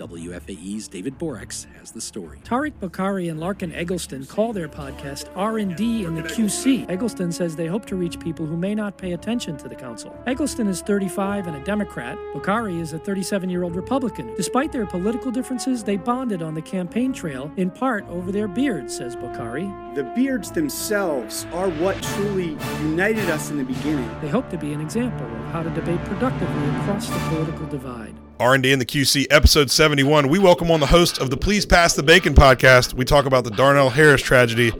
WFAE's 0.00 0.88
David 0.88 1.18
Boraks 1.18 1.66
has 1.78 1.90
the 1.92 2.00
story. 2.00 2.38
Tariq 2.42 2.72
Bokhari 2.80 3.30
and 3.30 3.38
Larkin 3.38 3.70
Egleston 3.74 4.24
call 4.24 4.54
their 4.54 4.66
podcast 4.66 5.28
R&D 5.36 6.04
in 6.04 6.14
the 6.14 6.22
QC. 6.22 6.88
Egleston 6.88 7.30
says 7.30 7.54
they 7.54 7.66
hope 7.66 7.84
to 7.84 7.96
reach 7.96 8.18
people 8.18 8.46
who 8.46 8.56
may 8.56 8.74
not 8.74 8.96
pay 8.96 9.12
attention 9.12 9.58
to 9.58 9.68
the 9.68 9.74
council. 9.74 10.18
Egleston 10.26 10.68
is 10.68 10.80
35 10.80 11.48
and 11.48 11.56
a 11.56 11.64
Democrat. 11.64 12.16
Bokhari 12.32 12.80
is 12.80 12.94
a 12.94 12.98
37-year-old 12.98 13.76
Republican. 13.76 14.34
Despite 14.36 14.72
their 14.72 14.86
political 14.86 15.30
differences, 15.30 15.84
they 15.84 15.98
bonded 15.98 16.40
on 16.40 16.54
the 16.54 16.62
campaign 16.62 17.12
trail 17.12 17.52
in 17.58 17.70
part 17.70 18.08
over 18.08 18.32
their 18.32 18.48
beards, 18.48 18.96
says 18.96 19.16
Bokhari. 19.16 19.94
The 19.94 20.04
beards 20.16 20.50
themselves 20.50 21.44
are 21.52 21.68
what 21.68 22.02
truly 22.02 22.56
united 22.80 23.28
us 23.28 23.50
in 23.50 23.58
the 23.58 23.64
beginning. 23.64 24.10
They 24.22 24.28
hope 24.30 24.48
to 24.48 24.56
be 24.56 24.72
an 24.72 24.80
example 24.80 25.26
of 25.26 25.52
how 25.52 25.62
to 25.62 25.70
debate 25.70 26.02
productively 26.06 26.68
across 26.80 27.06
the 27.06 27.18
political 27.28 27.66
divide. 27.66 28.14
R&D 28.40 28.72
in 28.72 28.78
the 28.78 28.86
QC, 28.86 29.26
episode 29.28 29.70
71. 29.70 30.26
We 30.28 30.38
welcome 30.38 30.70
on 30.70 30.80
the 30.80 30.86
host 30.86 31.18
of 31.18 31.28
the 31.28 31.36
Please 31.36 31.66
Pass 31.66 31.92
the 31.92 32.02
Bacon 32.02 32.34
podcast. 32.34 32.94
We 32.94 33.04
talk 33.04 33.26
about 33.26 33.44
the 33.44 33.50
Darnell 33.50 33.90
Harris 33.90 34.22
tragedy, 34.22 34.72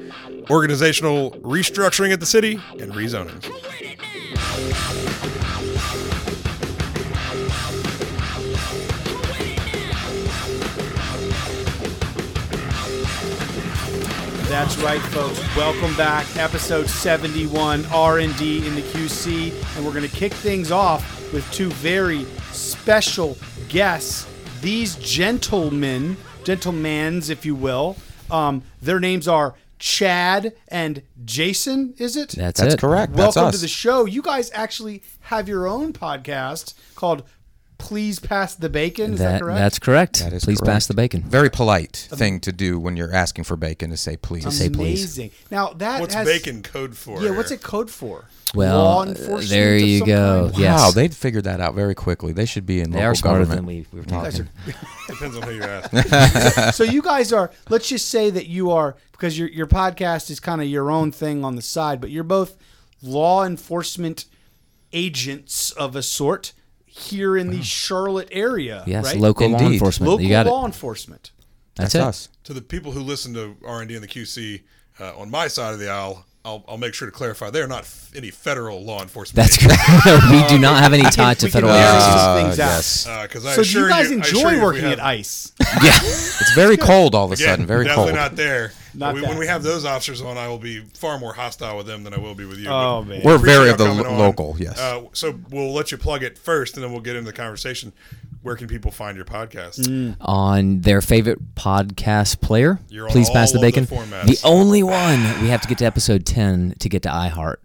organizational 0.48 1.32
restructuring 1.42 2.10
at 2.10 2.20
the 2.20 2.26
city, 2.26 2.58
and 2.78 2.90
rezoning. 2.94 3.42
That's 14.48 14.78
right, 14.78 15.02
folks. 15.12 15.38
Welcome 15.54 15.94
back, 15.98 16.34
episode 16.38 16.88
71, 16.88 17.84
R&D 17.92 18.66
in 18.66 18.74
the 18.74 18.80
QC, 18.80 19.76
and 19.76 19.84
we're 19.84 19.92
going 19.92 20.08
to 20.08 20.16
kick 20.16 20.32
things 20.32 20.70
off 20.70 21.30
with 21.34 21.48
two 21.52 21.68
very 21.72 22.24
special 22.90 23.38
guests. 23.68 24.26
These 24.62 24.96
gentlemen, 24.96 26.16
gentlemans, 26.42 27.30
if 27.30 27.46
you 27.46 27.54
will, 27.54 27.96
um, 28.32 28.64
their 28.82 28.98
names 28.98 29.28
are 29.28 29.54
Chad 29.78 30.54
and 30.66 31.00
Jason. 31.24 31.94
Is 31.98 32.16
it? 32.16 32.30
That's, 32.30 32.60
That's 32.60 32.74
it. 32.74 32.80
correct. 32.80 33.12
That's 33.12 33.36
Welcome 33.36 33.50
us. 33.50 33.54
to 33.54 33.60
the 33.60 33.68
show. 33.68 34.06
You 34.06 34.22
guys 34.22 34.50
actually 34.54 35.04
have 35.20 35.48
your 35.48 35.68
own 35.68 35.92
podcast 35.92 36.74
called 36.96 37.22
Please 37.80 38.18
Pass 38.20 38.54
the 38.54 38.68
Bacon. 38.68 39.14
Is 39.14 39.18
that, 39.18 39.32
That- 39.32 39.40
correct? 39.40 39.58
That's 39.58 39.78
correct. 39.78 40.18
That 40.20 40.32
is 40.32 40.44
Please 40.44 40.58
correct. 40.60 40.72
pass 40.74 40.86
the 40.86 40.94
bacon. 40.94 41.22
Very 41.22 41.50
polite 41.50 42.08
thing 42.12 42.38
to 42.40 42.52
do 42.52 42.78
when 42.78 42.96
you're 42.96 43.12
asking 43.12 43.44
for 43.44 43.56
bacon 43.56 43.90
to 43.90 43.96
say 43.96 44.16
please. 44.16 44.42
say 44.56 44.68
please. 44.68 45.02
amazing. 45.18 45.30
Now 45.50 45.72
that 45.74 46.00
What's 46.00 46.14
has, 46.14 46.26
bacon 46.26 46.62
code 46.62 46.96
for? 46.96 47.22
Yeah, 47.22 47.30
what's 47.30 47.50
it 47.50 47.62
code 47.62 47.90
for? 47.90 48.26
Well, 48.54 48.78
Law 48.78 49.00
uh, 49.02 49.06
enforcement 49.06 49.48
there 49.48 49.76
you 49.76 50.04
go. 50.04 50.48
kind? 50.50 50.58
Yes. 50.58 50.80
Wow, 50.80 50.90
they'd 50.90 51.14
figured 51.14 51.44
that 51.44 51.60
out 51.60 51.74
very 51.74 51.94
quickly. 51.94 52.32
They 52.32 52.46
should 52.46 52.66
be 52.66 52.80
in 52.80 52.90
They 52.90 52.96
local 52.98 53.10
are 53.10 53.14
smarter 53.14 53.38
government. 53.44 53.58
than 53.58 53.66
we, 53.66 53.86
we 53.92 54.00
were 54.00 54.06
guys 54.06 54.38
talking. 54.38 54.48
Depends 55.08 55.36
on 55.36 55.42
who 55.42 55.50
you 55.52 55.62
ask. 55.62 56.74
so 56.76 56.82
you 56.84 57.00
guys 57.02 57.32
are 57.32 57.50
let's 57.68 57.88
just 57.88 58.08
say 58.08 58.28
that 58.30 58.46
you 58.46 58.70
are 58.70 58.96
because 59.12 59.38
your 59.38 59.48
your 59.48 59.66
podcast 59.66 60.30
is 60.30 60.38
kind 60.40 60.60
of 60.60 60.66
your 60.68 60.90
own 60.90 61.12
thing 61.12 61.44
on 61.44 61.54
the 61.56 61.62
side 61.62 62.00
but 62.00 62.10
you're 62.10 62.24
both 62.24 62.56
law 63.02 63.44
enforcement 63.44 64.24
agents 64.92 65.70
of 65.72 65.94
a 65.96 66.02
sort 66.02 66.52
here 67.00 67.36
in 67.36 67.50
the 67.50 67.62
Charlotte 67.62 68.28
area 68.30 68.84
Yes, 68.86 69.04
right 69.04 69.16
local 69.16 69.48
law 69.48 69.58
enforcement. 69.60 70.10
local 70.10 70.22
you 70.24 70.30
got 70.30 70.46
law 70.46 70.62
it. 70.62 70.66
enforcement 70.66 71.32
That's, 71.76 71.92
That's 71.94 72.04
us. 72.06 72.28
to 72.44 72.52
the 72.52 72.62
people 72.62 72.92
who 72.92 73.00
listen 73.00 73.34
to 73.34 73.56
R&D 73.66 73.94
and 73.94 74.02
the 74.04 74.08
QC 74.08 74.62
uh, 75.00 75.18
on 75.18 75.30
my 75.30 75.48
side 75.48 75.72
of 75.72 75.78
the 75.80 75.88
aisle, 75.88 76.26
I'll, 76.44 76.64
I'll 76.68 76.76
make 76.78 76.94
sure 76.94 77.06
to 77.06 77.12
clarify 77.12 77.50
they're 77.50 77.66
not 77.66 77.82
f- 77.82 78.10
any 78.14 78.30
federal 78.30 78.82
law 78.82 79.02
enforcement. 79.02 79.36
That's 79.36 79.56
correct. 79.58 79.80
we 80.30 80.46
do 80.48 80.58
not 80.58 80.82
have 80.82 80.92
any 80.92 81.02
tie 81.04 81.34
to 81.34 81.48
federal 81.48 81.72
narrow 81.72 81.96
agencies. 81.96 82.22
some 82.22 82.46
Uh, 82.46 82.54
yes. 82.56 83.06
out 83.06 83.30
so 83.54 83.62
do 83.62 83.80
you 83.80 83.88
guys 83.88 84.10
I 84.10 84.14
assure 84.16 84.38
enjoy 84.38 84.50
you 84.52 84.62
working 84.62 84.82
have- 84.84 84.92
at 84.94 85.00
ICE 85.00 85.52
yeah, 85.82 85.96
It's 86.02 86.54
very 86.54 86.76
cold 86.90 87.14
all 87.14 87.26
of 87.26 87.30
a 87.30 87.34
Again, 87.34 87.46
sudden. 87.46 87.66
Very 87.66 87.84
definitely 87.84 88.12
cold. 88.12 88.16
Definitely 88.16 88.30
not 88.30 88.36
there. 88.36 88.72
Not 88.94 89.14
we, 89.14 89.22
when 89.22 89.38
we 89.38 89.46
have 89.46 89.62
those 89.62 89.84
officers 89.84 90.20
on, 90.22 90.36
I 90.36 90.48
will 90.48 90.58
be 90.58 90.80
far 90.94 91.18
more 91.18 91.32
hostile 91.32 91.76
with 91.76 91.86
them 91.86 92.02
than 92.04 92.12
I 92.14 92.18
will 92.18 92.34
be 92.34 92.44
with 92.44 92.58
you. 92.58 92.68
Oh, 92.68 93.02
But 93.02 93.08
man. 93.08 93.22
We're 93.24 93.38
very 93.38 93.70
of 93.70 93.78
the 93.78 93.84
lo- 93.92 94.16
local, 94.18 94.56
yes. 94.58 94.78
Uh, 94.78 95.02
so 95.12 95.38
we'll 95.50 95.72
let 95.72 95.92
you 95.92 95.98
plug 95.98 96.22
it 96.22 96.36
first, 96.38 96.74
and 96.76 96.84
then 96.84 96.90
we'll 96.92 97.00
get 97.00 97.16
into 97.16 97.30
the 97.30 97.36
conversation. 97.36 97.92
Where 98.42 98.56
can 98.56 98.68
people 98.68 98.90
find 98.90 99.16
your 99.16 99.26
podcast? 99.26 100.16
On 100.20 100.80
their 100.80 101.00
favorite 101.02 101.54
podcast 101.54 102.40
player. 102.40 102.78
You're 102.88 103.04
on 103.06 103.10
Please 103.12 103.28
pass 103.30 103.52
the 103.52 103.58
bacon. 103.60 103.84
of 103.84 103.90
the 103.90 104.38
only 104.44 104.82
one 104.82 105.20
we 105.42 105.48
have 105.48 105.60
to 105.62 105.68
get 105.68 105.78
to 105.78 105.84
episode 105.84 106.24
10 106.24 106.76
to 106.78 106.88
get 106.88 107.02
to 107.02 107.10
iHeart. 107.10 107.56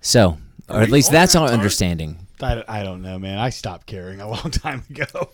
So, 0.00 0.38
or 0.68 0.80
at 0.80 0.90
least 0.90 1.12
that's 1.12 1.34
our 1.34 1.48
time? 1.48 1.58
understanding. 1.58 2.26
I, 2.44 2.64
I 2.68 2.82
don't 2.82 3.02
know 3.02 3.18
man 3.18 3.38
I 3.38 3.50
stopped 3.50 3.86
caring 3.86 4.20
a 4.20 4.28
long 4.30 4.50
time 4.50 4.82
ago 4.90 5.06
All 5.14 5.30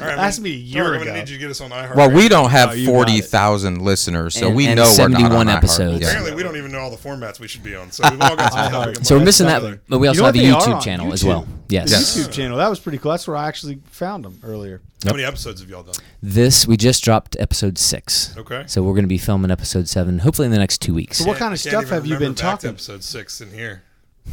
right, 0.00 0.18
ask 0.18 0.38
I'm 0.38 0.44
me 0.44 0.50
a 0.50 0.54
gonna- 0.54 0.64
year 0.64 0.84
Tariq, 0.84 0.88
ago 0.88 0.94
I'm 1.00 1.06
gonna 1.06 1.18
need 1.20 1.28
you 1.28 1.36
to 1.36 1.40
get 1.40 1.50
us 1.50 1.60
on 1.60 1.70
iHeart. 1.70 1.96
well, 1.96 2.10
we 2.10 2.28
don't 2.28 2.50
have 2.50 2.70
Oh, 2.70 2.72
you 2.72 2.86
got 2.86 2.92
forty 2.92 3.20
thousand 3.20 3.82
listeners, 3.82 4.34
so 4.34 4.48
And- 4.48 4.56
we 4.56 4.66
and 4.66 4.76
know 4.76 4.82
we're 4.84 4.88
not 4.88 4.94
71 5.20 5.32
on 5.32 5.46
iHeart. 5.46 5.56
episodes. 5.56 6.00
Yeah. 6.00 6.08
Apparently, 6.08 6.34
we 6.34 6.42
don't 6.42 6.56
even 6.56 6.72
know 6.72 6.78
all 6.80 6.90
the 6.90 6.96
formats 6.96 7.40
we 7.40 7.48
should 7.48 7.62
be 7.62 7.74
on. 7.74 7.90
So 7.90 8.08
we've 8.10 8.20
all 8.20 8.36
got 8.36 8.52
some 8.52 8.70
help. 8.70 8.86
we 8.86 8.92
can 8.94 9.04
So 9.04 9.14
we're 9.14 9.20
put 9.20 9.24
missing 9.26 9.46
that, 9.46 9.80
but 9.88 9.98
we 9.98 10.08
also 10.08 10.20
know 10.20 10.26
have 10.26 10.34
a 10.36 10.38
what 10.38 10.42
they 10.44 10.50
are 10.50 10.60
YouTube 10.60 10.74
on 10.76 10.82
channel 10.82 11.12
as 11.12 11.22
YouTube? 11.22 11.26
well. 11.26 11.48
Yes. 11.68 11.90
Yes. 11.90 12.16
YouTube 12.18 12.32
channel 12.32 12.58
that 12.58 12.68
was 12.68 12.80
pretty 12.80 12.98
cool 12.98 13.12
that's 13.12 13.28
where 13.28 13.36
I 13.36 13.46
actually 13.46 13.78
found 13.90 14.24
them 14.24 14.40
earlier 14.42 14.80
How 15.04 15.12
many 15.12 15.22
episodes 15.24 15.60
have 15.60 15.70
y'all 15.70 15.84
done? 15.84 15.94
This, 16.20 16.66
we 16.66 16.76
just 16.76 17.02
dropped 17.04 17.36
episode 17.38 17.78
six. 17.78 18.34
Okay. 18.36 18.64
So 18.66 18.82
we're 18.82 18.92
going 18.94 19.04
to 19.04 19.08
be 19.08 19.18
filming 19.18 19.50
episode 19.52 19.88
seven, 19.88 20.18
hopefully 20.18 20.46
in 20.46 20.52
the 20.52 20.58
next 20.58 20.78
two 20.78 20.92
weeks. 20.94 21.18
So 21.18 21.26
what 21.26 21.36
kind 21.38 21.54
of 21.54 21.60
Can't 21.62 21.70
stuff 21.72 21.82
even 21.84 21.94
have 21.94 22.06
you 22.06 22.14
been 22.14 22.20
remember 22.34 22.42
back 22.42 22.58
to 22.60 22.66
talking? 22.66 22.70
episode 22.70 23.04
six 23.04 23.40
in 23.40 23.50
here. 23.52 23.82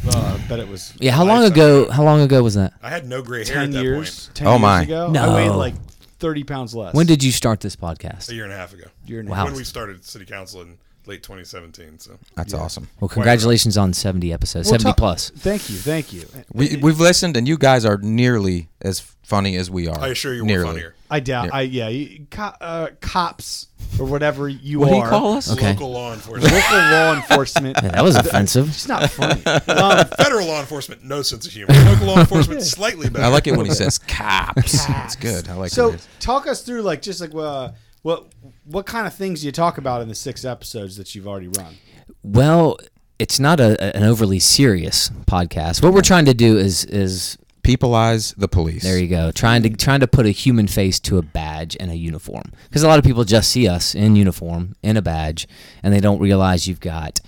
Uh, 0.06 0.38
I 0.42 0.48
bet 0.48 0.58
it 0.60 0.68
was 0.68 0.94
Yeah, 1.00 1.12
how 1.12 1.24
long 1.24 1.42
Life 1.42 1.52
ago? 1.52 1.90
How 1.90 2.04
long 2.04 2.20
ago 2.20 2.42
was 2.42 2.54
that? 2.54 2.72
I 2.82 2.90
had 2.90 3.06
no 3.06 3.22
gray 3.22 3.44
hair 3.44 3.54
ten 3.54 3.64
at 3.64 3.72
that 3.72 3.82
years. 3.82 4.26
point. 4.26 4.34
Ten 4.36 4.46
Oh, 4.46 4.50
years 4.52 4.60
my. 4.62 4.82
ago. 4.82 5.10
No. 5.10 5.22
I 5.30 5.34
weighed 5.36 5.50
like 5.50 5.74
thirty 6.18 6.44
pounds 6.44 6.74
less. 6.74 6.94
When 6.94 7.06
did 7.06 7.22
you 7.22 7.32
start 7.32 7.60
this 7.60 7.76
podcast? 7.76 8.30
A 8.30 8.34
year 8.34 8.44
and 8.44 8.52
a 8.52 8.56
half 8.56 8.72
ago. 8.72 8.84
Year 9.06 9.20
and 9.20 9.28
a 9.28 9.32
Wow. 9.32 9.44
When 9.46 9.54
we 9.54 9.64
started 9.64 10.04
city 10.04 10.24
council 10.24 10.62
in 10.62 10.78
late 11.06 11.22
2017. 11.22 11.98
So 11.98 12.18
That's 12.34 12.52
awesome. 12.54 12.88
Well, 13.00 13.08
congratulations 13.08 13.76
on 13.78 13.92
seventy 13.92 14.32
episodes, 14.32 14.66
Well, 14.70 14.78
seventy 14.78 14.92
ta- 14.92 14.96
plus. 14.96 15.30
Thank 15.30 15.68
you, 15.70 15.76
thank 15.76 16.12
you. 16.12 16.26
We 16.52 16.76
we've 16.76 17.00
listened, 17.00 17.36
and 17.36 17.46
you 17.48 17.56
guys 17.58 17.84
are 17.84 17.98
nearly 17.98 18.68
as 18.82 19.00
funny 19.22 19.56
as 19.56 19.70
we 19.70 19.88
are. 19.88 19.98
I 19.98 20.08
assure 20.08 20.34
you, 20.34 20.44
nearly. 20.44 20.64
we're 20.64 20.70
funnier. 20.72 20.94
I 21.10 21.20
doubt. 21.20 21.46
Yeah. 21.46 21.54
I 21.54 21.60
yeah. 21.62 22.18
Co- 22.30 22.54
uh, 22.60 22.88
cops 23.00 23.68
or 23.98 24.06
whatever 24.06 24.48
you 24.48 24.80
What 24.80 24.90
do 24.90 24.96
you 24.96 25.02
call 25.04 25.34
us? 25.34 25.52
Okay. 25.52 25.72
Local 25.72 25.90
law 25.92 26.12
enforcement, 26.12 26.52
Local 26.52 26.78
law 26.78 27.14
enforcement. 27.14 27.78
Yeah, 27.82 27.88
that 27.90 28.04
was 28.04 28.16
offensive. 28.16 28.68
It's 28.68 28.88
not 28.88 29.10
funny. 29.10 29.42
Um, 29.78 30.06
federal 30.18 30.46
law 30.46 30.60
enforcement, 30.60 31.04
no 31.04 31.22
sense 31.22 31.46
of 31.46 31.52
humor. 31.52 31.72
Local 31.72 32.06
law 32.08 32.20
enforcement, 32.20 32.62
slightly 32.62 33.08
better. 33.08 33.24
I 33.24 33.28
like 33.28 33.46
it 33.46 33.56
when 33.56 33.66
he 33.66 33.72
says 33.72 33.98
cops. 34.08 34.88
It's 34.88 35.16
good. 35.16 35.48
I 35.48 35.54
like 35.54 35.72
it. 35.72 35.74
so 35.74 35.92
it. 35.92 36.06
talk 36.20 36.46
us 36.46 36.62
through 36.62 36.82
like 36.82 37.00
just 37.02 37.20
like 37.20 37.34
uh, 37.34 37.70
what 38.02 38.26
what 38.64 38.86
kind 38.86 39.06
of 39.06 39.14
things 39.14 39.40
do 39.40 39.46
you 39.46 39.52
talk 39.52 39.78
about 39.78 40.02
in 40.02 40.08
the 40.08 40.14
six 40.14 40.44
episodes 40.44 40.96
that 40.96 41.14
you've 41.14 41.28
already 41.28 41.48
run? 41.48 41.76
Well, 42.22 42.78
it's 43.18 43.40
not 43.40 43.60
a, 43.60 43.96
an 43.96 44.04
overly 44.04 44.38
serious 44.38 45.10
podcast. 45.26 45.82
What 45.82 45.92
we're 45.92 46.02
trying 46.02 46.24
to 46.26 46.34
do 46.34 46.58
is 46.58 46.84
is 46.84 47.38
Peopleize 47.62 48.34
the 48.36 48.48
police. 48.48 48.82
there 48.82 48.98
you 48.98 49.08
go, 49.08 49.30
trying 49.30 49.62
to 49.62 49.70
trying 49.70 50.00
to 50.00 50.06
put 50.06 50.26
a 50.26 50.30
human 50.30 50.66
face 50.66 50.98
to 51.00 51.18
a 51.18 51.22
badge 51.22 51.76
and 51.78 51.90
a 51.90 51.96
uniform. 51.96 52.52
Because 52.68 52.82
a 52.82 52.88
lot 52.88 52.98
of 52.98 53.04
people 53.04 53.24
just 53.24 53.50
see 53.50 53.68
us 53.68 53.94
in 53.94 54.16
uniform 54.16 54.74
in 54.82 54.96
a 54.96 55.02
badge, 55.02 55.46
and 55.82 55.92
they 55.92 56.00
don't 56.00 56.20
realize 56.20 56.66
you've 56.66 56.80
got 56.80 57.20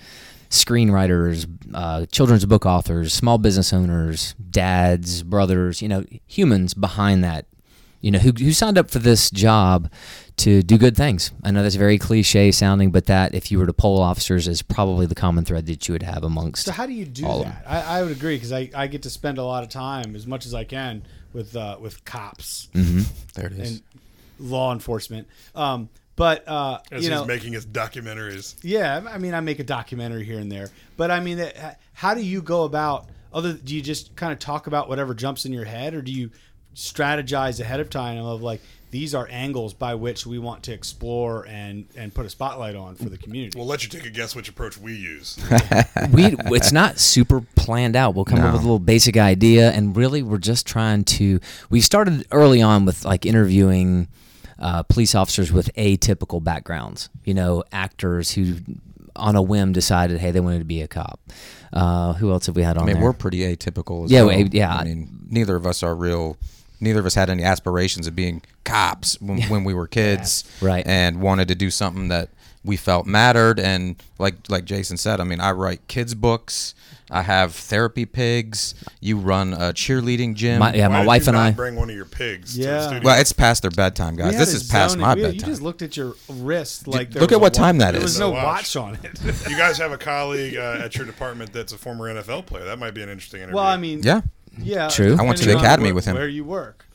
screenwriters, 0.50 1.46
uh, 1.72 2.06
children's 2.06 2.44
book 2.44 2.66
authors, 2.66 3.14
small 3.14 3.38
business 3.38 3.72
owners, 3.72 4.34
dads, 4.50 5.22
brothers, 5.22 5.80
you 5.80 5.88
know, 5.88 6.04
humans 6.26 6.74
behind 6.74 7.22
that, 7.22 7.46
you 8.00 8.10
know, 8.10 8.18
who, 8.18 8.32
who 8.32 8.52
signed 8.52 8.78
up 8.78 8.90
for 8.90 8.98
this 8.98 9.30
job 9.30 9.90
to 10.38 10.62
do 10.62 10.78
good 10.78 10.96
things. 10.96 11.32
I 11.44 11.50
know 11.50 11.62
that's 11.62 11.74
very 11.74 11.98
cliche 11.98 12.50
sounding, 12.50 12.90
but 12.90 13.06
that, 13.06 13.34
if 13.34 13.50
you 13.50 13.58
were 13.58 13.66
to 13.66 13.72
poll 13.74 14.00
officers, 14.00 14.48
is 14.48 14.62
probably 14.62 15.04
the 15.06 15.14
common 15.14 15.44
thread 15.44 15.66
that 15.66 15.86
you 15.86 15.92
would 15.92 16.02
have 16.02 16.24
amongst. 16.24 16.64
So 16.64 16.72
how 16.72 16.86
do 16.86 16.92
you 16.94 17.04
do 17.04 17.22
that? 17.22 17.62
I, 17.66 17.98
I 17.98 18.02
would 18.02 18.12
agree 18.12 18.36
because 18.36 18.52
I, 18.52 18.70
I 18.74 18.86
get 18.86 19.02
to 19.02 19.10
spend 19.10 19.36
a 19.38 19.44
lot 19.44 19.62
of 19.62 19.68
time 19.68 20.16
as 20.16 20.26
much 20.26 20.46
as 20.46 20.54
I 20.54 20.64
can 20.64 21.02
with 21.32 21.54
uh, 21.54 21.76
with 21.80 22.04
cops 22.04 22.68
There 22.72 23.46
it 23.46 23.52
is. 23.52 23.70
and 23.70 23.82
law 24.38 24.72
enforcement. 24.72 25.28
Um, 25.54 25.90
but 26.16 26.46
uh, 26.48 26.78
As 26.90 27.04
you 27.04 27.10
he's 27.10 27.20
know, 27.20 27.24
making 27.26 27.52
his 27.52 27.66
documentaries. 27.66 28.56
Yeah, 28.62 29.06
I 29.10 29.18
mean, 29.18 29.34
I 29.34 29.40
make 29.40 29.58
a 29.58 29.64
documentary 29.64 30.24
here 30.24 30.38
and 30.38 30.50
there, 30.50 30.68
but 30.96 31.10
I 31.10 31.20
mean, 31.20 31.42
how 31.92 32.14
do 32.14 32.22
you 32.22 32.42
go 32.42 32.64
about? 32.64 33.08
Other, 33.32 33.52
do 33.52 33.76
you 33.76 33.80
just 33.80 34.16
kind 34.16 34.32
of 34.32 34.38
talk 34.40 34.66
about 34.66 34.88
whatever 34.88 35.14
jumps 35.14 35.44
in 35.46 35.52
your 35.52 35.64
head, 35.64 35.94
or 35.94 36.02
do 36.02 36.10
you 36.10 36.30
strategize 36.74 37.60
ahead 37.60 37.80
of 37.80 37.90
time 37.90 38.18
of 38.24 38.42
like 38.42 38.60
these 38.90 39.14
are 39.14 39.28
angles 39.30 39.72
by 39.72 39.94
which 39.94 40.26
we 40.26 40.38
want 40.38 40.64
to 40.64 40.72
explore 40.72 41.46
and 41.46 41.86
and 41.96 42.12
put 42.12 42.26
a 42.26 42.30
spotlight 42.30 42.74
on 42.74 42.96
for 42.96 43.08
the 43.08 43.16
community? 43.18 43.56
We'll 43.56 43.66
let 43.68 43.82
you 43.84 43.88
take 43.88 44.04
a 44.04 44.10
guess 44.10 44.34
which 44.34 44.48
approach 44.48 44.78
we 44.78 44.94
use. 44.94 45.38
we 46.12 46.34
it's 46.46 46.72
not 46.72 46.98
super 46.98 47.40
planned 47.54 47.94
out. 47.96 48.14
We'll 48.14 48.24
come 48.24 48.40
up 48.40 48.52
with 48.52 48.62
a 48.62 48.64
little 48.64 48.78
basic 48.80 49.16
idea, 49.16 49.70
and 49.70 49.96
really, 49.96 50.22
we're 50.22 50.38
just 50.38 50.66
trying 50.66 51.04
to. 51.04 51.38
We 51.70 51.80
started 51.80 52.26
early 52.32 52.62
on 52.62 52.84
with 52.84 53.04
like 53.04 53.24
interviewing 53.26 54.08
uh, 54.58 54.82
police 54.84 55.14
officers 55.14 55.52
with 55.52 55.72
atypical 55.74 56.42
backgrounds. 56.42 57.10
You 57.24 57.34
know, 57.34 57.62
actors 57.70 58.32
who, 58.32 58.56
on 59.14 59.36
a 59.36 59.42
whim, 59.42 59.72
decided, 59.72 60.18
hey, 60.18 60.32
they 60.32 60.40
wanted 60.40 60.58
to 60.60 60.64
be 60.64 60.82
a 60.82 60.88
cop. 60.88 61.20
Uh, 61.72 62.14
who 62.14 62.32
else 62.32 62.46
have 62.46 62.56
we 62.56 62.62
had 62.64 62.76
on 62.76 62.82
I 62.82 62.86
mean, 62.86 62.94
there? 62.96 63.04
we're 63.04 63.12
pretty 63.12 63.38
atypical 63.38 64.04
as 64.04 64.10
Yeah, 64.10 64.24
well. 64.24 64.36
we- 64.36 64.48
yeah. 64.50 64.74
I 64.74 64.82
mean, 64.82 65.26
neither 65.30 65.54
of 65.54 65.64
us 65.64 65.84
are 65.84 65.94
real 65.94 66.36
neither 66.80 67.00
of 67.00 67.06
us 67.06 67.14
had 67.14 67.30
any 67.30 67.42
aspirations 67.42 68.06
of 68.06 68.16
being 68.16 68.42
cops 68.64 69.20
when, 69.20 69.42
when 69.42 69.64
we 69.64 69.74
were 69.74 69.86
kids, 69.86 70.44
Right. 70.60 70.86
And 70.86 71.20
wanted 71.20 71.48
to 71.48 71.54
do 71.54 71.70
something 71.70 72.08
that 72.08 72.28
we 72.64 72.76
felt 72.76 73.06
mattered. 73.06 73.58
And 73.58 73.96
like 74.18 74.34
like 74.48 74.64
Jason 74.64 74.96
said, 74.96 75.20
I 75.20 75.24
mean, 75.24 75.40
I 75.40 75.52
write 75.52 75.86
kids 75.88 76.14
books. 76.14 76.74
I 77.12 77.22
have 77.22 77.54
therapy 77.56 78.06
pigs. 78.06 78.72
You 79.00 79.16
run 79.18 79.52
a 79.52 79.72
cheerleading 79.72 80.36
gym. 80.36 80.60
My, 80.60 80.72
yeah, 80.72 80.86
Why 80.86 80.92
my 80.92 81.00
did 81.00 81.06
wife 81.08 81.22
you 81.22 81.28
and 81.30 81.36
not 81.36 81.46
I. 81.48 81.50
bring 81.50 81.74
one 81.74 81.90
of 81.90 81.96
your 81.96 82.04
pigs 82.04 82.54
to 82.54 82.60
Yeah. 82.60 82.70
the 82.76 82.82
studio? 82.86 83.02
well, 83.04 83.20
it's 83.20 83.32
past 83.32 83.62
their 83.62 83.72
bedtime, 83.72 84.14
guys. 84.14 84.36
This 84.38 84.54
is 84.54 84.68
past 84.68 84.92
zoned- 84.92 85.00
my 85.00 85.14
we- 85.16 85.22
bedtime. 85.22 85.34
You 85.40 85.46
just 85.46 85.60
looked 85.60 85.82
at 85.82 85.96
your 85.96 86.14
wrist 86.28 86.86
like 86.86 87.10
there 87.10 87.20
look 87.20 87.32
at 87.32 87.40
what 87.40 87.52
wa- 87.54 87.64
time 87.64 87.78
that 87.78 87.92
There 87.92 87.98
is. 88.00 88.04
was 88.04 88.20
no 88.20 88.28
No 88.30 88.34
watch 88.36 88.76
watch. 88.76 88.76
on 88.76 88.98
it. 89.02 89.18
you 89.50 89.56
guys 89.56 89.76
have 89.78 89.90
a 89.90 89.98
colleague 89.98 90.54
uh, 90.56 90.82
at 90.84 90.94
your 90.94 91.04
department 91.04 91.52
that's 91.52 91.72
a 91.72 91.78
former 91.78 92.14
NFL 92.14 92.46
player. 92.46 92.64
That 92.66 92.78
might 92.78 92.94
be 92.94 93.02
an 93.02 93.08
interesting 93.08 93.40
interview. 93.40 93.56
well, 93.56 93.64
I 93.66 93.76
mean, 93.76 94.02
yeah. 94.04 94.20
Yeah, 94.58 94.88
True. 94.88 95.16
I 95.18 95.22
went 95.22 95.38
to 95.38 95.44
the 95.44 95.52
depending 95.52 95.56
on 95.58 95.64
academy 95.64 95.86
where- 95.88 95.94
with 95.94 96.04
him. 96.06 96.14
Where 96.16 96.28
you 96.28 96.44
work? 96.44 96.86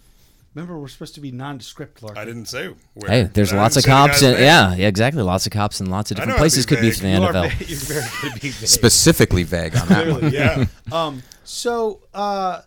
Remember, 0.54 0.80
we're 0.80 0.88
supposed 0.88 1.16
to 1.16 1.20
be 1.22 1.34
nondescript, 1.34 2.02
Larkin. 2.02 2.22
I 2.22 2.24
didn't 2.24 2.46
say 2.46 2.70
where. 2.94 3.12
Hey, 3.12 3.24
there's 3.24 3.52
I 3.52 3.58
lots 3.58 3.76
of 3.76 3.84
didn't 3.84 3.92
say 3.92 3.92
the 3.92 4.08
cops. 4.08 4.22
guy's 4.22 4.24
In, 4.24 4.32
name. 4.36 4.42
yeah, 4.44 4.76
yeah, 4.76 4.88
exactly. 4.88 5.22
Lots 5.22 5.46
of 5.46 5.52
cops 5.52 5.82
in 5.82 5.90
lots 5.90 6.12
of 6.12 6.16
I 6.18 6.22
different 6.22 6.28
know 6.30 6.32
how 6.32 6.38
to 6.38 6.42
places 6.44 6.66
be 6.66 6.70
could 6.76 6.82
be 6.82 6.90
vague. 6.92 6.96
for 6.96 7.04
the 7.04 7.10
You 7.10 7.24
are 7.24 7.34
NFL. 7.34 7.58
va- 7.58 7.66
You're 7.68 7.78
very 7.80 8.06
good 8.22 8.32
at 8.36 8.42
being 8.42 8.54
vague. 8.54 8.68
Specifically 8.70 9.44
vague 9.44 9.76
on 9.76 9.88
that 9.90 10.08
one. 10.08 10.20
Clearly, 10.22 10.38
yeah. 10.38 10.66
Um, 10.94 11.24
so, 11.44 12.00
uh, 12.14 12.62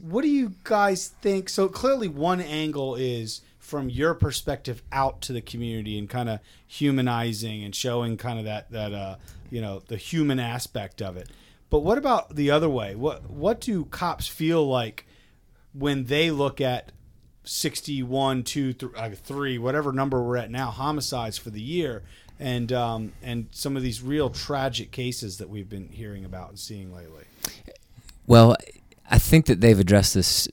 what 0.00 0.22
do 0.22 0.28
you 0.28 0.52
guys 0.62 1.08
think? 1.22 1.48
So 1.48 1.66
clearly, 1.68 2.06
one 2.06 2.40
angle 2.40 2.94
is 2.94 3.40
from 3.58 3.88
your 3.90 4.14
perspective 4.14 4.84
out 4.92 5.20
to 5.22 5.32
the 5.32 5.40
community 5.40 5.98
and 5.98 6.08
kind 6.08 6.28
of 6.28 6.38
humanizing 6.68 7.64
and 7.64 7.74
showing 7.74 8.16
kind 8.16 8.38
of 8.38 8.44
that 8.44 8.70
that 8.70 8.92
uh, 8.92 9.16
you 9.50 9.60
know 9.60 9.82
the 9.88 9.96
human 9.96 10.38
aspect 10.38 11.00
of 11.02 11.16
it. 11.16 11.28
But 11.70 11.80
what 11.80 11.98
about 11.98 12.36
the 12.36 12.50
other 12.50 12.68
way? 12.68 12.94
What 12.94 13.28
what 13.30 13.60
do 13.60 13.84
cops 13.86 14.26
feel 14.26 14.66
like 14.66 15.06
when 15.72 16.04
they 16.04 16.30
look 16.30 16.60
at 16.60 16.92
61, 17.44 18.42
2, 18.44 18.72
th- 18.72 18.92
uh, 18.96 19.10
3, 19.10 19.58
whatever 19.58 19.92
number 19.92 20.22
we're 20.22 20.36
at 20.36 20.50
now, 20.50 20.70
homicides 20.70 21.36
for 21.36 21.50
the 21.50 21.60
year, 21.60 22.02
and 22.40 22.72
um, 22.72 23.12
and 23.22 23.48
some 23.50 23.76
of 23.76 23.82
these 23.82 24.02
real 24.02 24.30
tragic 24.30 24.90
cases 24.90 25.38
that 25.38 25.48
we've 25.48 25.68
been 25.68 25.88
hearing 25.88 26.24
about 26.24 26.50
and 26.50 26.58
seeing 26.58 26.94
lately? 26.94 27.24
Well, 28.26 28.56
I 29.10 29.18
think 29.18 29.46
that 29.46 29.60
they've 29.60 29.78
addressed 29.78 30.14
this 30.14 30.48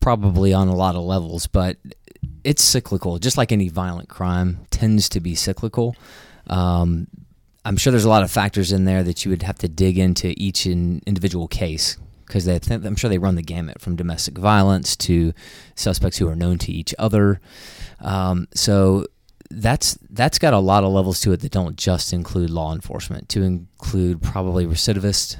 probably 0.00 0.52
on 0.52 0.68
a 0.68 0.74
lot 0.74 0.94
of 0.94 1.02
levels, 1.02 1.46
but 1.46 1.78
it's 2.44 2.62
cyclical. 2.62 3.18
Just 3.18 3.36
like 3.36 3.50
any 3.50 3.68
violent 3.68 4.08
crime 4.08 4.66
tends 4.70 5.08
to 5.10 5.20
be 5.20 5.34
cyclical. 5.34 5.96
Um, 6.46 7.08
I'm 7.66 7.76
sure 7.76 7.90
there's 7.90 8.04
a 8.04 8.08
lot 8.08 8.22
of 8.22 8.30
factors 8.30 8.70
in 8.70 8.84
there 8.84 9.02
that 9.02 9.24
you 9.24 9.30
would 9.32 9.42
have 9.42 9.58
to 9.58 9.68
dig 9.68 9.98
into 9.98 10.32
each 10.36 10.66
in 10.66 11.02
individual 11.04 11.48
case 11.48 11.96
because 12.24 12.46
I'm 12.46 12.94
sure 12.94 13.10
they 13.10 13.18
run 13.18 13.34
the 13.34 13.42
gamut 13.42 13.80
from 13.80 13.96
domestic 13.96 14.38
violence 14.38 14.94
to 14.98 15.32
suspects 15.74 16.16
who 16.18 16.28
are 16.28 16.36
known 16.36 16.58
to 16.58 16.70
each 16.72 16.94
other. 16.96 17.40
Um, 18.00 18.46
so 18.54 19.06
that's 19.50 19.98
that's 20.10 20.38
got 20.38 20.54
a 20.54 20.60
lot 20.60 20.84
of 20.84 20.92
levels 20.92 21.20
to 21.22 21.32
it 21.32 21.40
that 21.40 21.50
don't 21.50 21.76
just 21.76 22.12
include 22.12 22.50
law 22.50 22.72
enforcement. 22.72 23.28
To 23.30 23.42
include 23.42 24.22
probably 24.22 24.64
recidivist 24.64 25.36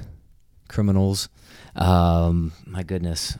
criminals. 0.67 1.29
Um, 1.77 2.51
my 2.65 2.83
goodness, 2.83 3.37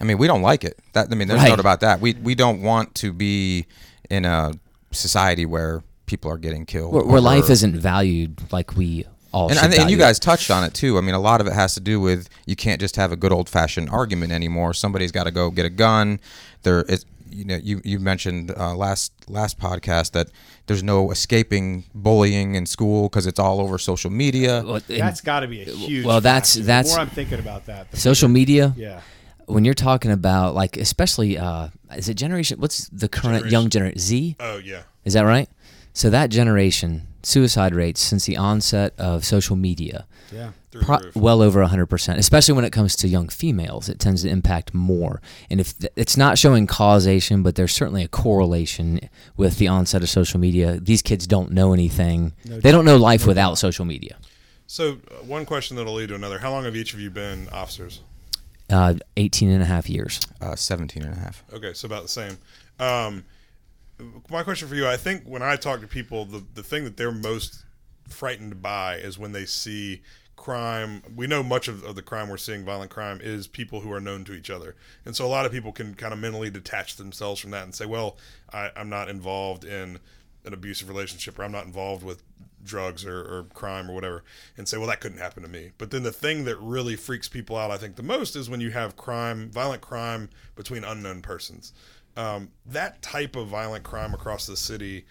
I 0.00 0.04
mean, 0.04 0.18
we 0.18 0.28
don't 0.28 0.42
like 0.42 0.62
it. 0.62 0.78
That 0.92 1.08
I 1.10 1.14
mean, 1.16 1.26
there's 1.26 1.38
Right. 1.38 1.48
no 1.48 1.56
doubt 1.56 1.60
about 1.60 1.80
that. 1.80 2.00
We 2.00 2.14
we 2.14 2.36
don't 2.36 2.62
want 2.62 2.94
to 2.96 3.12
be 3.12 3.66
in 4.10 4.24
a 4.24 4.52
society 4.92 5.44
where 5.44 5.82
people 6.06 6.30
are 6.30 6.38
getting 6.38 6.64
killed. 6.66 6.92
where, 6.94 7.04
where 7.04 7.20
life 7.20 7.50
isn't 7.50 7.76
valued 7.76 8.40
like 8.52 8.76
we 8.76 9.04
all 9.32 9.48
And, 9.48 9.58
should 9.58 9.64
and, 9.72 9.74
and 9.74 9.90
you 9.90 9.96
guys 9.96 10.18
touched 10.18 10.50
on 10.50 10.64
it 10.64 10.72
too. 10.72 10.96
I 10.98 11.00
mean, 11.00 11.14
a 11.14 11.20
lot 11.20 11.40
of 11.40 11.46
it 11.46 11.52
has 11.52 11.74
to 11.74 11.80
do 11.80 12.00
with 12.00 12.28
you 12.46 12.56
can't 12.56 12.80
just 12.80 12.96
have 12.96 13.12
a 13.12 13.16
good 13.16 13.32
old 13.32 13.48
fashioned 13.48 13.90
argument 13.90 14.32
anymore. 14.32 14.72
Somebody's 14.74 15.12
got 15.12 15.24
to 15.24 15.30
go 15.30 15.50
get 15.50 15.66
a 15.66 15.70
gun. 15.70 16.20
There 16.62 16.82
is, 16.82 17.04
you 17.30 17.44
know, 17.44 17.56
you 17.62 17.80
you 17.84 17.98
mentioned 17.98 18.52
uh, 18.56 18.74
last 18.76 19.12
last 19.28 19.58
podcast 19.58 20.12
that 20.12 20.28
there's 20.68 20.82
no 20.82 21.10
escaping 21.10 21.84
bullying 21.94 22.54
in 22.54 22.66
school 22.66 23.08
because 23.08 23.26
it's 23.26 23.38
all 23.40 23.60
over 23.60 23.78
social 23.78 24.10
media. 24.10 24.62
Well, 24.64 24.80
That's 24.88 25.20
got 25.20 25.40
to 25.40 25.48
be 25.48 25.62
a 25.62 25.64
huge. 25.66 26.06
well, 26.06 26.20
that's- 26.20 26.54
factor. 26.54 26.66
that's- 26.66 26.88
The 26.92 26.96
more 26.96 27.00
I'm 27.00 27.10
thinking 27.10 27.38
about 27.40 27.66
that. 27.66 27.90
the 27.90 27.96
social 27.96 28.28
bigger- 28.28 28.32
media. 28.34 28.74
Yeah. 28.76 29.00
When 29.46 29.64
you're 29.64 29.74
talking 29.74 30.10
about 30.10 30.54
like, 30.54 30.76
especially, 30.76 31.38
uh, 31.38 31.68
is 31.96 32.08
it 32.08 32.14
generation? 32.14 32.58
What's 32.58 32.88
the 32.88 33.08
current 33.08 33.46
young 33.50 33.68
generation? 33.70 33.98
Z? 34.00 34.36
Oh 34.40 34.56
yeah. 34.58 34.82
Is 35.04 35.12
that 35.12 35.22
right? 35.22 35.48
So 35.96 36.10
that 36.10 36.28
generation 36.28 37.06
suicide 37.22 37.74
rates 37.74 38.02
since 38.02 38.26
the 38.26 38.36
onset 38.36 38.92
of 38.98 39.24
social 39.24 39.56
media 39.56 40.06
Yeah. 40.30 40.50
Pro- 40.82 40.98
well 41.14 41.40
over 41.40 41.62
100%, 41.64 42.18
especially 42.18 42.52
when 42.52 42.66
it 42.66 42.70
comes 42.70 42.94
to 42.96 43.08
young 43.08 43.28
females. 43.30 43.88
It 43.88 43.98
tends 43.98 44.20
to 44.22 44.28
impact 44.28 44.74
more. 44.74 45.22
And 45.48 45.58
if 45.58 45.78
th- 45.78 45.90
it's 45.96 46.14
not 46.18 46.36
showing 46.36 46.66
causation, 46.66 47.42
but 47.42 47.54
there's 47.54 47.72
certainly 47.74 48.02
a 48.04 48.08
correlation 48.08 49.00
with 49.38 49.56
the 49.56 49.68
onset 49.68 50.02
of 50.02 50.10
social 50.10 50.38
media. 50.38 50.78
These 50.78 51.00
kids 51.00 51.26
don't 51.26 51.50
know 51.52 51.72
anything. 51.72 52.34
they 52.44 52.70
don't 52.70 52.84
know 52.84 52.98
life 52.98 53.26
without 53.26 53.56
social 53.56 53.86
media. 53.86 54.18
So 54.66 54.98
uh, 55.10 55.24
one 55.24 55.46
question 55.46 55.78
that'll 55.78 55.94
lead 55.94 56.08
to 56.10 56.14
another. 56.14 56.40
How 56.40 56.50
long 56.50 56.64
have 56.64 56.76
each 56.76 56.92
of 56.92 57.00
you 57.00 57.08
been 57.08 57.48
officers? 57.48 58.02
Uh, 58.68 58.94
18 59.16 59.48
and 59.48 59.62
a 59.62 59.66
half 59.66 59.88
years. 59.88 60.20
Uh, 60.42 60.54
17 60.56 61.02
and 61.02 61.14
a 61.14 61.18
half. 61.18 61.42
Okay, 61.54 61.72
so 61.72 61.86
about 61.86 62.02
the 62.02 62.08
same. 62.08 62.36
Um, 62.78 63.24
my 64.30 64.42
question 64.42 64.68
for 64.68 64.74
you, 64.74 64.86
I 64.86 64.96
think 64.96 65.24
when 65.24 65.42
I 65.42 65.56
talk 65.56 65.80
to 65.80 65.86
people, 65.86 66.24
the 66.24 66.44
the 66.54 66.62
thing 66.62 66.84
that 66.84 66.96
they're 66.96 67.12
most 67.12 67.64
frightened 68.08 68.62
by 68.62 68.96
is 68.96 69.18
when 69.18 69.32
they 69.32 69.46
see 69.46 70.02
crime. 70.36 71.02
We 71.14 71.26
know 71.26 71.42
much 71.42 71.68
of, 71.68 71.82
of 71.82 71.96
the 71.96 72.02
crime 72.02 72.28
we're 72.28 72.36
seeing, 72.36 72.64
violent 72.64 72.90
crime, 72.90 73.20
is 73.22 73.46
people 73.46 73.80
who 73.80 73.92
are 73.92 74.00
known 74.00 74.24
to 74.24 74.34
each 74.34 74.50
other, 74.50 74.76
and 75.04 75.16
so 75.16 75.24
a 75.24 75.28
lot 75.28 75.46
of 75.46 75.52
people 75.52 75.72
can 75.72 75.94
kind 75.94 76.12
of 76.12 76.18
mentally 76.18 76.50
detach 76.50 76.96
themselves 76.96 77.40
from 77.40 77.50
that 77.52 77.64
and 77.64 77.74
say, 77.74 77.86
"Well, 77.86 78.18
I, 78.52 78.70
I'm 78.76 78.88
not 78.88 79.08
involved 79.08 79.64
in 79.64 79.98
an 80.44 80.52
abusive 80.52 80.88
relationship, 80.88 81.38
or 81.38 81.44
I'm 81.44 81.52
not 81.52 81.66
involved 81.66 82.04
with 82.04 82.22
drugs 82.62 83.04
or, 83.04 83.18
or 83.18 83.46
crime 83.54 83.90
or 83.90 83.94
whatever," 83.94 84.24
and 84.56 84.68
say, 84.68 84.76
"Well, 84.76 84.88
that 84.88 85.00
couldn't 85.00 85.18
happen 85.18 85.42
to 85.42 85.48
me." 85.48 85.72
But 85.78 85.90
then 85.90 86.02
the 86.02 86.12
thing 86.12 86.44
that 86.44 86.56
really 86.58 86.96
freaks 86.96 87.28
people 87.28 87.56
out, 87.56 87.70
I 87.70 87.78
think, 87.78 87.96
the 87.96 88.02
most 88.02 88.36
is 88.36 88.50
when 88.50 88.60
you 88.60 88.70
have 88.70 88.96
crime, 88.96 89.50
violent 89.50 89.80
crime 89.80 90.28
between 90.54 90.84
unknown 90.84 91.22
persons 91.22 91.72
um, 92.16 92.50
that 92.64 93.02
type 93.02 93.36
of 93.36 93.48
violent 93.48 93.84
crime 93.84 94.14
across 94.14 94.46
the 94.46 94.56
city 94.56 95.04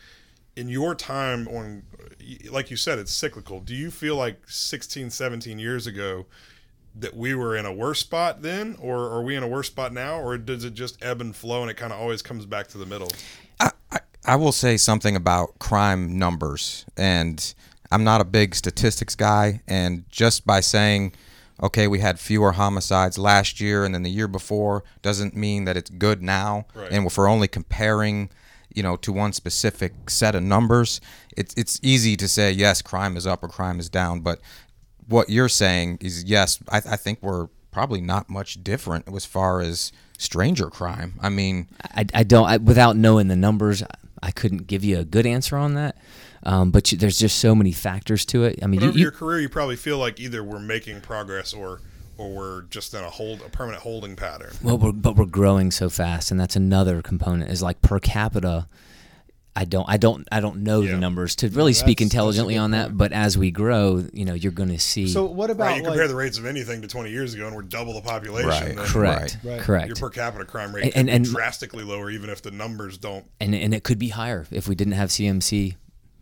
in 0.55 0.69
your 0.69 0.95
time 0.95 1.47
on 1.49 1.83
like 2.49 2.71
you 2.71 2.77
said 2.77 2.97
it's 2.97 3.11
cyclical 3.11 3.59
do 3.59 3.75
you 3.75 3.91
feel 3.91 4.15
like 4.15 4.39
16 4.47 5.09
17 5.09 5.59
years 5.59 5.85
ago 5.85 6.25
that 6.97 7.13
we 7.13 7.35
were 7.35 7.57
in 7.57 7.65
a 7.65 7.73
worse 7.73 7.99
spot 7.99 8.41
then 8.41 8.77
or 8.79 9.09
are 9.09 9.21
we 9.21 9.35
in 9.35 9.43
a 9.43 9.47
worse 9.47 9.67
spot 9.67 9.91
now 9.91 10.17
or 10.17 10.37
does 10.37 10.63
it 10.63 10.73
just 10.73 10.97
ebb 11.03 11.19
and 11.19 11.35
flow 11.35 11.61
and 11.61 11.69
it 11.69 11.75
kind 11.75 11.91
of 11.91 11.99
always 11.99 12.21
comes 12.21 12.45
back 12.45 12.67
to 12.67 12.77
the 12.77 12.85
middle 12.85 13.11
I, 13.59 13.71
I, 13.91 13.99
I 14.27 14.35
will 14.37 14.51
say 14.51 14.77
something 14.77 15.15
about 15.15 15.59
crime 15.59 16.17
numbers, 16.17 16.85
and 16.97 17.53
I'm 17.91 18.03
not 18.03 18.21
a 18.21 18.25
big 18.25 18.55
statistics 18.55 19.15
guy. 19.15 19.61
And 19.67 20.03
just 20.09 20.47
by 20.47 20.61
saying, 20.61 21.13
okay, 21.61 21.87
we 21.87 21.99
had 21.99 22.19
fewer 22.19 22.53
homicides 22.53 23.17
last 23.17 23.59
year 23.61 23.85
and 23.85 23.93
then 23.93 24.03
the 24.03 24.09
year 24.09 24.27
before, 24.27 24.83
doesn't 25.01 25.35
mean 25.35 25.65
that 25.65 25.77
it's 25.77 25.89
good 25.89 26.21
now. 26.21 26.65
Right. 26.73 26.91
And 26.91 27.05
if 27.05 27.17
we're 27.17 27.29
only 27.29 27.47
comparing, 27.47 28.29
you 28.73 28.83
know, 28.83 28.97
to 28.97 29.11
one 29.11 29.33
specific 29.33 30.09
set 30.09 30.35
of 30.35 30.43
numbers, 30.43 30.99
it's 31.37 31.53
it's 31.55 31.79
easy 31.81 32.15
to 32.17 32.27
say 32.27 32.51
yes, 32.51 32.81
crime 32.81 33.17
is 33.17 33.25
up 33.25 33.43
or 33.43 33.47
crime 33.47 33.79
is 33.79 33.89
down. 33.89 34.21
But 34.21 34.39
what 35.07 35.29
you're 35.29 35.49
saying 35.49 35.99
is 36.01 36.23
yes, 36.23 36.59
I, 36.69 36.77
I 36.77 36.95
think 36.97 37.19
we're 37.21 37.47
probably 37.71 38.01
not 38.01 38.29
much 38.29 38.63
different 38.63 39.07
as 39.13 39.25
far 39.25 39.59
as 39.59 39.91
stranger 40.17 40.69
crime. 40.69 41.19
I 41.21 41.29
mean, 41.29 41.67
I, 41.83 42.05
I 42.13 42.23
don't, 42.23 42.47
I, 42.47 42.57
without 42.57 42.95
knowing 42.95 43.27
the 43.27 43.35
numbers, 43.35 43.83
I 44.23 44.31
couldn't 44.31 44.67
give 44.67 44.83
you 44.83 44.99
a 44.99 45.03
good 45.03 45.25
answer 45.25 45.57
on 45.57 45.73
that. 45.75 45.97
Um, 46.45 46.71
but 46.71 46.91
you, 46.91 46.97
there's 46.97 47.17
just 47.17 47.39
so 47.39 47.55
many 47.55 47.71
factors 47.71 48.23
to 48.27 48.43
it. 48.43 48.59
I 48.61 48.67
mean, 48.67 48.81
you, 48.81 48.87
over 48.89 48.97
you, 48.97 49.01
your 49.03 49.11
career 49.11 49.39
you 49.39 49.49
probably 49.49 49.75
feel 49.75 49.97
like 49.97 50.19
either 50.19 50.43
we're 50.43 50.59
making 50.59 51.01
progress 51.01 51.53
or 51.53 51.81
or 52.17 52.33
we're 52.33 52.61
just 52.63 52.93
in 52.93 53.03
a 53.03 53.09
hold 53.09 53.41
a 53.41 53.49
permanent 53.49 53.83
holding 53.83 54.15
pattern 54.15 54.53
Well, 54.63 54.77
we're, 54.77 54.91
but 54.93 55.15
we're 55.17 55.25
growing 55.25 55.69
so 55.71 55.89
fast, 55.89 56.31
and 56.31 56.39
that's 56.39 56.55
another 56.55 57.01
component. 57.01 57.51
Is 57.51 57.61
like 57.61 57.81
per 57.81 57.99
capita. 57.99 58.67
I 59.57 59.63
don't, 59.63 59.85
I 59.87 59.95
don't, 59.95 60.27
I 60.33 60.41
don't 60.41 60.63
know 60.63 60.81
Yeah. 60.81 60.91
the 60.91 60.97
numbers 60.97 61.33
to 61.37 61.47
really 61.47 61.71
speak 61.71 61.99
that's- 61.99 62.09
that's 62.09 62.13
a 62.15 62.17
intelligently 62.17 62.57
on 62.57 62.71
that. 62.71 62.97
But 62.97 63.13
as 63.13 63.37
we 63.37 63.51
grow, 63.51 64.03
you 64.11 64.25
know, 64.25 64.33
you're 64.33 64.51
going 64.51 64.67
to 64.67 64.77
see. 64.79 65.07
So 65.07 65.23
what 65.23 65.49
about 65.49 65.63
right 65.67 65.77
you 65.77 65.83
like, 65.83 65.91
compare 65.91 66.09
the 66.09 66.15
rates 66.15 66.37
of 66.37 66.45
anything 66.45 66.81
to 66.81 66.89
20 66.89 67.09
years 67.09 67.33
ago 67.33 67.47
and 67.47 67.55
we're 67.55 67.61
double 67.61 67.93
the 67.93 68.01
population 68.01 68.49
Right. 68.49 68.75
then 68.75 68.85
correct, 68.85 69.37
Right. 69.45 69.61
correct. 69.61 69.87
your 69.87 69.95
per 69.95 70.09
capita 70.09 70.43
crime 70.43 70.75
rate 70.75 70.83
And- 70.83 70.91
could 70.93 70.99
and- 70.99 71.07
be 71.07 71.13
and- 71.13 71.25
drastically 71.25 71.85
lower 71.85 72.09
even 72.09 72.29
if 72.29 72.41
the 72.41 72.51
numbers 72.51 72.97
don't 72.97 73.25
and 73.39 73.55
and 73.55 73.73
it 73.73 73.85
could 73.85 73.97
be 73.97 74.09
higher 74.09 74.45
if 74.51 74.67
we 74.67 74.75
didn't 74.75 74.93
have 74.95 75.09
CMC 75.09 75.75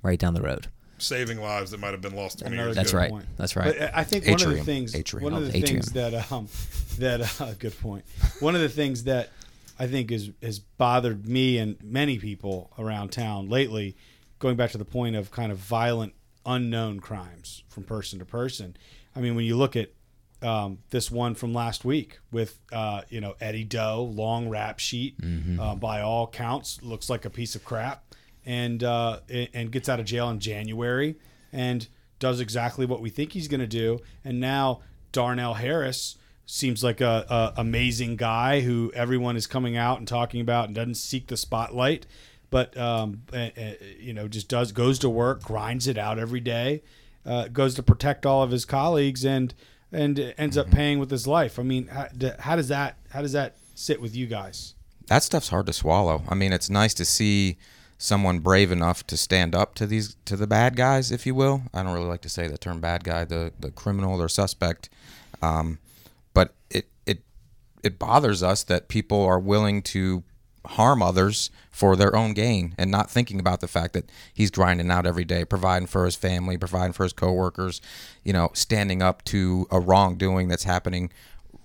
right 0.03 0.19
down 0.19 0.33
the 0.36 0.41
road. 0.41 0.67
saving 1.00 1.39
lives 1.41 1.72
that 1.72 1.79
might 1.79 1.91
have 1.91 2.01
been 2.01 2.15
lost 2.15 2.39
20 2.39 2.53
Another 2.53 2.67
years 2.69 2.75
That's 2.75 2.91
ago. 2.91 2.98
right. 3.00 3.10
point. 3.10 3.25
That's 3.38 3.55
right. 3.55 3.75
But 3.77 3.91
I 3.95 4.03
think 4.03 4.25
one 4.27 4.41
of 4.41 4.50
the 4.51 4.63
things, 4.63 4.95
Atrium. 4.95 5.24
one 5.24 5.33
of 5.33 5.41
the 5.51 5.57
atrium. 5.57 5.81
things 5.81 5.91
that 5.93 6.31
um, 6.31 6.48
that 7.00 7.41
uh, 7.41 7.53
good 7.60 7.77
point. 7.79 8.05
One 8.39 8.53
of 8.55 8.62
the 8.62 8.69
things 8.69 9.05
that 9.05 9.29
I 9.79 9.88
think 9.88 10.12
is 10.12 10.29
has 10.41 10.60
bothered 10.60 11.27
me 11.27 11.57
and 11.57 11.75
many 11.83 12.19
people 12.19 12.72
around 12.77 13.12
town 13.12 13.50
lately, 13.50 13.98
going 14.39 14.55
back 14.55 14.72
to 14.72 14.77
the 14.77 14.86
point 14.86 15.15
of 15.15 15.31
kind 15.31 15.51
of 15.51 15.57
violent 15.57 16.13
unknown 16.45 17.00
crimes 17.00 17.63
from 17.69 17.83
person 17.83 18.19
to 18.19 18.25
person. 18.25 18.75
I 19.15 19.19
mean, 19.22 19.36
when 19.36 19.45
you 19.45 19.55
look 19.57 19.75
at 19.75 19.89
um, 20.41 20.79
this 20.89 21.10
one 21.10 21.36
from 21.36 21.53
last 21.53 21.86
week 21.86 22.19
with 22.31 22.60
uh, 22.72 23.01
you 23.10 23.19
know 23.22 23.36
Eddie 23.41 23.63
Doe, 23.63 24.03
long 24.13 24.48
rap 24.50 24.79
sheet, 24.79 25.15
uh, 25.60 25.75
by 25.75 26.01
all 26.01 26.27
counts, 26.27 26.81
looks 26.83 27.10
like 27.10 27.25
a 27.25 27.29
piece 27.29 27.55
of 27.55 27.63
crap, 27.65 28.03
and 28.45 28.83
uh, 28.83 29.19
and 29.53 29.71
gets 29.71 29.89
out 29.89 30.00
of 30.00 30.05
jail 30.05 30.29
in 30.29 30.39
January 30.39 31.15
and 31.51 31.88
does 32.19 32.39
exactly 32.39 32.85
what 32.85 33.01
we 33.01 33.09
think 33.09 33.33
he's 33.33 33.47
going 33.47 33.59
to 33.59 33.67
do, 33.67 34.00
and 34.23 34.39
now 34.39 34.81
Darnell 35.12 35.55
Harris 35.55 36.17
seems 36.45 36.83
like 36.83 37.01
a, 37.01 37.25
a 37.29 37.62
amazing 37.62 38.15
guy 38.15 38.62
who 38.62 38.91
everyone 38.95 39.35
is 39.35 39.47
coming 39.47 39.77
out 39.77 40.00
and 40.00 40.07
talking 40.07 40.41
about 40.41 40.65
and 40.65 40.75
doesn't 40.75 40.95
seek 40.95 41.27
the 41.27 41.38
spotlight, 41.38 42.05
but 42.50 42.75
um, 42.77 43.21
you 44.00 44.13
know 44.13 44.27
just 44.27 44.50
does 44.50 44.71
goes 44.71 45.00
to 45.00 45.09
work, 45.09 45.43
grinds 45.43 45.88
it 45.88 45.97
out 45.97 46.19
every 46.19 46.39
day, 46.39 46.81
uh, 47.25 47.47
goes 47.47 47.75
to 47.75 47.83
protect 47.83 48.25
all 48.25 48.43
of 48.43 48.51
his 48.51 48.65
colleagues, 48.65 49.25
and 49.25 49.53
and 49.91 50.33
ends 50.38 50.57
up 50.57 50.71
paying 50.71 51.00
with 51.00 51.12
his 51.12 51.27
life. 51.27 51.59
I 51.59 51.63
mean, 51.63 51.88
how, 51.88 52.07
how 52.39 52.55
does 52.55 52.67
that 52.69 52.97
how 53.12 53.21
does 53.21 53.33
that 53.33 53.55
sit 53.75 54.01
with 54.01 54.15
you 54.15 54.27
guys? 54.27 54.75
that 55.07 55.23
stuff's 55.23 55.50
hard 55.50 55.65
to 55.67 55.73
swallow. 55.73 56.23
I 56.29 56.35
mean, 56.35 56.53
it's 56.53 56.69
nice 56.69 56.93
to 56.95 57.05
see 57.05 57.57
someone 57.97 58.39
brave 58.39 58.71
enough 58.71 59.05
to 59.07 59.17
stand 59.17 59.55
up 59.55 59.75
to 59.75 59.85
these 59.85 60.15
to 60.25 60.35
the 60.35 60.47
bad 60.47 60.75
guys, 60.75 61.12
if 61.12 61.25
you 61.25 61.35
will. 61.35 61.63
I 61.73 61.83
don't 61.83 61.93
really 61.93 62.07
like 62.07 62.21
to 62.21 62.29
say 62.29 62.47
the 62.47 62.57
term 62.57 62.79
bad 62.79 63.03
guy, 63.03 63.25
the 63.25 63.53
the 63.59 63.71
criminal 63.71 64.21
or 64.21 64.29
suspect. 64.29 64.89
Um, 65.41 65.79
but 66.33 66.53
it 66.69 66.88
it 67.05 67.23
it 67.83 68.00
bothers 68.00 68.43
us 68.43 68.63
that 68.63 68.88
people 68.88 69.21
are 69.23 69.39
willing 69.39 69.81
to 69.83 70.23
harm 70.65 71.01
others 71.01 71.51
for 71.69 71.95
their 71.95 72.15
own 72.15 72.33
gain 72.33 72.73
and 72.77 72.89
not 72.89 73.09
thinking 73.09 73.39
about 73.39 73.59
the 73.59 73.67
fact 73.67 73.93
that 73.93 74.09
he's 74.33 74.50
grinding 74.50 74.89
out 74.89 75.05
every 75.05 75.25
day, 75.25 75.43
providing 75.43 75.88
for 75.88 76.05
his 76.05 76.15
family, 76.15 76.57
providing 76.57 76.93
for 76.93 77.03
his 77.03 77.13
coworkers, 77.13 77.81
you 78.23 78.31
know, 78.31 78.50
standing 78.53 79.01
up 79.01 79.23
to 79.25 79.67
a 79.71 79.79
wrongdoing 79.79 80.47
that's 80.47 80.63
happening 80.63 81.12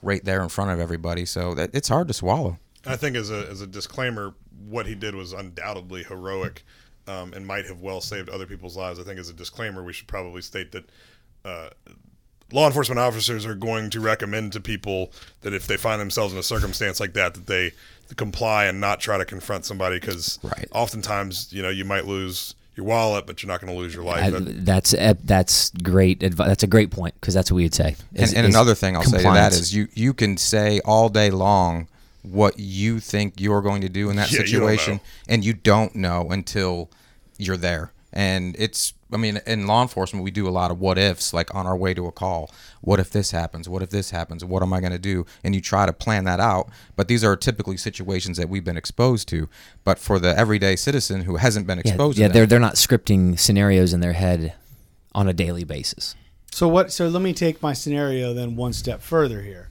right 0.03 0.25
there 0.25 0.43
in 0.43 0.49
front 0.49 0.71
of 0.71 0.81
everybody. 0.81 1.25
So 1.25 1.55
that 1.55 1.71
it's 1.73 1.89
hard 1.89 2.09
to 2.09 2.15
swallow. 2.15 2.59
I 2.87 2.97
think 2.97 3.17
as 3.17 3.31
a 3.31 3.47
as 3.49 3.61
a 3.61 3.67
disclaimer, 3.67 4.35
what 4.67 4.87
he 4.87 4.95
did 4.95 5.15
was 5.15 5.33
undoubtedly 5.33 6.03
heroic, 6.05 6.65
um, 7.07 7.33
and 7.33 7.47
might 7.47 7.67
have 7.67 7.81
well 7.81 8.01
saved 8.01 8.29
other 8.29 8.47
people's 8.47 8.77
lives. 8.77 8.99
I 8.99 9.03
think 9.05 9.19
as 9.19 9.29
a 9.29 9.35
disclaimer, 9.35 9.83
we 9.83 9.93
should 9.93 10.09
probably 10.09 10.43
state 10.43 10.73
that. 10.73 10.85
Uh, 11.45 11.69
Law 12.51 12.67
enforcement 12.67 12.99
officers 12.99 13.45
are 13.45 13.55
going 13.55 13.91
to 13.91 14.01
recommend 14.01 14.55
to 14.55 14.61
people 14.61 15.13
that 15.43 15.53
if 15.53 15.67
they 15.67 15.77
find 15.77 16.01
themselves 16.01 16.33
in 16.33 16.39
a 16.39 16.43
circumstance 16.43 16.99
like 16.99 17.13
that, 17.13 17.35
that 17.35 17.47
they 17.47 17.73
comply 18.17 18.65
and 18.65 18.81
not 18.81 19.01
try 19.01 19.19
to 19.19 19.27
confront 19.27 19.67
somebody 19.67 20.01
because 20.01 20.39
Right. 20.43 20.67
oftentimes, 20.73 21.53
you 21.53 21.61
know, 21.63 21.69
you 21.69 21.85
might 21.85 22.07
lose 22.07 22.55
your 22.75 22.87
wallet, 22.87 23.27
but 23.27 23.43
you're 23.43 23.49
not 23.49 23.61
going 23.61 23.71
to 23.71 23.79
lose 23.79 23.95
your 23.95 24.03
life. 24.03 24.33
I, 24.35 24.41
that's 24.41 24.93
that's 25.25 25.69
great. 25.83 26.21
Advi- 26.21 26.47
that's 26.47 26.63
a 26.63 26.67
great 26.67 26.91
point 26.91 27.15
because 27.21 27.35
that's 27.35 27.51
what 27.53 27.57
we 27.57 27.65
would 27.65 27.75
say. 27.75 27.97
is- 28.15 28.31
and, 28.31 28.39
and 28.39 28.47
is 28.49 28.55
another 28.55 28.75
thing 28.75 28.97
I'll 28.97 29.03
say 29.03 29.19
to 29.19 29.23
that 29.25 29.53
is 29.53 29.75
you 29.75 29.89
you 29.93 30.15
can 30.15 30.39
say 30.39 30.81
all 30.87 31.11
day 31.11 31.29
long 31.31 31.87
what 32.31 32.59
you 32.59 33.01
think 33.01 33.41
you're 33.41 33.63
going 33.63 33.83
to 33.83 33.89
do 33.89 34.11
in 34.11 34.17
that 34.17 34.31
Yeah, 34.33 34.39
situation, 34.41 34.95
know. 34.95 35.01
and 35.29 35.45
you 35.45 35.53
don't 35.53 35.95
know 35.95 36.29
until 36.31 36.91
you're 37.39 37.57
there. 37.57 37.93
And 38.13 38.57
it's 38.59 38.95
I 39.13 39.17
mean 39.19 39.41
in 39.47 39.67
law 39.67 39.83
enforcement 39.83 40.25
we 40.25 40.31
do 40.31 40.49
a 40.49 40.51
lot 40.51 40.71
of 40.71 40.81
what 40.81 40.97
ifs 40.99 41.35
like 41.35 41.55
on 41.55 41.67
our 41.67 41.77
way 41.77 41.93
to 41.93 42.07
a 42.07 42.13
call. 42.13 42.51
What 42.81 42.99
if 42.99 43.11
this 43.11 43.33
happens? 43.33 43.69
What 43.69 43.83
if 43.83 43.91
this 43.91 44.11
happens? 44.11 44.45
What 44.45 44.63
am 44.63 44.73
I 44.73 44.81
going 44.81 44.93
to 44.93 44.99
do? 44.99 45.27
And 45.45 45.55
you 45.55 45.61
try 45.61 45.85
to 45.85 45.93
plan 45.93 46.25
that 46.25 46.41
out. 46.41 46.71
But 46.97 47.09
these 47.09 47.23
are 47.23 47.37
typically 47.37 47.77
situations 47.77 48.39
that 48.39 48.49
we've 48.49 48.65
been 48.65 48.79
exposed 48.79 49.29
to. 49.29 49.49
But 49.85 49.99
for 49.99 50.19
the 50.19 50.37
everyday 50.37 50.75
citizen 50.75 51.23
who 51.23 51.37
hasn't 51.37 51.67
been 51.67 51.79
exposed 51.79 52.19
yeah 52.19 52.29
to 52.29 52.33
they're 52.33 52.47
they're 52.47 52.59
not 52.59 52.75
scripting 52.75 53.39
scenarios 53.39 53.93
in 53.93 54.01
their 54.01 54.15
head 54.15 54.55
on 55.15 55.29
a 55.29 55.33
daily 55.35 55.65
basis. 55.65 56.15
So 56.51 56.67
what? 56.67 56.91
So 56.91 57.09
let 57.09 57.21
me 57.23 57.35
take 57.35 57.63
my 57.63 57.75
scenario 57.75 58.33
then 58.33 58.57
one 58.57 58.73
step 58.73 59.03
further 59.03 59.43
here. 59.43 59.68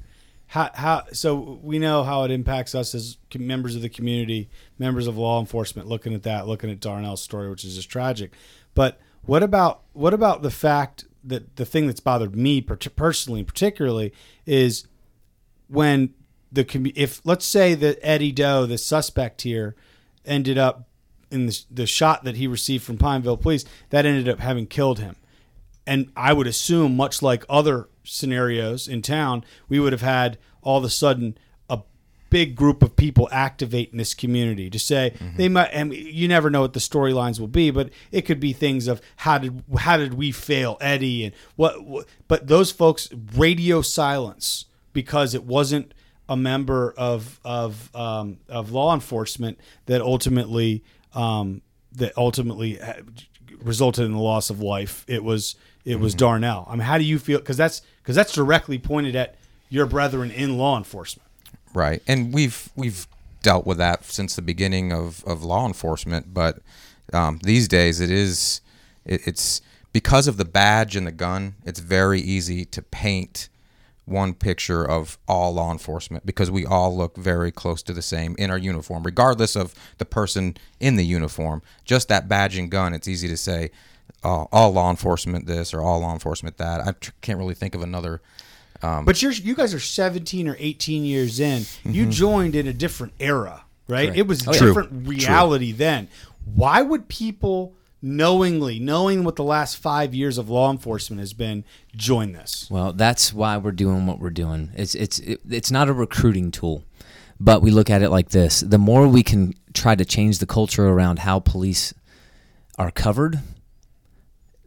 How, 0.58 0.72
how 0.74 1.04
so 1.14 1.60
we 1.62 1.78
know 1.78 2.04
how 2.04 2.24
it 2.24 2.32
impacts 2.32 2.74
us 2.74 2.96
as 2.96 3.18
members 3.38 3.76
of 3.76 3.84
the 3.84 3.90
community, 3.90 4.50
members 4.80 5.06
of 5.06 5.16
law 5.16 5.40
enforcement. 5.40 5.88
Looking 5.88 6.16
at 6.16 6.24
that, 6.24 6.48
looking 6.48 6.72
at 6.72 6.80
Darnell's 6.80 7.22
story, 7.22 7.48
which 7.48 7.64
is 7.64 7.76
just 7.76 7.90
tragic. 7.90 8.32
But 8.74 9.00
what 9.22 9.44
about 9.44 9.84
what 9.94 10.16
about 10.16 10.42
the 10.42 10.50
fact 10.50 11.06
that 11.24 11.58
the 11.58 11.66
thing 11.66 11.86
that's 11.86 12.00
bothered 12.00 12.36
me 12.36 12.62
per- 12.62 12.76
personally, 12.76 13.44
particularly, 13.44 14.14
is 14.48 14.88
when 15.68 16.16
the 16.52 16.66
if 16.96 17.22
let's 17.24 17.46
say 17.46 17.76
that 17.76 18.00
Eddie 18.02 18.32
Doe, 18.32 18.66
the 18.66 18.80
suspect 18.80 19.44
here, 19.44 19.76
ended 20.26 20.58
up 20.58 20.88
in 21.30 21.46
the, 21.46 21.64
the 21.70 21.86
shot 21.86 22.24
that 22.24 22.38
he 22.38 22.48
received 22.48 22.84
from 22.84 22.98
Pineville 22.98 23.38
police, 23.38 23.64
that 23.92 24.08
ended 24.08 24.28
up 24.28 24.40
having 24.40 24.66
killed 24.66 24.98
him 24.98 25.18
and 25.88 26.12
I 26.18 26.34
would 26.34 26.48
assume, 26.48 26.98
much 26.98 27.22
like 27.22 27.46
other 27.50 27.88
scenarios 28.08 28.88
in 28.88 29.02
town, 29.02 29.44
we 29.70 29.80
would 29.80 29.94
have 29.94 30.02
had 30.02 30.38
all 30.62 30.78
of 30.78 30.84
a 30.84 30.90
sudden 30.90 31.38
a 31.70 31.80
big 32.30 32.56
group 32.56 32.82
of 32.84 32.96
people 32.96 33.30
activate 33.32 33.92
in 33.92 33.98
this 33.98 34.14
community 34.14 34.70
to 34.70 34.80
say 34.80 35.14
they 35.38 35.50
might. 35.50 35.70
And 35.70 35.94
you 35.94 36.28
never 36.28 36.50
know 36.50 36.62
what 36.62 36.74
the 36.74 36.80
storylines 36.80 37.40
will 37.40 37.48
be, 37.48 37.72
but 37.72 37.90
it 38.12 38.24
could 38.24 38.40
be 38.40 38.54
things 38.54 38.88
of 38.88 39.02
how 39.18 39.38
did 39.38 39.64
how 39.78 39.98
did 39.98 40.14
we 40.16 40.32
fail 40.32 40.78
Eddie 40.82 41.26
and 41.26 41.36
what. 41.56 41.84
what 41.84 42.08
but 42.28 42.48
those 42.48 42.72
folks 42.72 43.10
radio 43.36 43.82
silence 43.82 44.66
because 44.94 45.34
it 45.34 45.44
wasn't 45.44 45.94
a 46.30 46.36
member 46.36 46.94
of 46.98 47.40
of 47.46 47.96
um, 47.96 48.40
of 48.50 48.72
law 48.72 48.94
enforcement 48.94 49.60
that 49.86 50.02
ultimately 50.02 50.84
um, 51.14 51.62
that 51.94 52.18
ultimately 52.18 52.80
resulted 53.62 54.06
in 54.06 54.12
the 54.12 54.20
loss 54.20 54.50
of 54.50 54.62
life. 54.62 55.06
It 55.08 55.24
was 55.24 55.56
it 55.86 56.00
was 56.00 56.14
Darnell. 56.14 56.68
I 56.68 56.72
mean, 56.72 56.82
how 56.82 56.98
do 56.98 57.04
you 57.06 57.18
feel? 57.18 57.40
Because 57.40 57.56
that's 57.58 57.82
because 58.08 58.16
that's 58.16 58.32
directly 58.32 58.80
pointed 58.80 59.18
at 59.18 59.36
your 59.68 59.86
brethren 59.86 60.32
in 60.32 60.58
law 60.58 60.78
enforcement. 60.78 61.28
Right, 61.74 62.02
and 62.08 62.34
we've 62.34 62.70
we've 62.74 63.06
dealt 63.44 63.66
with 63.66 63.78
that 63.80 64.06
since 64.06 64.34
the 64.34 64.42
beginning 64.42 64.94
of, 64.94 65.26
of 65.26 65.44
law 65.44 65.68
enforcement. 65.68 66.34
But 66.34 66.60
um, 67.12 67.42
these 67.44 67.68
days, 67.68 68.00
it 68.00 68.10
is 68.10 68.62
it, 69.04 69.28
it's 69.28 69.62
because 69.92 70.26
of 70.26 70.38
the 70.38 70.46
badge 70.46 70.96
and 70.96 71.06
the 71.06 71.12
gun. 71.12 71.56
It's 71.66 71.82
very 71.82 72.22
easy 72.22 72.64
to 72.64 72.82
paint 72.82 73.50
one 74.06 74.34
picture 74.34 74.90
of 74.90 75.18
all 75.28 75.56
law 75.56 75.74
enforcement 75.74 76.26
because 76.26 76.50
we 76.50 76.66
all 76.66 76.96
look 76.96 77.18
very 77.18 77.52
close 77.52 77.84
to 77.84 77.92
the 77.92 78.02
same 78.02 78.38
in 78.40 78.50
our 78.50 78.58
uniform, 78.58 79.04
regardless 79.04 79.58
of 79.58 79.76
the 79.98 80.06
person 80.06 80.56
in 80.80 80.96
the 80.96 81.04
uniform. 81.04 81.62
Just 81.84 82.08
that 82.08 82.30
badge 82.30 82.58
and 82.58 82.72
gun, 82.72 82.94
it's 82.94 83.10
easy 83.10 83.28
to 83.28 83.36
say, 83.36 83.70
oh, 84.24 84.48
all 84.52 84.72
law 84.72 84.90
enforcement 84.90 85.46
this 85.46 85.74
or 85.74 85.82
all 85.82 86.00
law 86.00 86.14
enforcement 86.14 86.58
that. 86.58 86.82
I 86.82 86.92
tr- 86.92 87.12
can't 87.22 87.40
really 87.40 87.56
think 87.56 87.76
of 87.76 87.82
another. 87.82 88.22
Um, 88.82 89.06
but 89.06 89.22
you're 89.22 89.32
you 89.32 89.56
guys 89.56 89.74
are 89.74 89.80
17 89.80 90.48
or 90.48 90.56
18 90.60 91.04
years 91.04 91.40
in. 91.40 91.64
You 91.84 92.04
mm-hmm. 92.04 92.12
joined 92.12 92.56
in 92.56 92.68
a 92.68 92.74
different 92.74 93.14
era, 93.20 93.64
right? 93.88 94.06
Correct. 94.06 94.18
It 94.18 94.28
was 94.28 94.46
a 94.46 94.50
Oh, 94.50 94.54
yeah. 94.54 94.60
different 94.60 95.08
reality 95.08 95.72
then. 95.72 96.10
Why 96.54 96.82
would 96.82 97.08
people 97.08 97.74
knowingly, 98.02 98.80
knowing 98.80 99.24
what 99.24 99.36
the 99.36 99.44
last 99.44 99.78
five 99.78 100.14
years 100.14 100.38
of 100.38 100.50
law 100.50 100.72
enforcement 100.72 101.20
has 101.20 101.34
been, 101.34 101.64
join 101.96 102.34
this? 102.34 102.68
Well, 102.70 102.94
that's 102.94 103.34
why 103.34 103.58
we're 103.58 103.72
doing 103.72 104.06
what 104.06 104.20
we're 104.20 104.30
doing. 104.30 104.72
It's 104.76 104.96
it's 104.96 105.20
it, 105.20 105.42
it's 105.50 105.72
not 105.72 105.90
a 105.90 105.94
recruiting 105.94 106.52
tool, 106.52 106.84
but 107.40 107.62
we 107.62 107.72
look 107.72 107.90
at 107.90 108.02
it 108.02 108.10
like 108.10 108.30
this: 108.30 108.62
the 108.62 108.78
more 108.78 109.08
we 109.08 109.24
can 109.24 109.54
try 109.74 109.96
to 109.96 110.06
change 110.06 110.40
the 110.40 110.46
culture 110.46 110.88
around 110.88 111.20
how 111.20 111.40
police 111.40 111.94
are 112.78 112.92
covered, 112.92 113.40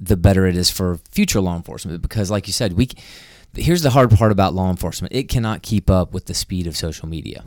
the 0.01 0.17
better 0.17 0.47
it 0.47 0.57
is 0.57 0.71
for 0.71 0.99
future 1.11 1.41
law 1.41 1.57
enforcement. 1.57 2.01
Because, 2.03 2.31
like 2.31 2.47
you 2.47 2.53
said, 2.53 2.73
we 2.73 2.89
here's 3.55 3.83
the 3.83 3.91
hard 3.91 4.11
part 4.11 4.33
about 4.33 4.55
law 4.55 4.71
enforcement: 4.71 5.15
it 5.15 5.29
cannot 5.29 5.63
keep 5.63 5.91
up 5.91 6.13
with 6.13 6.27
the 6.27 6.35
speed 6.35 6.67
of 6.67 6.77
social 6.77 7.09
media. 7.09 7.45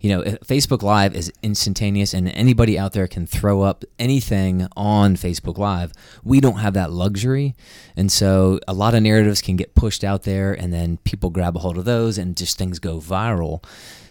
You 0.00 0.10
know, 0.10 0.22
Facebook 0.44 0.82
Live 0.82 1.16
is 1.16 1.32
instantaneous, 1.42 2.14
and 2.14 2.28
anybody 2.28 2.78
out 2.78 2.92
there 2.92 3.08
can 3.08 3.26
throw 3.26 3.62
up 3.62 3.84
anything 3.98 4.68
on 4.76 5.16
Facebook 5.16 5.58
Live. 5.58 5.92
We 6.22 6.40
don't 6.40 6.58
have 6.58 6.74
that 6.74 6.92
luxury, 6.92 7.56
and 7.96 8.10
so 8.10 8.60
a 8.68 8.74
lot 8.74 8.94
of 8.94 9.02
narratives 9.02 9.42
can 9.42 9.56
get 9.56 9.74
pushed 9.74 10.04
out 10.04 10.22
there, 10.22 10.52
and 10.52 10.72
then 10.72 10.98
people 10.98 11.30
grab 11.30 11.56
a 11.56 11.58
hold 11.58 11.78
of 11.78 11.84
those, 11.84 12.16
and 12.16 12.36
just 12.36 12.56
things 12.58 12.78
go 12.78 12.98
viral. 13.00 13.64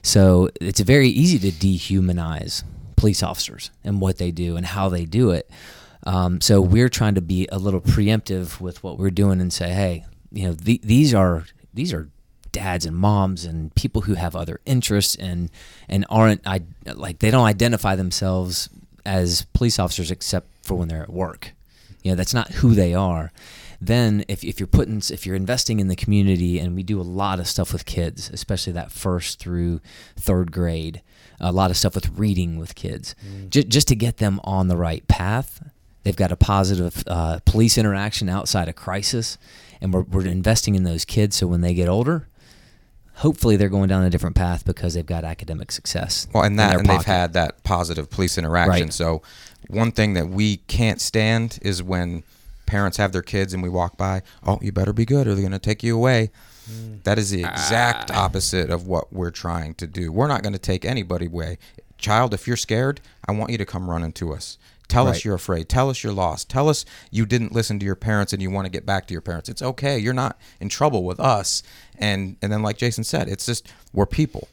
So 0.03 0.49
it's 0.59 0.81
very 0.81 1.07
easy 1.07 1.39
to 1.39 1.51
dehumanize 1.51 2.63
police 2.97 3.23
officers 3.23 3.71
and 3.85 4.01
what 4.01 4.17
they 4.17 4.31
do 4.31 4.57
and 4.57 4.65
how 4.65 4.89
they 4.89 5.05
do 5.05 5.31
it. 5.31 5.49
Um, 6.05 6.41
so 6.41 6.61
we're 6.61 6.89
trying 6.89 7.15
to 7.15 7.21
be 7.21 7.47
a 7.51 7.57
little 7.57 7.81
preemptive 7.81 8.59
with 8.59 8.83
what 8.83 8.97
we're 8.97 9.11
doing 9.11 9.41
and 9.41 9.51
say, 9.51 9.69
hey, 9.69 10.05
you 10.31 10.47
know, 10.47 10.53
the, 10.53 10.79
these 10.83 11.13
are 11.13 11.45
these 11.73 11.93
are 11.93 12.09
dads 12.51 12.85
and 12.85 12.95
moms 12.95 13.45
and 13.45 13.73
people 13.75 14.01
who 14.01 14.15
have 14.15 14.35
other 14.35 14.59
interests 14.65 15.15
and 15.15 15.51
and 15.87 16.05
aren't 16.09 16.45
I 16.45 16.61
like 16.95 17.19
they 17.19 17.31
don't 17.31 17.45
identify 17.45 17.95
themselves 17.95 18.69
as 19.05 19.43
police 19.53 19.79
officers 19.79 20.11
except 20.11 20.47
for 20.63 20.75
when 20.75 20.87
they're 20.87 21.03
at 21.03 21.11
work. 21.11 21.53
You 22.03 22.11
know, 22.11 22.15
that's 22.15 22.33
not 22.33 22.51
who 22.51 22.73
they 22.73 22.93
are. 22.93 23.31
Then 23.79 24.25
if, 24.27 24.43
if 24.43 24.59
you're 24.59 24.67
putting 24.67 25.01
if 25.11 25.25
you're 25.25 25.35
investing 25.35 25.79
in 25.79 25.87
the 25.87 25.95
community 25.95 26.57
and 26.59 26.75
we 26.75 26.83
do 26.83 26.99
a 26.99 27.03
lot 27.03 27.39
of 27.39 27.47
stuff 27.47 27.71
with 27.73 27.85
kids, 27.85 28.29
especially 28.33 28.73
that 28.73 28.91
first 28.91 29.39
through 29.39 29.81
third 30.15 30.51
grade, 30.51 31.01
a 31.39 31.51
lot 31.51 31.69
of 31.69 31.77
stuff 31.77 31.95
with 31.95 32.09
reading 32.17 32.57
with 32.57 32.75
kids, 32.75 33.13
ju- 33.49 33.63
just 33.63 33.87
to 33.89 33.95
get 33.95 34.17
them 34.17 34.39
on 34.43 34.67
the 34.67 34.77
right 34.77 35.07
path 35.07 35.69
They've 36.07 36.15
got 36.15 36.31
a 36.31 36.37
positive 36.37 37.03
uh, 37.05 37.39
police 37.43 37.77
interaction 37.77 38.29
outside 38.29 38.69
a 38.69 38.73
crisis, 38.73 39.37
and 39.81 39.93
we're, 39.93 40.03
we're 40.03 40.25
investing 40.25 40.75
in 40.75 40.83
those 40.83 41.03
kids 41.03 41.35
so 41.35 41.47
when 41.47 41.59
they 41.59 41.73
get 41.73 41.89
older, 41.89 42.29
hopefully 43.15 43.57
they're 43.57 43.67
going 43.67 43.89
down 43.89 44.05
a 44.05 44.09
different 44.09 44.37
path 44.37 44.63
because 44.63 44.93
they've 44.93 45.05
got 45.05 45.25
academic 45.25 45.69
success. 45.69 46.25
Well, 46.33 46.45
and 46.45 46.57
that 46.59 46.69
their 46.69 46.79
and 46.79 46.87
they've 46.87 47.03
had 47.03 47.33
that 47.33 47.61
positive 47.65 48.09
police 48.09 48.37
interaction. 48.37 48.85
Right. 48.85 48.93
So, 48.93 49.21
one 49.67 49.91
thing 49.91 50.13
that 50.13 50.29
we 50.29 50.57
can't 50.67 51.01
stand 51.01 51.59
is 51.61 51.83
when 51.83 52.23
parents 52.67 52.95
have 52.95 53.11
their 53.11 53.21
kids 53.21 53.53
and 53.53 53.61
we 53.61 53.67
walk 53.67 53.97
by. 53.97 54.21
Oh, 54.45 54.59
you 54.61 54.71
better 54.71 54.93
be 54.93 55.03
good, 55.03 55.27
or 55.27 55.33
they're 55.33 55.41
going 55.41 55.51
to 55.51 55.59
take 55.59 55.83
you 55.83 55.93
away. 55.93 56.31
That 57.03 57.19
is 57.19 57.31
the 57.31 57.43
exact 57.43 58.11
Ah. 58.11 58.23
opposite 58.23 58.69
of 58.69 58.87
what 58.87 59.11
we're 59.11 59.31
trying 59.31 59.73
to 59.73 59.85
do. 59.85 60.13
We're 60.13 60.27
not 60.27 60.41
going 60.41 60.53
to 60.53 60.59
take 60.59 60.85
anybody 60.85 61.25
away. 61.25 61.57
Child, 61.97 62.33
if 62.33 62.47
you're 62.47 62.55
scared, 62.55 63.01
I 63.27 63.33
want 63.33 63.51
you 63.51 63.57
to 63.57 63.65
come 63.65 63.89
running 63.89 64.13
to 64.13 64.33
us. 64.33 64.57
Tell 64.87 65.07
us 65.07 65.25
you're 65.25 65.35
afraid. 65.35 65.67
Tell 65.69 65.89
us 65.89 66.03
you're 66.03 66.13
lost. 66.13 66.49
Tell 66.49 66.69
us 66.69 66.85
you 67.11 67.25
didn't 67.25 67.51
listen 67.51 67.77
to 67.79 67.85
your 67.85 67.95
parents 67.95 68.33
and 68.33 68.41
you 68.41 68.49
want 68.49 68.65
to 68.65 68.71
get 68.71 68.85
back 68.85 69.05
to 69.07 69.13
your 69.13 69.21
parents. 69.21 69.49
It's 69.49 69.61
okay. 69.61 69.99
You're 69.99 70.13
not 70.13 70.39
in 70.59 70.69
trouble 70.69 71.03
with 71.03 71.19
us. 71.19 71.61
And 71.97 72.37
and 72.41 72.51
then 72.51 72.61
like 72.61 72.77
Jason 72.77 73.03
said, 73.03 73.27
it's 73.27 73.45
just 73.45 73.71
we're 73.93 74.05
people. 74.05 74.47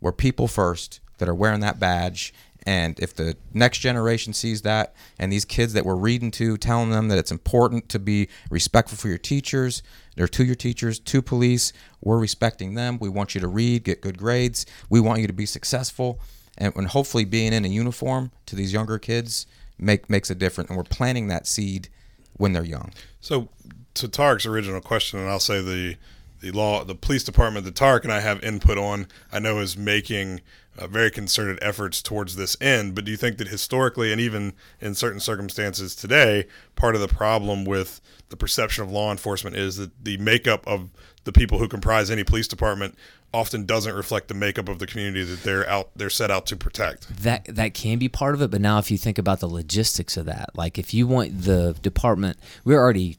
We're 0.00 0.12
people 0.12 0.48
first 0.48 1.00
that 1.18 1.28
are 1.28 1.34
wearing 1.34 1.60
that 1.60 1.78
badge. 1.80 2.32
And 2.64 2.98
if 3.00 3.14
the 3.14 3.36
next 3.52 3.78
generation 3.78 4.32
sees 4.32 4.62
that, 4.62 4.94
and 5.18 5.32
these 5.32 5.44
kids 5.44 5.72
that 5.72 5.84
we're 5.84 5.96
reading 5.96 6.30
to, 6.32 6.56
telling 6.56 6.90
them 6.90 7.08
that 7.08 7.18
it's 7.18 7.32
important 7.32 7.88
to 7.88 7.98
be 7.98 8.28
respectful 8.50 8.96
for 8.96 9.08
your 9.08 9.18
teachers, 9.18 9.82
or 10.18 10.28
to 10.28 10.44
your 10.44 10.54
teachers, 10.54 11.00
to 11.00 11.22
police, 11.22 11.72
we're 12.00 12.18
respecting 12.18 12.74
them. 12.74 12.98
We 13.00 13.08
want 13.08 13.34
you 13.34 13.40
to 13.40 13.48
read, 13.48 13.84
get 13.84 14.00
good 14.00 14.16
grades. 14.16 14.64
We 14.88 15.00
want 15.00 15.20
you 15.20 15.26
to 15.26 15.32
be 15.32 15.46
successful, 15.46 16.20
and, 16.58 16.74
and 16.76 16.88
hopefully 16.88 17.24
being 17.24 17.52
in 17.52 17.64
a 17.64 17.68
uniform 17.68 18.30
to 18.46 18.56
these 18.56 18.72
younger 18.72 18.98
kids 18.98 19.46
make 19.78 20.08
makes 20.08 20.30
a 20.30 20.34
difference. 20.34 20.70
And 20.70 20.76
we're 20.76 20.84
planting 20.84 21.28
that 21.28 21.46
seed 21.46 21.88
when 22.36 22.52
they're 22.52 22.64
young. 22.64 22.92
So, 23.20 23.48
to 23.94 24.08
Tariq's 24.08 24.46
original 24.46 24.80
question, 24.80 25.18
and 25.18 25.28
I'll 25.28 25.40
say 25.40 25.60
the 25.60 25.96
the 26.40 26.50
law, 26.50 26.84
the 26.84 26.96
police 26.96 27.22
department 27.22 27.64
that 27.64 27.74
Tariq 27.74 28.02
and 28.02 28.12
I 28.12 28.20
have 28.20 28.42
input 28.42 28.76
on, 28.76 29.06
I 29.32 29.38
know 29.38 29.60
is 29.60 29.76
making 29.76 30.40
uh, 30.76 30.88
very 30.88 31.10
concerted 31.10 31.58
efforts 31.62 32.02
towards 32.02 32.34
this 32.34 32.56
end. 32.60 32.94
But 32.94 33.04
do 33.04 33.12
you 33.12 33.16
think 33.16 33.38
that 33.38 33.48
historically, 33.48 34.10
and 34.10 34.20
even 34.20 34.52
in 34.80 34.94
certain 34.94 35.20
circumstances 35.20 35.94
today, 35.94 36.46
part 36.74 36.96
of 36.96 37.00
the 37.00 37.08
problem 37.08 37.64
with 37.64 38.00
the 38.28 38.36
perception 38.36 38.82
of 38.82 38.90
law 38.90 39.12
enforcement 39.12 39.56
is 39.56 39.76
that 39.76 40.04
the 40.04 40.16
makeup 40.16 40.66
of 40.66 40.90
the 41.24 41.32
people 41.32 41.58
who 41.58 41.68
comprise 41.68 42.10
any 42.10 42.24
police 42.24 42.48
department 42.48 42.96
often 43.34 43.64
doesn't 43.66 43.94
reflect 43.94 44.28
the 44.28 44.34
makeup 44.34 44.68
of 44.68 44.78
the 44.78 44.86
community 44.86 45.24
that 45.24 45.42
they're 45.42 45.68
out 45.68 45.90
they're 45.96 46.10
set 46.10 46.30
out 46.30 46.46
to 46.46 46.56
protect. 46.56 47.08
that 47.22 47.44
that 47.46 47.74
can 47.74 47.98
be 47.98 48.08
part 48.08 48.34
of 48.34 48.42
it 48.42 48.50
but 48.50 48.60
now 48.60 48.78
if 48.78 48.90
you 48.90 48.98
think 48.98 49.18
about 49.18 49.40
the 49.40 49.48
logistics 49.48 50.16
of 50.16 50.26
that 50.26 50.50
like 50.54 50.78
if 50.78 50.92
you 50.92 51.06
want 51.06 51.42
the 51.42 51.74
department 51.82 52.36
we're 52.64 52.78
already 52.78 53.16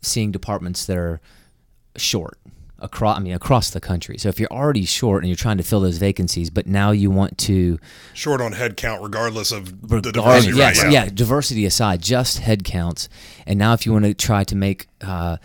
seeing 0.00 0.32
departments 0.32 0.86
that 0.86 0.96
are 0.96 1.20
short 1.96 2.38
across 2.80 3.16
I 3.16 3.20
mean 3.20 3.34
across 3.34 3.70
the 3.70 3.80
country 3.80 4.18
so 4.18 4.28
if 4.28 4.40
you're 4.40 4.52
already 4.52 4.84
short 4.84 5.22
and 5.22 5.28
you're 5.28 5.36
trying 5.36 5.58
to 5.58 5.62
fill 5.62 5.80
those 5.80 5.98
vacancies 5.98 6.50
but 6.50 6.66
now 6.66 6.90
you 6.90 7.10
want 7.10 7.38
to 7.38 7.78
Short 8.12 8.40
on 8.40 8.52
headcount 8.54 9.02
regardless 9.02 9.52
of 9.52 9.88
the 9.88 10.00
diversity. 10.12 10.56
yes, 10.56 10.82
right? 10.82 10.92
yeah. 10.92 11.08
diversity 11.08 11.64
aside, 11.64 12.02
just 12.02 12.40
headcounts. 12.40 13.08
And 13.46 13.58
now, 13.58 13.72
if 13.72 13.86
you 13.86 13.92
want 13.92 14.04
to 14.06 14.14
try 14.14 14.42
to 14.44 14.56
make 14.56 14.88
uh, 15.00 15.36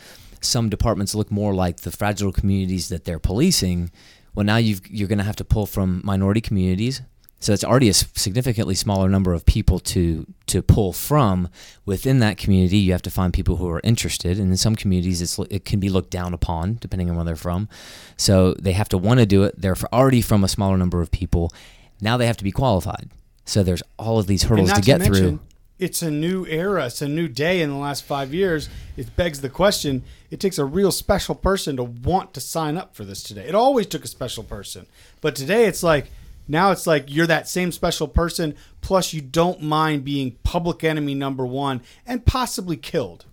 some 0.47 0.69
departments 0.69 1.13
look 1.15 1.31
more 1.31 1.53
like 1.53 1.81
the 1.81 1.91
fragile 1.91 2.31
communities 2.31 2.89
that 2.89 3.05
they're 3.05 3.19
policing, 3.19 3.91
well, 4.35 4.45
now 4.45 4.57
you've, 4.57 4.81
you're 4.87 5.07
going 5.07 5.17
to 5.17 5.23
have 5.23 5.35
to 5.37 5.45
pull 5.45 5.65
from 5.65 6.01
minority 6.03 6.41
communities. 6.41 7.01
So 7.39 7.53
it's 7.53 7.63
already 7.63 7.89
a 7.89 7.93
significantly 7.93 8.73
smaller 8.73 9.09
number 9.09 9.33
of 9.33 9.45
people 9.45 9.79
to 9.79 10.25
to 10.47 10.63
pull 10.63 10.91
from. 10.91 11.49
Within 11.85 12.17
that 12.19 12.37
community, 12.37 12.77
you 12.77 12.91
have 12.93 13.03
to 13.03 13.11
find 13.11 13.31
people 13.31 13.57
who 13.57 13.69
are 13.69 13.79
interested, 13.83 14.39
and 14.39 14.49
in 14.49 14.57
some 14.57 14.75
communities, 14.75 15.21
it's 15.21 15.37
it 15.51 15.63
can 15.63 15.79
be 15.79 15.87
looked 15.87 16.09
down 16.09 16.33
upon 16.33 16.79
depending 16.81 17.11
on 17.11 17.15
where 17.15 17.25
they're 17.25 17.35
from. 17.35 17.69
So 18.15 18.55
they 18.55 18.71
have 18.71 18.89
to 18.89 18.97
want 18.97 19.19
to 19.19 19.27
do 19.27 19.43
it. 19.43 19.61
They're 19.61 19.75
already 19.93 20.21
from 20.21 20.43
a 20.43 20.47
smaller 20.47 20.77
number 20.77 20.99
of 20.99 21.11
people. 21.11 21.53
Now 22.01 22.17
they 22.17 22.25
have 22.25 22.37
to 22.37 22.43
be 22.43 22.51
qualified. 22.51 23.11
So 23.45 23.61
there's 23.61 23.83
all 23.99 24.17
of 24.17 24.25
these 24.25 24.43
hurdles 24.43 24.73
to 24.73 24.81
get 24.81 25.03
through. 25.03 25.21
mention, 25.21 25.39
It's 25.79 26.01
a 26.01 26.09
new 26.09 26.45
era. 26.47 26.87
It's 26.87 27.01
a 27.01 27.07
new 27.07 27.27
day 27.27 27.61
in 27.61 27.69
the 27.69 27.75
last 27.75 28.03
five 28.03 28.33
years. 28.33 28.67
It 28.95 29.15
begs 29.15 29.41
the 29.41 29.49
question. 29.49 30.03
It 30.31 30.39
takes 30.39 30.57
a 30.57 30.65
real 30.65 30.91
special 30.91 31.35
person 31.35 31.77
to 31.77 31.83
want 31.83 32.33
to 32.33 32.41
sign 32.41 32.77
up 32.77 32.95
for 32.95 33.05
this 33.05 33.21
today. 33.21 33.47
It 33.47 33.55
always 33.55 33.85
took 33.85 34.03
a 34.03 34.07
special 34.07 34.43
person, 34.43 34.87
but 35.21 35.35
today 35.35 35.65
it's 35.65 35.83
like 35.83 36.09
now 36.47 36.71
it's 36.71 36.87
like 36.87 37.05
you're 37.13 37.27
that 37.27 37.47
same 37.47 37.71
special 37.71 38.07
person. 38.07 38.55
Plus, 38.81 39.13
you 39.13 39.21
don't 39.21 39.61
mind 39.61 40.05
being 40.05 40.37
public 40.43 40.83
enemy 40.83 41.13
number 41.13 41.45
one 41.45 41.81
and 42.05 42.25
possibly 42.25 42.77
killed. 42.77 43.25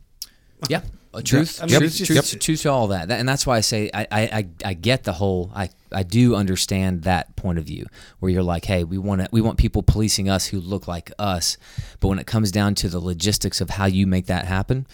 Yeah, 0.69 0.83
truth, 1.23 1.61
I 1.63 1.67
mean, 1.67 1.79
truth, 1.79 2.01
it's 2.01 2.07
truth, 2.07 2.17
just- 2.17 2.41
truth 2.41 2.63
to 2.63 2.71
all 2.71 2.89
that. 2.89 3.09
that, 3.09 3.21
and 3.21 3.29
that's 3.29 3.47
why 3.47 3.57
I 3.57 3.61
say 3.61 3.91
I, 3.93 4.07
I, 4.11 4.21
I, 4.23 4.49
I 4.65 4.75
get 4.75 5.05
the 5.05 5.13
whole. 5.13 5.51
I, 5.55 5.71
I 5.93 6.03
do 6.03 6.35
understand 6.35 7.03
that 7.03 7.37
point 7.37 7.59
of 7.59 7.65
view 7.65 7.87
where 8.19 8.33
you're 8.33 8.43
like, 8.43 8.65
hey, 8.65 8.85
we 8.85 8.99
want 8.99 9.21
to, 9.21 9.29
we 9.31 9.41
want 9.41 9.59
people 9.59 9.83
policing 9.83 10.29
us 10.29 10.47
who 10.47 10.61
look 10.61 10.89
like 10.89 11.13
us, 11.19 11.57
but 12.01 12.09
when 12.09 12.19
it 12.19 12.27
comes 12.27 12.51
down 12.51 12.75
to 12.77 12.89
the 12.89 12.99
logistics 12.99 13.61
of 13.61 13.71
how 13.71 13.87
you 13.87 14.07
make 14.07 14.27
that 14.27 14.47
happen, 14.47 14.87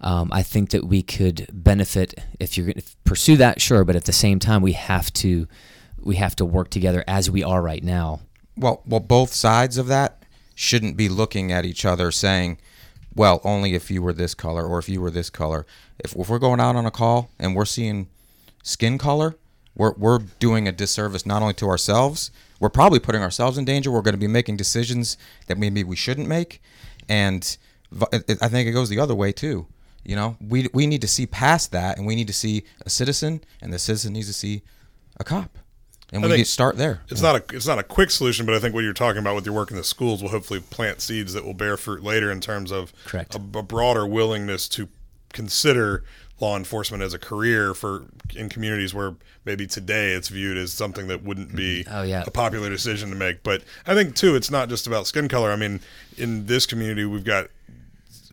um, 0.00 0.28
I 0.32 0.42
think 0.42 0.70
that 0.70 0.84
we 0.84 1.02
could 1.02 1.46
benefit 1.52 2.14
if 2.38 2.56
you're 2.58 2.66
going 2.66 2.80
to 2.80 2.84
pursue 3.04 3.36
that, 3.38 3.60
sure, 3.60 3.84
but 3.84 3.96
at 3.96 4.04
the 4.04 4.12
same 4.12 4.38
time, 4.38 4.60
we 4.60 4.72
have 4.72 5.10
to, 5.14 5.48
we 6.02 6.16
have 6.16 6.36
to 6.36 6.44
work 6.44 6.68
together 6.68 7.02
as 7.08 7.30
we 7.30 7.42
are 7.42 7.62
right 7.62 7.82
now. 7.82 8.20
Well, 8.56 8.82
well, 8.84 9.00
both 9.00 9.32
sides 9.32 9.78
of 9.78 9.86
that 9.86 10.22
shouldn't 10.54 10.96
be 10.98 11.08
looking 11.08 11.50
at 11.52 11.64
each 11.64 11.84
other 11.86 12.12
saying, 12.12 12.58
"Well, 13.14 13.40
only 13.44 13.74
if 13.74 13.90
you 13.90 14.02
were 14.02 14.12
this 14.12 14.34
color 14.34 14.64
or 14.66 14.78
if 14.78 14.88
you 14.88 15.00
were 15.00 15.10
this 15.10 15.30
color." 15.30 15.66
If, 15.98 16.14
if 16.16 16.28
we're 16.28 16.38
going 16.38 16.60
out 16.60 16.76
on 16.76 16.86
a 16.86 16.90
call 16.90 17.30
and 17.38 17.54
we're 17.54 17.64
seeing 17.64 18.08
skin 18.62 18.98
color, 18.98 19.36
we're 19.76 19.94
we're 19.94 20.20
doing 20.38 20.68
a 20.68 20.72
disservice 20.72 21.26
not 21.26 21.42
only 21.42 21.54
to 21.54 21.68
ourselves, 21.68 22.30
we're 22.60 22.68
probably 22.68 22.98
putting 23.00 23.22
ourselves 23.22 23.58
in 23.58 23.64
danger. 23.64 23.90
We're 23.90 24.02
going 24.02 24.14
to 24.14 24.18
be 24.18 24.26
making 24.26 24.56
decisions 24.56 25.16
that 25.46 25.58
maybe 25.58 25.84
we 25.84 25.96
shouldn't 25.96 26.28
make, 26.28 26.62
and 27.08 27.56
I 28.00 28.48
think 28.48 28.68
it 28.68 28.72
goes 28.72 28.88
the 28.88 29.00
other 29.00 29.14
way 29.14 29.32
too. 29.32 29.66
You 30.04 30.16
know, 30.16 30.36
we 30.40 30.68
we 30.72 30.86
need 30.86 31.00
to 31.00 31.08
see 31.08 31.26
past 31.26 31.72
that, 31.72 31.96
and 31.98 32.06
we 32.06 32.14
need 32.14 32.26
to 32.26 32.32
see 32.32 32.64
a 32.84 32.90
citizen, 32.90 33.42
and 33.60 33.72
the 33.72 33.78
citizen 33.78 34.12
needs 34.12 34.26
to 34.26 34.32
see 34.32 34.62
a 35.18 35.24
cop, 35.24 35.58
and 36.12 36.22
we 36.22 36.28
need 36.28 36.36
to 36.38 36.44
start 36.44 36.76
there. 36.76 37.00
It's 37.08 37.20
not 37.22 37.36
a 37.36 37.56
it's 37.56 37.66
not 37.66 37.78
a 37.78 37.82
quick 37.82 38.10
solution, 38.10 38.46
but 38.46 38.54
I 38.54 38.58
think 38.58 38.74
what 38.74 38.84
you're 38.84 38.92
talking 38.92 39.20
about 39.20 39.34
with 39.34 39.46
your 39.46 39.54
work 39.54 39.70
in 39.70 39.76
the 39.76 39.84
schools 39.84 40.22
will 40.22 40.30
hopefully 40.30 40.60
plant 40.60 41.00
seeds 41.00 41.32
that 41.32 41.44
will 41.44 41.54
bear 41.54 41.76
fruit 41.76 42.02
later 42.02 42.30
in 42.30 42.40
terms 42.40 42.70
of 42.70 42.92
Correct. 43.04 43.34
A, 43.34 43.38
a 43.58 43.62
broader 43.62 44.06
willingness 44.06 44.68
to 44.70 44.88
consider 45.32 46.04
law 46.40 46.56
enforcement 46.56 47.02
as 47.02 47.14
a 47.14 47.18
career 47.18 47.74
for 47.74 48.04
in 48.34 48.48
communities 48.48 48.92
where 48.92 49.14
maybe 49.44 49.66
today 49.66 50.12
it's 50.12 50.28
viewed 50.28 50.56
as 50.56 50.72
something 50.72 51.06
that 51.06 51.22
wouldn't 51.22 51.54
be 51.54 51.84
Oh, 51.90 52.02
yeah. 52.02 52.24
a 52.26 52.30
popular 52.30 52.68
decision 52.70 53.10
to 53.10 53.16
make. 53.16 53.42
But 53.42 53.62
I 53.86 53.94
think 53.94 54.14
too, 54.16 54.34
it's 54.34 54.50
not 54.50 54.68
just 54.68 54.86
about 54.86 55.06
skin 55.06 55.28
color. 55.28 55.50
I 55.52 55.56
mean, 55.56 55.80
in 56.16 56.46
this 56.46 56.66
community, 56.66 57.04
we've 57.04 57.24
got 57.24 57.48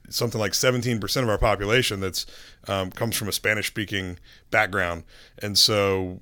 something 0.10 0.40
like 0.40 0.52
17% 0.54 1.24
of 1.24 1.30
our 1.30 1.38
population 1.38 2.00
that's 2.00 2.26
um, 2.68 2.92
comes 2.92 3.16
from 3.16 3.28
a 3.28 3.32
Spanish 3.32 3.68
speaking 3.68 4.18
background. 4.50 5.04
And 5.40 5.58
so, 5.58 6.20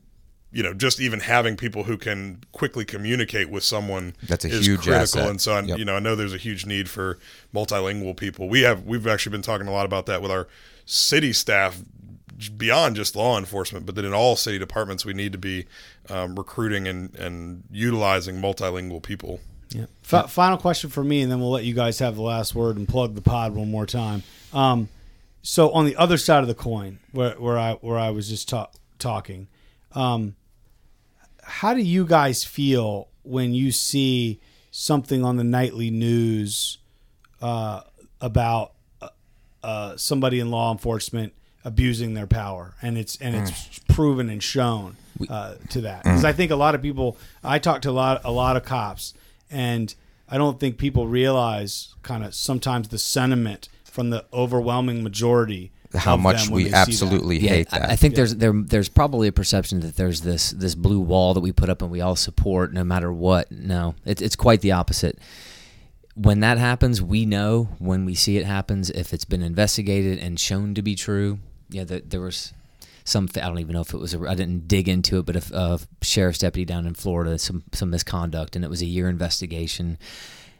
you 0.51 0.63
know, 0.63 0.73
just 0.73 0.99
even 0.99 1.19
having 1.19 1.55
people 1.55 1.83
who 1.83 1.97
can 1.97 2.41
quickly 2.51 2.83
communicate 2.85 3.49
with 3.49 3.63
someone 3.63 4.15
That's 4.27 4.45
a 4.45 4.49
is 4.49 4.65
huge 4.65 4.81
critical. 4.81 5.01
asset. 5.21 5.29
And 5.29 5.39
so, 5.41 5.53
I, 5.53 5.61
Yep. 5.61 5.77
you 5.77 5.85
know, 5.85 5.95
I 5.95 5.99
know 5.99 6.15
there's 6.15 6.33
a 6.33 6.37
huge 6.37 6.65
need 6.65 6.89
for 6.89 7.19
multilingual 7.53 8.17
people. 8.17 8.49
We 8.49 8.61
have, 8.61 8.83
we've 8.83 9.05
actually 9.07 9.31
been 9.31 9.41
talking 9.43 9.67
a 9.67 9.71
lot 9.71 9.85
about 9.85 10.05
that 10.07 10.21
with 10.21 10.31
our 10.31 10.47
city 10.85 11.33
staff 11.33 11.81
beyond 12.57 12.95
just 12.95 13.15
law 13.15 13.37
enforcement, 13.37 13.85
but 13.85 13.95
that 13.95 14.05
in 14.05 14.13
all 14.13 14.35
city 14.35 14.57
departments, 14.57 15.05
we 15.05 15.13
need 15.13 15.31
to 15.33 15.37
be 15.37 15.65
um, 16.09 16.35
recruiting 16.35 16.87
and, 16.87 17.13
and 17.15 17.63
utilizing 17.71 18.37
multilingual 18.41 19.03
people. 19.03 19.39
Yeah. 19.69 19.85
F- 20.11 20.31
final 20.31 20.57
question 20.57 20.89
for 20.89 21.03
me, 21.03 21.21
and 21.21 21.31
then 21.31 21.39
we'll 21.39 21.51
let 21.51 21.63
you 21.65 21.75
guys 21.75 21.99
have 21.99 22.15
the 22.15 22.21
last 22.23 22.55
word 22.55 22.77
and 22.77 22.87
plug 22.87 23.13
the 23.13 23.21
pod 23.21 23.53
one 23.53 23.69
more 23.69 23.85
time. 23.85 24.23
Um, 24.51 24.89
so 25.43 25.69
on 25.71 25.85
the 25.85 25.95
other 25.95 26.17
side 26.17 26.41
of 26.41 26.47
the 26.47 26.55
coin, 26.55 26.97
where, 27.11 27.31
where 27.33 27.57
I 27.59 27.73
where 27.73 27.99
I 27.99 28.09
was 28.09 28.27
just 28.29 28.49
ta- 28.49 28.71
talking, 28.97 29.47
um, 29.93 30.35
how 31.49 31.73
do 31.73 31.81
you 31.81 32.05
guys 32.05 32.43
feel 32.43 33.07
when 33.23 33.53
you 33.53 33.71
see 33.71 34.39
something 34.71 35.23
on 35.23 35.37
the 35.37 35.43
nightly 35.43 35.89
news 35.91 36.77
uh, 37.41 37.81
about 38.21 38.73
uh, 39.01 39.09
uh, 39.63 39.97
somebody 39.97 40.39
in 40.39 40.51
law 40.51 40.71
enforcement 40.71 41.33
abusing 41.65 42.13
their 42.13 42.27
power, 42.27 42.75
and 42.81 42.97
it's 42.97 43.17
and 43.17 43.35
it's 43.35 43.79
proven 43.89 44.29
and 44.29 44.41
shown 44.41 44.95
uh, 45.29 45.55
to 45.69 45.81
that? 45.81 46.03
Because 46.03 46.23
I 46.25 46.33
think 46.33 46.51
a 46.51 46.55
lot 46.55 46.75
of 46.75 46.81
people, 46.81 47.17
I 47.43 47.59
talk 47.59 47.81
to 47.81 47.89
a 47.89 47.91
lot 47.91 48.21
a 48.23 48.31
lot 48.31 48.55
of 48.55 48.63
cops, 48.63 49.13
and 49.49 49.93
I 50.29 50.37
don't 50.37 50.59
think 50.59 50.77
people 50.77 51.07
realize 51.07 51.95
kind 52.03 52.23
of 52.23 52.33
sometimes 52.35 52.89
the 52.89 52.97
sentiment 52.99 53.69
from 53.83 54.11
the 54.11 54.25
overwhelming 54.31 55.03
majority. 55.03 55.71
How 55.95 56.15
much 56.17 56.49
we 56.49 56.65
they 56.65 56.69
that. 56.69 56.87
absolutely 56.87 57.39
Yeah, 57.39 57.49
hate 57.49 57.67
I- 57.71 57.79
that. 57.79 57.89
I 57.91 57.95
think 57.95 58.15
there's 58.15 58.35
there 58.35 58.53
there's 58.53 58.89
probably 58.89 59.27
a 59.27 59.31
perception 59.31 59.79
that 59.79 59.95
there's 59.95 60.21
this 60.21 60.51
this 60.51 60.75
blue 60.75 60.99
wall 60.99 61.33
that 61.33 61.39
we 61.39 61.51
put 61.51 61.69
up 61.69 61.81
and 61.81 61.89
we 61.89 61.99
all 62.01 62.15
support 62.15 62.71
no 62.73 62.83
matter 62.83 63.11
what. 63.11 63.51
No, 63.51 63.95
it's 64.05 64.21
it's 64.21 64.35
quite 64.35 64.61
the 64.61 64.71
opposite. 64.73 65.17
when 66.15 66.41
that 66.41 66.57
happens, 66.57 67.01
we 67.01 67.25
know 67.25 67.69
when 67.79 68.03
we 68.05 68.13
see 68.13 68.37
it 68.37 68.45
happens 68.45 68.89
if 68.89 69.13
it's 69.13 69.25
been 69.25 69.41
investigated 69.41 70.19
and 70.19 70.39
shown 70.39 70.73
to 70.75 70.81
be 70.81 70.93
true. 70.95 71.39
Yeah, 71.69 71.85
the, 71.85 72.01
there 72.05 72.21
was 72.21 72.51
some. 73.05 73.27
I 73.35 73.39
don't 73.47 73.59
even 73.59 73.73
know 73.73 73.81
if 73.81 73.93
it 73.93 73.97
was. 73.99 74.13
A, 74.13 74.19
I 74.27 74.35
didn't 74.35 74.67
dig 74.67 74.87
into 74.89 75.17
it, 75.19 75.25
but 75.25 75.35
a, 75.37 75.55
a 75.57 75.79
sheriff's 76.01 76.39
deputy 76.39 76.65
down 76.65 76.85
in 76.85 76.93
Florida, 76.93 77.39
some 77.39 77.63
some 77.73 77.89
misconduct, 77.89 78.55
and 78.55 78.65
it 78.65 78.69
was 78.69 78.81
a 78.81 78.85
year 78.85 79.07
investigation. 79.09 79.97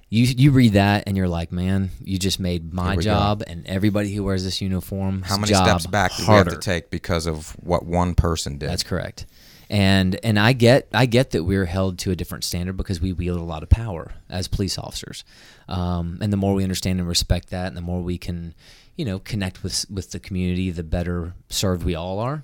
You 0.10 0.24
you 0.26 0.52
read 0.52 0.74
that 0.74 1.04
and 1.06 1.16
you're 1.16 1.28
like, 1.28 1.52
man, 1.52 1.92
you 2.04 2.18
just 2.18 2.40
made 2.40 2.74
my 2.74 2.90
Here 2.90 2.98
we 2.98 3.04
go. 3.04 3.12
job 3.12 3.44
and 3.46 3.66
everybody 3.68 4.14
who 4.14 4.24
wears 4.24 4.44
this 4.44 4.60
uniform. 4.60 5.22
How 5.22 5.38
many 5.38 5.52
job 5.52 5.68
steps 5.68 5.86
back 5.86 6.16
do 6.16 6.24
we 6.24 6.34
have 6.34 6.50
to 6.50 6.58
take 6.58 6.90
because 6.90 7.28
of 7.28 7.52
what 7.64 7.86
one 7.86 8.16
person 8.16 8.58
did? 8.58 8.70
That's 8.70 8.84
correct. 8.84 9.28
And 9.70 10.20
and 10.24 10.40
I 10.40 10.54
get 10.54 10.88
I 10.94 11.06
get 11.06 11.30
that 11.32 11.44
we're 11.44 11.66
held 11.66 12.00
to 12.00 12.12
a 12.12 12.16
different 12.16 12.44
standard 12.44 12.76
because 12.76 13.00
we 13.00 13.14
wield 13.14 13.40
a 13.40 13.44
lot 13.44 13.62
of 13.62 13.70
power 13.70 14.14
as 14.28 14.48
police 14.48 14.80
officers, 14.80 15.24
um, 15.68 16.18
and 16.22 16.34
the 16.34 16.38
more 16.38 16.56
we 16.56 16.64
understand 16.64 17.00
and 17.00 17.08
respect 17.08 17.52
that, 17.52 17.68
and 17.68 17.78
the 17.78 17.82
more 17.82 18.02
we 18.02 18.18
can, 18.18 18.56
you 18.96 19.06
know, 19.06 19.20
connect 19.20 19.62
with 19.62 19.86
with 19.92 20.10
the 20.10 20.20
community, 20.20 20.72
the 20.72 20.82
better 20.82 21.34
served 21.50 21.84
we 21.84 21.94
all 21.94 22.18
are. 22.18 22.44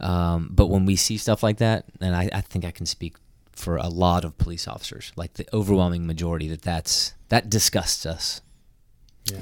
Um, 0.00 0.50
but 0.52 0.66
when 0.66 0.84
we 0.84 0.96
see 0.96 1.16
stuff 1.16 1.42
like 1.42 1.58
that, 1.58 1.86
and 1.98 2.14
I, 2.14 2.28
I 2.30 2.40
think 2.42 2.66
I 2.66 2.70
can 2.72 2.84
speak 2.84 3.16
for 3.60 3.76
a 3.76 3.88
lot 3.88 4.24
of 4.24 4.36
police 4.38 4.66
officers, 4.66 5.12
like 5.16 5.34
the 5.34 5.46
overwhelming 5.52 6.06
majority, 6.06 6.48
that 6.48 6.62
that's 6.62 7.14
that 7.28 7.50
disgusts 7.50 8.06
us. 8.06 8.40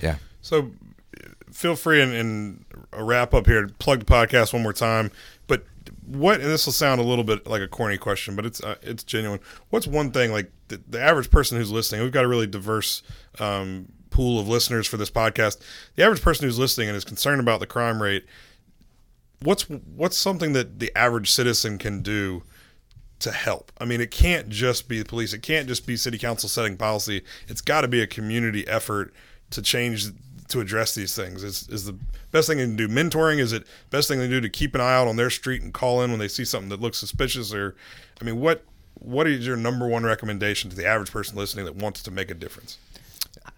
yeah. 0.02 0.16
So 0.42 0.72
feel 1.52 1.76
free 1.76 2.00
and, 2.00 2.12
and 2.12 2.64
a 2.92 3.02
wrap 3.02 3.34
up 3.34 3.46
here. 3.46 3.68
Plug 3.78 4.00
the 4.00 4.04
podcast 4.04 4.52
one 4.52 4.62
more 4.62 4.72
time. 4.72 5.10
But 5.46 5.64
what? 6.06 6.40
And 6.40 6.50
this 6.50 6.66
will 6.66 6.72
sound 6.72 7.00
a 7.00 7.04
little 7.04 7.24
bit 7.24 7.46
like 7.46 7.62
a 7.62 7.68
corny 7.68 7.98
question, 7.98 8.36
but 8.36 8.46
it's 8.46 8.62
uh, 8.62 8.76
it's 8.82 9.04
genuine. 9.04 9.40
What's 9.70 9.86
one 9.86 10.10
thing 10.10 10.32
like 10.32 10.50
the, 10.68 10.80
the 10.88 11.00
average 11.00 11.30
person 11.30 11.58
who's 11.58 11.70
listening? 11.70 12.02
We've 12.02 12.12
got 12.12 12.24
a 12.24 12.28
really 12.28 12.46
diverse 12.46 13.02
um, 13.38 13.86
pool 14.10 14.40
of 14.40 14.48
listeners 14.48 14.86
for 14.86 14.96
this 14.96 15.10
podcast. 15.10 15.60
The 15.96 16.04
average 16.04 16.22
person 16.22 16.44
who's 16.44 16.58
listening 16.58 16.88
and 16.88 16.96
is 16.96 17.04
concerned 17.04 17.40
about 17.40 17.60
the 17.60 17.66
crime 17.66 18.02
rate. 18.02 18.26
What's 19.42 19.62
what's 19.62 20.16
something 20.16 20.52
that 20.52 20.78
the 20.80 20.94
average 20.96 21.30
citizen 21.30 21.78
can 21.78 22.02
do 22.02 22.42
to 23.20 23.32
help. 23.32 23.72
I 23.78 23.84
mean, 23.84 24.00
it 24.00 24.10
can't 24.10 24.48
just 24.48 24.88
be 24.88 24.98
the 24.98 25.04
police. 25.04 25.32
It 25.32 25.42
can't 25.42 25.66
just 25.66 25.86
be 25.86 25.96
city 25.96 26.18
council 26.18 26.48
setting 26.48 26.76
policy. 26.76 27.22
It's 27.48 27.60
got 27.60 27.80
to 27.82 27.88
be 27.88 28.00
a 28.00 28.06
community 28.06 28.66
effort 28.68 29.12
to 29.50 29.62
change 29.62 30.06
to 30.48 30.60
address 30.60 30.94
these 30.94 31.14
things. 31.14 31.44
Is 31.44 31.68
is 31.68 31.84
the 31.84 31.96
best 32.30 32.48
thing 32.48 32.58
they 32.58 32.64
can 32.64 32.76
do 32.76 32.88
mentoring? 32.88 33.38
Is 33.38 33.52
it 33.52 33.66
best 33.90 34.08
thing 34.08 34.18
they 34.18 34.28
do 34.28 34.40
to 34.40 34.48
keep 34.48 34.74
an 34.74 34.80
eye 34.80 34.94
out 34.94 35.08
on 35.08 35.16
their 35.16 35.30
street 35.30 35.62
and 35.62 35.72
call 35.72 36.02
in 36.02 36.10
when 36.10 36.18
they 36.18 36.28
see 36.28 36.44
something 36.44 36.70
that 36.70 36.80
looks 36.80 36.98
suspicious? 36.98 37.52
Or, 37.52 37.74
I 38.20 38.24
mean, 38.24 38.40
what 38.40 38.64
what 38.94 39.26
is 39.26 39.46
your 39.46 39.56
number 39.56 39.86
one 39.86 40.04
recommendation 40.04 40.70
to 40.70 40.76
the 40.76 40.86
average 40.86 41.10
person 41.10 41.36
listening 41.36 41.64
that 41.66 41.76
wants 41.76 42.02
to 42.04 42.10
make 42.10 42.30
a 42.30 42.34
difference? 42.34 42.78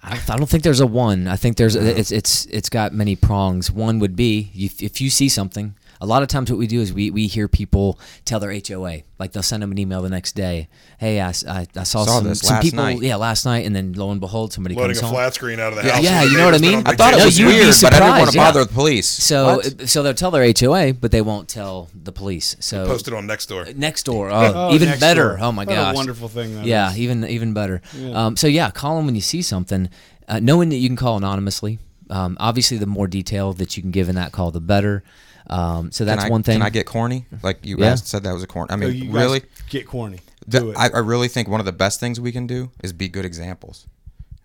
I 0.03 0.21
I 0.29 0.37
don't 0.37 0.49
think 0.49 0.65
there's 0.65 0.81
a 0.81 0.87
one. 0.87 1.29
I 1.29 1.37
think 1.37 1.57
there's 1.57 1.77
it's 1.77 2.11
it's 2.11 2.47
it's 2.47 2.69
got 2.69 2.93
many 2.93 3.17
prongs. 3.17 3.71
One 3.71 3.99
would 3.99 4.17
be 4.17 4.51
if, 4.55 4.83
if 4.83 5.01
you 5.01 5.11
see 5.11 5.29
something. 5.29 5.75
A 6.03 6.07
lot 6.07 6.23
of 6.23 6.29
times, 6.29 6.51
what 6.51 6.59
we 6.59 6.67
do 6.67 6.81
is 6.81 6.95
we, 6.95 7.11
we 7.11 7.27
hear 7.27 7.47
people 7.47 7.99
tell 8.25 8.41
their 8.41 8.51
HOA, 8.53 9.03
like 9.19 9.33
they'll 9.33 9.43
send 9.43 9.63
them 9.63 9.71
an 9.71 9.77
email 9.79 10.01
the 10.01 10.09
next 10.09 10.33
day. 10.33 10.69
Hey, 10.99 11.21
I 11.21 11.33
saw, 11.33 11.63
Saw 11.85 12.05
some, 12.07 12.25
this 12.25 12.41
some 12.41 12.55
last 12.55 12.63
people, 12.63 12.83
night." 12.85 13.03
yeah, 13.03 13.17
last 13.17 13.45
night, 13.45 13.67
and 13.67 13.77
then 13.77 13.93
lo 13.93 14.11
and 14.11 14.19
behold, 14.19 14.53
somebody 14.55 14.75
Loading 14.77 14.93
comes 14.95 15.03
a 15.03 15.07
home. 15.07 15.15
flat 15.15 15.35
screen 15.35 15.61
out 15.61 15.73
of 15.75 15.79
the 15.83 15.87
Yeah, 15.87 15.95
house. 15.97 16.03
yeah, 16.05 16.23
you 16.23 16.39
know 16.39 16.47
what 16.47 16.55
I 16.55 16.59
mean? 16.59 16.83
I 16.87 16.95
thought 16.97 17.13
it 17.13 17.23
was 17.23 17.39
you 17.39 17.47
would 17.47 17.53
be 17.53 17.59
weird, 17.59 17.75
but 17.83 17.93
I 17.93 17.99
didn't 17.99 18.09
want 18.09 18.25
to 18.25 18.33
surprised, 18.33 18.37
bother 18.37 18.61
yeah. 18.61 18.65
the 18.67 18.73
police. 18.73 19.09
So 19.09 19.57
What? 19.57 19.89
so 19.91 20.03
they'll 20.03 20.15
tell 20.15 20.31
their 20.31 20.51
HOA, 20.59 20.95
but 20.95 21.11
they 21.11 21.21
won't 21.21 21.49
tell 21.49 21.91
the 21.95 22.13
police. 22.13 22.57
So 22.61 22.87
Post 22.87 23.07
it 23.09 23.13
on 23.13 23.27
next 23.27 23.47
door. 23.51 23.67
next 23.77 24.05
door, 24.05 24.31
oh, 24.33 24.53
Oh, 24.71 24.75
even 24.75 24.89
next 24.89 25.01
better. 25.01 25.37
door. 25.37 25.39
Oh 25.43 25.53
my 25.53 25.65
What 25.65 25.73
a 25.73 25.77
gosh, 25.77 25.95
wonderful 25.97 26.29
thing 26.29 26.55
that 26.55 26.65
yeah, 26.65 26.91
is. 26.93 26.99
even 26.99 27.25
even 27.27 27.53
better. 27.53 27.83
Um, 28.15 28.37
so 28.39 28.47
yeah, 28.47 28.71
call 28.71 28.97
them 28.97 29.05
when 29.05 29.15
you 29.17 29.21
see 29.21 29.43
something, 29.43 29.91
uh, 30.29 30.41
knowing 30.41 30.71
that 30.71 30.77
you 30.77 30.89
can 30.89 30.97
call 30.97 31.19
anonymously. 31.19 31.79
Um, 32.09 32.37
obviously, 32.41 32.79
the 32.79 32.87
more 32.87 33.07
detail 33.07 33.53
that 33.53 33.77
you 33.77 33.83
can 33.83 33.91
give 33.93 34.09
in 34.09 34.15
that 34.17 34.33
call, 34.33 34.51
the 34.51 34.61
better. 34.61 35.05
Um, 35.51 35.91
so 35.91 36.05
that's 36.05 36.25
I, 36.25 36.29
one 36.29 36.43
thing. 36.43 36.55
Can 36.55 36.63
I 36.63 36.71
get 36.71 36.87
corny? 36.87 37.27
Like 37.43 37.67
you 37.67 37.77
Yeah. 37.79 37.87
asked, 37.93 38.07
said 38.07 38.23
that 38.23 38.33
was 38.33 38.43
a 38.43 38.47
corny. 38.47 38.71
I 38.71 38.75
So 38.75 38.79
mean, 38.79 38.95
you 39.05 39.11
really? 39.11 39.43
get 39.69 39.87
corny. 39.87 40.21
The- 40.47 40.73
I, 40.77 40.89
I 40.89 40.99
really 41.01 41.29
think 41.29 41.49
one 41.49 41.61
of 41.61 41.67
the 41.67 41.73
best 41.73 42.01
things 42.01 42.19
we 42.21 42.33
can 42.33 42.47
do 42.47 42.71
is 42.83 42.93
be 42.93 43.09
good 43.09 43.25
examples. 43.25 43.87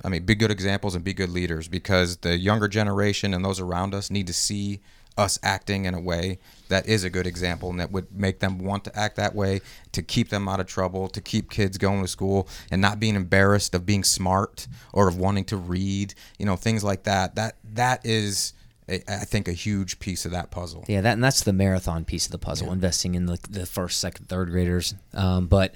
I 0.04 0.10
mean, 0.10 0.24
be 0.26 0.36
good 0.36 0.52
examples 0.52 0.94
and 0.96 1.04
be 1.04 1.14
good 1.14 1.30
leaders 1.30 1.68
because 1.68 2.18
the 2.18 2.38
younger 2.38 2.68
generation 2.68 3.34
and 3.34 3.44
those 3.46 3.60
around 3.60 3.96
us 3.96 4.12
need 4.12 4.28
to 4.28 4.34
see 4.34 4.82
us 5.18 5.40
acting 5.42 5.86
in 5.86 5.94
a 5.94 6.00
way 6.00 6.38
that 6.68 6.86
is 6.88 7.04
a 7.06 7.10
good 7.10 7.26
example 7.26 7.70
and 7.70 7.80
that 7.80 7.90
would 7.92 8.12
make 8.12 8.40
them 8.40 8.60
want 8.60 8.84
to 8.84 9.00
act 9.00 9.16
that 9.16 9.34
way 9.34 9.62
to 9.94 10.02
keep 10.04 10.30
them 10.30 10.50
out 10.50 10.60
of 10.60 10.68
trouble, 10.68 11.08
to 11.08 11.22
keep 11.22 11.50
kids 11.50 11.78
going 11.78 12.02
to 12.02 12.08
school 12.08 12.48
and 12.70 12.82
not 12.82 13.00
being 13.00 13.16
embarrassed 13.16 13.74
of 13.74 13.86
being 13.86 14.04
smart 14.04 14.68
or 14.92 15.08
of 15.08 15.18
wanting 15.18 15.46
to 15.46 15.56
read, 15.56 16.14
you 16.38 16.46
know, 16.46 16.56
things 16.58 16.84
like 16.84 17.04
that. 17.04 17.36
That 17.36 17.56
that 17.76 18.06
is 18.06 18.52
a, 18.52 18.56
I 18.88 19.26
think 19.26 19.48
a 19.48 19.54
huge 19.54 19.98
piece 19.98 20.26
of 20.26 20.32
that 20.32 20.52
puzzle. 20.52 20.86
Yeah, 20.88 21.02
that 21.02 21.14
and 21.14 21.24
that's 21.24 21.44
the 21.44 21.54
marathon 21.54 22.06
piece 22.06 22.26
of 22.26 22.32
the 22.32 22.38
puzzle, 22.38 22.72
investing 22.72 23.16
in 23.16 23.26
the, 23.26 23.40
the 23.50 23.66
first, 23.66 24.00
second, 24.00 24.30
third 24.30 24.52
graders. 24.52 24.94
Um, 25.14 25.48
but 25.48 25.74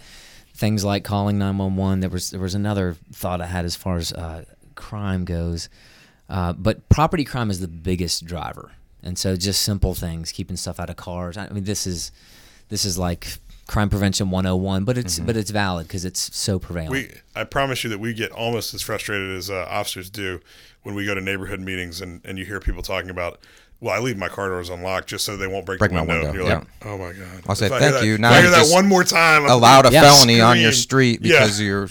things 0.53 0.85
like 0.85 1.03
calling 1.03 1.39
nine 1.39 1.57
one 1.57 1.75
one. 1.75 2.01
There 2.01 2.09
was 2.09 2.29
there 2.29 2.39
was 2.39 2.53
another 2.53 2.95
thought 3.11 3.41
I 3.41 3.47
had 3.47 3.65
as 3.65 3.75
far 3.75 3.97
as 3.97 4.13
uh, 4.13 4.45
crime 4.75 5.25
goes, 5.25 5.69
uh, 6.29 6.53
but 6.53 6.87
property 6.89 7.23
crime 7.23 7.49
is 7.49 7.61
the 7.61 7.67
biggest 7.67 8.25
driver, 8.25 8.73
and 9.01 9.17
so 9.17 9.35
just 9.35 9.63
simple 9.63 9.95
things, 9.95 10.31
keeping 10.31 10.55
stuff 10.55 10.79
out 10.79 10.91
of 10.91 10.95
cars. 10.95 11.35
I 11.35 11.49
mean, 11.49 11.63
this 11.63 11.87
is 11.87 12.11
this 12.69 12.85
is 12.85 12.97
like 12.99 13.39
crime 13.69 13.87
prevention 13.89 14.31
101 14.31 14.83
but 14.83 14.97
it's 14.97 15.19
but 15.19 15.37
it's 15.37 15.51
valid 15.51 15.87
because 15.87 16.03
it's 16.03 16.35
so 16.35 16.57
prevalent 16.57 16.89
We, 16.91 17.11
I 17.35 17.43
promise 17.43 17.83
you 17.83 17.89
that 17.91 17.99
we 17.99 18.13
get 18.15 18.31
almost 18.31 18.73
as 18.73 18.81
frustrated 18.81 19.29
as 19.37 19.49
uh, 19.51 19.65
officers 19.69 20.09
do 20.09 20.39
when 20.83 20.95
we 20.95 21.05
go 21.05 21.13
to 21.13 21.21
neighborhood 21.21 21.59
meetings 21.59 22.01
and, 22.01 22.19
and 22.25 22.39
you 22.39 22.45
hear 22.45 22.59
people 22.59 22.81
talking 22.81 23.09
about, 23.11 23.39
well, 23.79 23.93
I 23.93 23.99
leave 23.99 24.17
my 24.17 24.27
car 24.29 24.47
doors 24.49 24.69
unlocked 24.69 25.07
just 25.09 25.23
so 25.23 25.37
they 25.37 25.45
won't 25.45 25.65
break, 25.65 25.77
Break 25.79 25.91
the 25.91 25.95
my 25.95 26.01
window. 26.01 26.13
window, 26.15 26.29
And 26.29 26.37
you're 26.39 26.47
yeah. 26.47 26.57
like, 26.59 26.67
oh 26.85 26.97
my 26.97 27.13
god. 27.13 27.43
I'll 27.47 27.55
say, 27.55 27.65
If 27.67 27.71
"Thank 27.73 27.93
that- 27.93 28.03
you." 28.03 28.15
If 28.15 28.19
Now 28.21 28.31
I 28.31 28.41
hear 28.41 28.49
that 28.49 28.69
one 28.71 28.87
more 28.87 29.03
time. 29.03 29.43
I'm- 29.43 29.51
allowed 29.51 29.85
a 29.85 29.91
Yeah. 29.91 30.01
felony 30.01 30.41
on 30.41 30.59
your 30.59 30.71
Scream. 30.71 31.15
street 31.17 31.19
Yeah. 31.29 31.39
because 31.41 31.61
you're. 31.61 31.89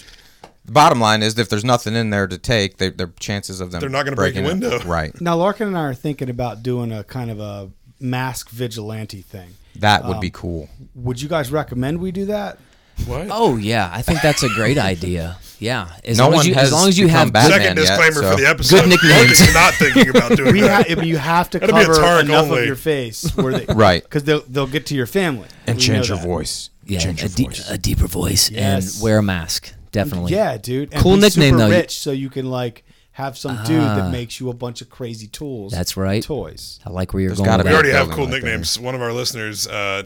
The 0.65 0.73
bottom 0.73 1.01
line 1.01 1.23
is, 1.23 1.39
if 1.39 1.49
there's 1.49 1.65
nothing 1.65 1.95
in 1.95 2.11
there 2.11 2.27
to 2.27 2.37
take, 2.39 2.77
they, 2.79 2.91
their 2.91 3.11
chances 3.21 3.61
of 3.61 3.71
them 3.71 3.81
They're 3.81 3.89
not 3.89 4.05
gonna 4.05 4.17
break 4.17 4.35
the 4.35 4.41
breaking 4.43 4.63
it- 4.63 4.71
window. 4.73 4.85
Right. 4.89 5.19
Now, 5.21 5.37
Larkin 5.37 5.69
and 5.69 5.79
I 5.79 5.83
are 5.83 5.95
thinking 5.95 6.29
about 6.29 6.63
doing 6.63 6.91
a 6.93 7.05
kind 7.05 7.31
of 7.31 7.39
a 7.41 7.71
mask 8.01 8.51
vigilante 8.51 9.23
thing. 9.23 9.51
That 9.77 10.05
would 10.05 10.17
Um, 10.17 10.21
be 10.21 10.31
cool. 10.31 10.69
Would 10.95 11.21
you 11.23 11.29
guys 11.29 11.51
recommend 11.51 12.01
we 12.01 12.11
do 12.13 12.27
that? 12.27 12.59
What? 13.07 13.29
oh 13.31 13.57
yeah 13.57 13.89
i 13.95 14.03
think 14.03 14.23
that's 14.23 14.43
a 14.43 14.49
great 14.49 14.77
idea 14.93 15.37
yeah 15.61 15.87
as 16.03 16.19
No 16.19 16.25
long 16.25 16.33
one 16.33 16.41
as 16.41 16.47
you 16.49 16.55
has 16.55 16.65
as 16.65 16.73
long 16.73 16.89
as 16.89 16.99
you 16.99 17.07
become 17.07 17.27
have 17.27 17.33
Batman 17.33 17.61
Second 17.61 17.77
yet, 17.77 17.87
disclaimer 17.87 18.23
so- 18.23 18.31
for 18.33 18.43
the 18.43 18.49
episode. 18.49 18.77
Good 18.81 18.89
nicknames. 18.89 19.41
Logan's 19.41 19.55
not 19.55 19.75
thinking 19.75 20.09
about 20.09 20.37
doing 20.37 20.53
We 20.59 20.61
ha- 20.63 20.67
that. 20.67 20.91
I 20.91 20.95
mean, 20.97 21.05
you 21.05 21.17
have 21.17 21.49
to 21.51 21.61
That'd 21.61 21.73
cover 21.77 21.93
Tariq 21.95 22.21
enough 22.23 22.47
only. 22.47 22.59
of 22.63 22.67
your 22.67 22.75
face 22.75 23.31
where 23.37 23.53
they 23.57 23.73
Right. 23.73 24.03
because 24.03 24.25
they'll 24.25 24.43
they'll 24.49 24.67
get 24.67 24.87
to 24.87 24.97
your 24.97 25.07
family 25.07 25.47
And 25.69 25.77
We 25.77 25.83
change 25.85 26.09
your 26.09 26.19
that. 26.19 26.27
voice. 26.27 26.71
yeah 26.87 26.99
change 26.99 27.21
a, 27.23 27.27
your 27.29 27.35
de- 27.37 27.45
voice. 27.45 27.71
a 27.71 27.79
deeper 27.79 28.09
voice 28.09 28.51
Yes. 28.51 28.95
and 28.97 29.03
wear 29.05 29.19
a 29.19 29.23
mask 29.23 29.73
definitely 29.93 30.33
Yeah, 30.33 30.57
dude. 30.59 30.93
And 30.93 31.01
Cool 31.01 31.15
be 31.15 31.21
nickname, 31.21 31.55
super 31.55 31.69
though. 31.69 31.71
Rich, 31.71 31.97
so 32.01 32.11
you 32.11 32.31
can 32.31 32.51
like 32.51 32.85
have 33.19 33.37
some 33.37 33.57
dude 33.65 33.81
Ah. 33.83 33.97
that 33.97 34.13
makes 34.13 34.39
you 34.39 34.49
a 34.49 34.55
bunch 34.55 34.81
of 34.81 34.89
crazy 34.89 35.27
tools. 35.27 35.73
That's 35.73 35.97
right. 35.97 36.23
Toys. 36.23 36.79
i 36.87 36.91
like 36.91 37.13
where 37.13 37.21
you're 37.21 37.31
There's 37.35 37.41
going 37.41 37.65
we 37.65 37.73
already 37.73 37.91
have 37.91 38.07
building 38.09 38.15
cool 38.17 38.25
right 38.27 38.31
there. 38.31 38.41
nicknames. 38.53 38.79
One 38.79 38.95
of 38.95 39.03
our 39.03 39.13
listeners 39.13 39.67
uh, 39.67 40.05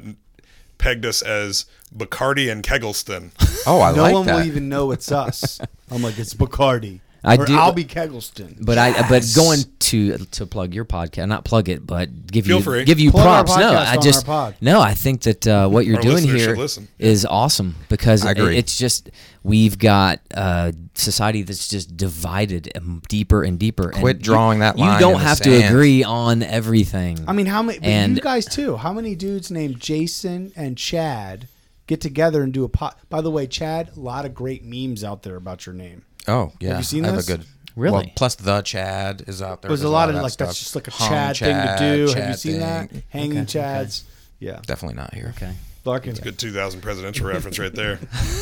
pegged 0.79 1.05
us 1.05 1.21
as 1.21 1.67
Bacardi 1.95 2.51
and 2.51 2.65
Kegelston. 2.65 3.31
Oh, 3.67 3.83
I 3.83 3.93
no 3.95 4.03
like 4.03 4.15
one 4.15 4.27
will 4.27 4.43
even 4.45 4.71
know 4.71 4.93
it's 4.93 5.13
us. 5.13 5.61
I'm 5.91 6.03
like, 6.03 6.19
it's 6.19 6.33
Bacardi. 6.35 7.01
I 7.25 7.37
or 7.37 7.47
do- 7.47 7.57
I'll 7.57 7.73
be 7.73 7.85
Kegelston. 7.85 8.57
But 8.65 8.79
I, 8.79 9.09
but 9.09 9.25
going 9.37 9.61
to 9.79 10.19
to 10.19 10.45
plug 10.47 10.75
your 10.75 10.85
podcast, 10.85 11.29
not 11.29 11.45
plug 11.45 11.69
it, 11.69 11.87
but 11.87 12.27
give 12.27 12.47
Feel 12.47 12.59
you 12.59 12.63
free. 12.65 12.85
give 12.85 12.99
you 12.99 13.13
Plug 13.13 13.27
our 13.27 13.45
props. 13.45 13.59
No, 13.61 13.73
podcast 13.73 13.87
I 13.87 13.97
on 13.97 14.03
just 14.03 14.29
our 14.29 14.35
pod. 14.51 14.57
no. 14.61 14.81
I 14.81 14.95
think 14.95 15.23
that 15.23 15.47
uh, 15.47 15.69
what 15.69 15.87
you're 15.87 15.97
Our 15.97 16.03
doing 16.03 16.15
listeners 16.17 16.41
here 16.41 16.49
should 16.51 16.59
listen. 16.59 16.89
is 16.99 17.25
awesome 17.25 17.77
because 17.89 18.27
I 18.27 18.33
agree. 18.33 18.57
it's 18.57 18.77
just 18.77 19.11
we've 19.45 19.79
got 19.79 20.19
a 20.33 20.75
society 20.95 21.43
that's 21.43 21.69
just 21.69 21.97
divided 21.97 22.73
um, 22.77 23.03
deeper 23.09 23.45
and 23.45 23.57
deeper. 23.59 23.91
and 23.91 24.01
Quit 24.01 24.17
you- 24.19 24.23
drawing 24.25 24.59
that 24.59 24.77
You 24.77 24.85
don't 24.99 25.13
in 25.15 25.19
the 25.19 25.25
have 25.25 25.39
to 25.43 25.61
sand. 25.61 25.73
agree 25.73 26.03
on 26.03 26.43
everything. 26.43 27.19
I 27.29 27.33
mean, 27.33 27.47
how 27.47 27.63
many? 27.63 27.79
But 27.79 27.87
And- 27.89 28.17
you 28.17 28.23
guys 28.23 28.47
too. 28.47 28.77
How 28.79 28.93
many 28.93 29.15
dudes 29.15 29.49
named 29.51 29.79
Jason 29.79 30.53
and 30.57 30.77
Chad 30.77 31.47
get 31.87 32.01
together 32.01 32.43
and 32.43 32.53
do 32.53 32.65
a 32.65 32.69
pot? 32.69 32.99
By 33.09 33.21
the 33.21 33.31
way, 33.31 33.47
Chad, 33.47 33.91
a 33.97 34.01
lot 34.01 34.25
of 34.25 34.35
great 34.35 34.65
memes 34.65 35.05
out 35.05 35.23
there 35.23 35.37
about 35.37 35.67
your 35.67 35.75
name. 35.77 36.03
Oh, 36.29 36.53
yeah. 36.61 36.79
you 36.79 36.85
seen 36.85 37.05
I 37.05 37.09
have 37.09 37.17
this? 37.17 37.29
a 37.29 37.37
good. 37.39 37.47
Really? 37.75 37.93
Well, 37.95 38.05
plus 38.17 38.35
the 38.35 38.61
Chad 38.63 39.25
is 39.27 39.41
out 39.41 39.63
there. 39.63 39.71
There's 39.71 39.81
a 39.81 39.85
There's 39.85 39.93
lot 39.93 40.09
of 40.11 40.15
that 40.17 40.23
like 40.23 40.33
stuff. 40.33 40.49
that's 40.49 40.59
just 40.59 40.75
like 40.75 40.89
a 40.89 40.91
Hung 40.91 41.09
Chad, 41.09 41.37
thing 41.39 41.55
to 41.57 41.77
do. 41.79 42.01
Have 42.01 42.09
you 42.09 42.15
Chad 42.15 42.39
seen 42.39 42.61
that? 42.61 42.91
Hanging 43.09 43.39
Okay, 43.39 43.59
Chads. 43.61 44.03
Yeah, 44.39 44.61
Definitely 44.67 44.97
not 44.97 45.15
here. 45.15 45.33
okay. 45.37 45.55
Larkin's 45.85 46.19
Larkin. 46.19 46.33
Good 46.33 46.39
2000 46.39 46.81
presidential 46.81 47.27
reference 47.27 47.59
right 47.59 47.75
there. 47.75 47.97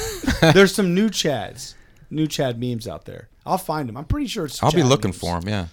There's 0.53 0.75
some 0.75 0.95
new 0.95 1.09
Chads, 1.11 1.75
new 2.11 2.27
Chad 2.27 2.61
memes 2.61 2.89
out 2.89 3.05
there. 3.05 3.29
I'll 3.47 3.57
find 3.59 3.89
them. 3.89 3.97
I'm 3.97 4.05
pretty 4.05 4.27
sure 4.27 4.47
it's. 4.47 4.63
I'll 4.63 4.73
be 4.73 4.83
looking 4.83 5.11
memes. 5.11 5.19
for 5.19 5.39
them. 5.41 5.49
Yeah. 5.49 5.67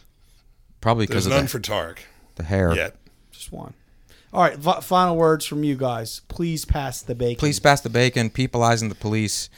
Probably 0.80 1.08
because 1.08 1.26
of 1.26 1.32
none 1.32 1.44
the, 1.44 1.50
for 1.50 1.60
Tariq 1.60 1.98
the 2.36 2.44
hair. 2.44 2.74
yet. 2.76 2.96
Just 3.32 3.52
one. 3.52 3.74
All 4.34 4.42
right. 4.44 4.58
v- 4.58 4.82
final 4.82 5.16
words 5.18 5.46
from 5.46 5.64
you 5.64 5.76
guys. 5.76 6.22
Please 6.28 6.64
pass 6.64 7.02
the 7.02 7.16
bacon. 7.16 7.40
Please 7.40 7.60
pass 7.60 7.82
the 7.82 7.90
bacon. 7.90 8.30
Peopleizing 8.30 8.90
the 8.90 8.96
police. 8.96 9.50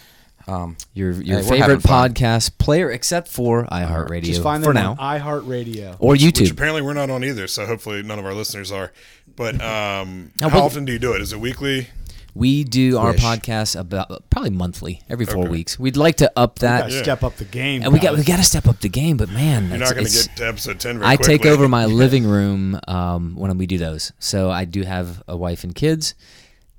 Um, 0.50 0.78
Your 0.94 1.12
your 1.12 1.40
Hey, 1.42 1.50
favorite 1.60 1.80
podcast 1.82 2.58
player, 2.58 2.90
except 2.90 3.28
for 3.28 3.66
iHeartRadio 3.66 4.24
Just 4.24 4.42
find 4.44 4.64
for 4.64 4.74
now, 4.74 4.96
on 4.98 5.20
iHeartRadio. 5.20 5.96
or 6.00 6.12
Which 6.12 6.22
YouTube. 6.22 6.52
apparently 6.52 6.82
we're 6.82 6.94
not 6.94 7.10
on 7.10 7.24
either, 7.24 7.48
so 7.48 7.66
hopefully 7.66 8.02
none 8.04 8.18
of 8.20 8.26
our 8.26 8.34
listeners 8.34 8.72
are. 8.72 8.92
But 9.36 9.62
um, 9.62 10.32
Now, 10.42 10.50
how 10.50 10.58
what- 10.60 10.66
often 10.66 10.86
do 10.86 10.92
you 10.94 11.00
do 11.00 11.14
it? 11.14 11.22
Is 11.22 11.34
it 11.34 11.40
weekly? 11.40 11.88
We 12.36 12.64
do 12.64 12.98
our 13.00 13.12
Wish. 13.12 13.22
podcast 13.22 13.78
about 13.78 14.30
probably 14.30 14.52
monthly, 14.52 15.02
every 15.10 15.26
four 15.26 15.40
Okay. 15.44 15.50
weeks. 15.50 15.80
We'd 15.80 15.98
like 15.98 16.18
to 16.18 16.32
up 16.38 16.60
that, 16.60 16.82
Gotta 16.84 16.94
Yeah. 16.94 17.02
step 17.04 17.24
up 17.24 17.36
the 17.38 17.44
game. 17.44 17.82
and 17.84 17.92
we 17.92 18.00
got 18.00 18.16
we 18.16 18.24
got 18.24 18.38
to 18.38 18.44
step 18.44 18.68
up 18.68 18.80
the 18.82 18.88
game. 18.88 19.18
But 19.18 19.30
man, 19.30 19.68
You're 19.70 19.80
not 19.80 19.94
going 19.96 20.06
to 20.06 20.12
get 20.12 20.36
to 20.38 20.48
episode 20.48 20.80
ten. 20.80 21.00
Very 21.00 21.10
I 21.12 21.16
take 21.16 21.46
over 21.48 21.68
my 21.68 21.86
living 22.04 22.26
room 22.26 22.80
um, 22.88 23.36
when 23.36 23.58
we 23.58 23.66
do 23.66 23.78
those. 23.80 24.14
So 24.20 24.50
I 24.52 24.66
do 24.66 24.84
have 24.84 25.22
a 25.28 25.36
wife 25.36 25.64
and 25.64 25.74
kids. 25.74 26.14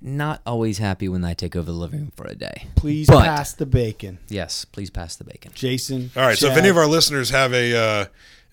Not 0.02 0.40
always 0.46 0.78
happy 0.78 1.08
when 1.08 1.24
I 1.24 1.34
take 1.34 1.54
over 1.54 1.66
the 1.66 1.76
living 1.76 2.00
room 2.00 2.12
for 2.16 2.26
a 2.26 2.34
day. 2.34 2.68
Please 2.74 3.06
But- 3.06 3.24
pass 3.24 3.52
the 3.52 3.66
bacon, 3.66 4.18
Yes, 4.28 4.64
please 4.64 4.88
pass 4.90 5.16
the 5.16 5.24
bacon. 5.24 5.52
Jason. 5.54 6.10
All 6.16 6.22
right. 6.22 6.38
So 6.38 6.48
if 6.50 6.56
any 6.56 6.68
of 6.68 6.76
our 6.76 6.86
listeners 6.86 7.30
have 7.30 7.52
a 7.52 7.76
uh, 7.76 8.04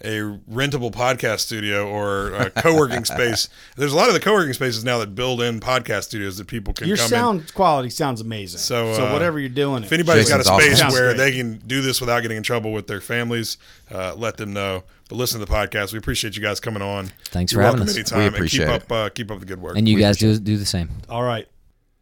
a 0.04 0.20
rentable 0.52 0.92
podcast 0.92 1.40
studio 1.40 1.88
or 1.90 2.32
a 2.34 2.50
co-working 2.62 3.04
space, 3.04 3.50
there's 3.78 3.94
a 3.94 3.96
lot 3.96 4.10
of 4.10 4.14
the 4.14 4.20
co-working 4.20 4.54
spaces 4.54 4.84
now 4.84 5.00
that 5.00 5.16
build 5.16 5.42
in 5.42 5.60
podcast 5.60 6.04
studios 6.04 6.38
that 6.38 6.46
people 6.48 6.72
can 6.74 6.88
your 6.88 6.98
come 6.98 7.08
sound 7.08 7.54
quality 7.56 7.90
sounds 7.90 8.22
amazing. 8.22 8.60
So, 8.60 8.94
so 8.94 9.08
uh, 9.08 9.14
whatever 9.14 9.40
you're 9.40 9.50
doing, 9.50 9.78
in. 9.78 9.84
If 9.86 9.92
anybody's 9.94 10.26
Jason's 10.28 10.46
got 10.48 10.60
a 10.60 10.62
space 10.62 10.74
awesome. 10.74 10.92
Sounds 10.92 10.94
where 10.94 11.16
great. 11.16 11.18
they 11.18 11.32
can 11.38 11.58
do 11.66 11.82
this 11.82 12.00
without 12.00 12.20
getting 12.22 12.38
in 12.38 12.44
trouble 12.44 12.74
with 12.74 12.86
their 12.88 13.02
families, 13.02 13.58
uh, 13.90 14.14
let 14.16 14.38
them 14.38 14.54
know. 14.54 14.84
But 15.10 15.15
listen 15.15 15.39
to 15.39 15.46
the 15.46 15.52
podcast. 15.52 15.93
We 15.93 16.00
appreciate 16.00 16.36
you 16.36 16.41
guys 16.41 16.60
coming 16.60 16.82
on. 16.82 17.12
Thanks 17.26 17.54
You're 17.54 17.62
for 17.62 17.65
having 17.65 17.82
us. 17.82 17.96
anytime. 17.96 18.20
We 18.20 18.26
and 18.26 18.36
appreciate 18.36 18.65
keep 18.67 18.76
it. 18.76 18.84
up 18.84 18.91
uh, 18.91 19.10
keep 19.10 19.32
up 19.32 19.39
the 19.39 19.46
good 19.46 19.62
work. 19.62 19.78
And 19.78 19.88
you 19.88 19.98
guys 19.98 20.17
do 20.17 20.38
do 20.38 20.58
the 20.58 20.65
same. 20.65 20.89
All 21.10 21.24
right. 21.24 21.48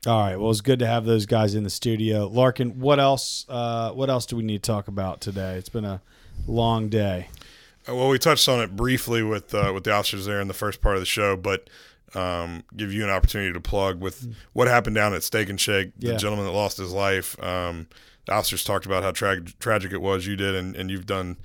All 0.08 0.20
right. 0.20 0.36
Well, 0.40 0.52
it's 0.52 0.62
good 0.62 0.80
to 0.80 0.88
have 0.88 1.06
those 1.06 1.26
guys 1.26 1.56
in 1.56 1.64
the 1.64 1.70
studio. 1.70 2.28
Larkin, 2.28 2.80
what 2.80 3.00
else? 3.00 3.46
Uh, 3.50 3.92
what 3.92 4.10
else 4.10 4.26
do 4.28 4.36
we 4.36 4.44
need 4.44 4.62
to 4.64 4.72
talk 4.72 4.88
about 4.88 5.20
today? 5.22 5.56
It's 5.56 5.70
been 5.70 5.86
a 5.86 6.02
long 6.48 6.90
day. 6.90 7.30
Uh, 7.88 7.96
Well, 7.96 8.10
we 8.10 8.20
touched 8.20 8.48
on 8.50 8.60
it 8.62 8.76
briefly 8.76 9.24
with 9.24 9.54
uh, 9.54 9.72
with 9.74 9.84
the 9.84 9.92
officers 9.92 10.26
there 10.26 10.42
in 10.42 10.48
the 10.48 10.54
first 10.54 10.82
part 10.82 10.96
of 10.96 11.02
the 11.02 11.06
show, 11.08 11.36
but 11.36 11.70
um, 12.14 12.64
give 12.76 12.94
you 12.94 13.04
an 13.04 13.10
opportunity 13.10 13.52
to 13.54 13.60
plug 13.60 14.00
with 14.00 14.34
what 14.54 14.68
happened 14.68 14.96
down 14.96 15.14
at 15.14 15.24
Steak 15.24 15.50
and 15.50 15.60
Shake. 15.60 15.92
The 16.00 16.10
Yeah. 16.12 16.18
gentleman 16.18 16.46
that 16.46 16.52
lost 16.54 16.78
his 16.78 16.92
life. 16.92 17.42
Um, 17.44 17.88
the 18.26 18.34
officers 18.34 18.64
talked 18.64 18.86
about 18.86 19.04
how 19.04 19.12
tra- 19.12 19.42
tragic 19.60 19.92
it 19.92 20.02
was. 20.02 20.26
You 20.26 20.36
did, 20.36 20.56
and, 20.56 20.76
and 20.76 20.90
you've 20.90 21.06
done. 21.06 21.38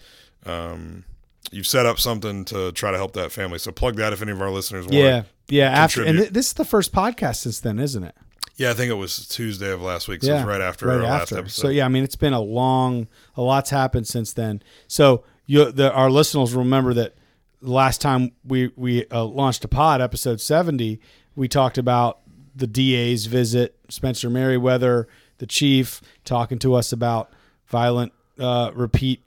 Um, 0.46 1.04
you've 1.50 1.66
set 1.66 1.86
up 1.86 1.98
something 1.98 2.44
to 2.46 2.72
try 2.72 2.90
to 2.90 2.96
help 2.96 3.12
that 3.12 3.32
family. 3.32 3.58
So 3.58 3.72
plug 3.72 3.96
that 3.96 4.12
if 4.12 4.22
any 4.22 4.32
of 4.32 4.40
our 4.40 4.50
listeners 4.50 4.86
want. 4.86 4.94
Yeah. 4.96 5.22
Yeah. 5.48 5.70
After 5.70 6.04
and 6.04 6.18
th- 6.18 6.30
this 6.30 6.48
is 6.48 6.52
the 6.54 6.64
first 6.64 6.92
podcast 6.92 7.36
since 7.36 7.60
then, 7.60 7.78
isn't 7.78 8.04
it? 8.04 8.14
Yeah, 8.56 8.70
I 8.70 8.74
think 8.74 8.90
it 8.90 8.94
was 8.94 9.26
Tuesday 9.26 9.72
of 9.72 9.80
last 9.80 10.06
week. 10.06 10.22
So 10.22 10.34
was 10.34 10.44
right 10.44 10.60
after 10.60 10.86
right 10.86 10.96
our 10.96 11.02
last 11.02 11.32
episode. 11.32 11.62
So 11.62 11.68
yeah, 11.68 11.86
I 11.86 11.88
mean, 11.88 12.04
it's 12.04 12.16
been 12.16 12.34
a 12.34 12.40
long, 12.40 13.08
a 13.34 13.40
lot's 13.40 13.70
happened 13.70 14.06
since 14.06 14.34
then. 14.34 14.62
So 14.86 15.24
you, 15.46 15.72
the, 15.72 15.90
our 15.92 16.10
listeners 16.10 16.54
will 16.54 16.62
remember 16.62 16.92
that 16.94 17.14
last 17.62 18.02
time 18.02 18.32
we 18.44 18.70
we 18.76 19.06
uh, 19.06 19.24
launched 19.24 19.64
a 19.64 19.68
pod, 19.68 20.02
episode 20.02 20.42
seventy, 20.42 21.00
we 21.34 21.48
talked 21.48 21.78
about 21.78 22.20
the 22.54 22.66
DA's 22.66 23.26
visit, 23.26 23.76
Spencer 23.88 24.28
Merriweather, 24.28 25.08
the 25.38 25.46
chief, 25.46 26.02
talking 26.26 26.58
to 26.58 26.74
us 26.74 26.92
about 26.92 27.32
violent 27.66 28.12
uh, 28.38 28.72
repeat 28.74 29.22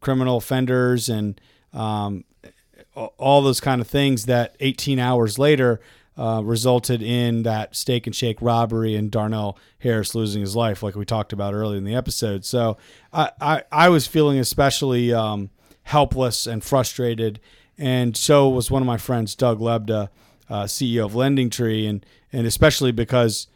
criminal 0.00 0.36
offenders 0.36 1.08
and 1.08 1.40
um, 1.76 2.24
all 2.94 3.42
those 3.42 3.60
kind 3.60 3.80
of 3.80 3.86
things 3.86 4.26
that 4.26 4.56
18 4.60 4.98
hours 4.98 5.38
later 5.38 5.80
uh, 6.16 6.40
resulted 6.42 7.02
in 7.02 7.42
that 7.42 7.76
steak 7.76 8.06
and 8.06 8.16
shake 8.16 8.40
robbery 8.40 8.96
and 8.96 9.10
Darnell 9.10 9.58
Harris 9.80 10.14
losing 10.14 10.40
his 10.40 10.56
life, 10.56 10.82
like 10.82 10.94
we 10.94 11.04
talked 11.04 11.32
about 11.32 11.52
earlier 11.52 11.76
in 11.76 11.84
the 11.84 11.94
episode. 11.94 12.44
So 12.44 12.78
I, 13.12 13.30
I, 13.40 13.62
I 13.70 13.88
was 13.90 14.06
feeling 14.06 14.38
especially 14.38 15.12
um, 15.12 15.50
helpless 15.82 16.46
and 16.46 16.64
frustrated. 16.64 17.38
And 17.76 18.16
so 18.16 18.48
was 18.48 18.70
one 18.70 18.82
of 18.82 18.86
my 18.86 18.96
friends, 18.96 19.34
Doug 19.34 19.60
Lebda, 19.60 20.08
uh, 20.48 20.64
CEO 20.64 21.04
of 21.04 21.14
Lending 21.14 21.50
Tree, 21.50 21.86
and, 21.86 22.04
and 22.32 22.46
especially 22.46 22.92
because 22.92 23.48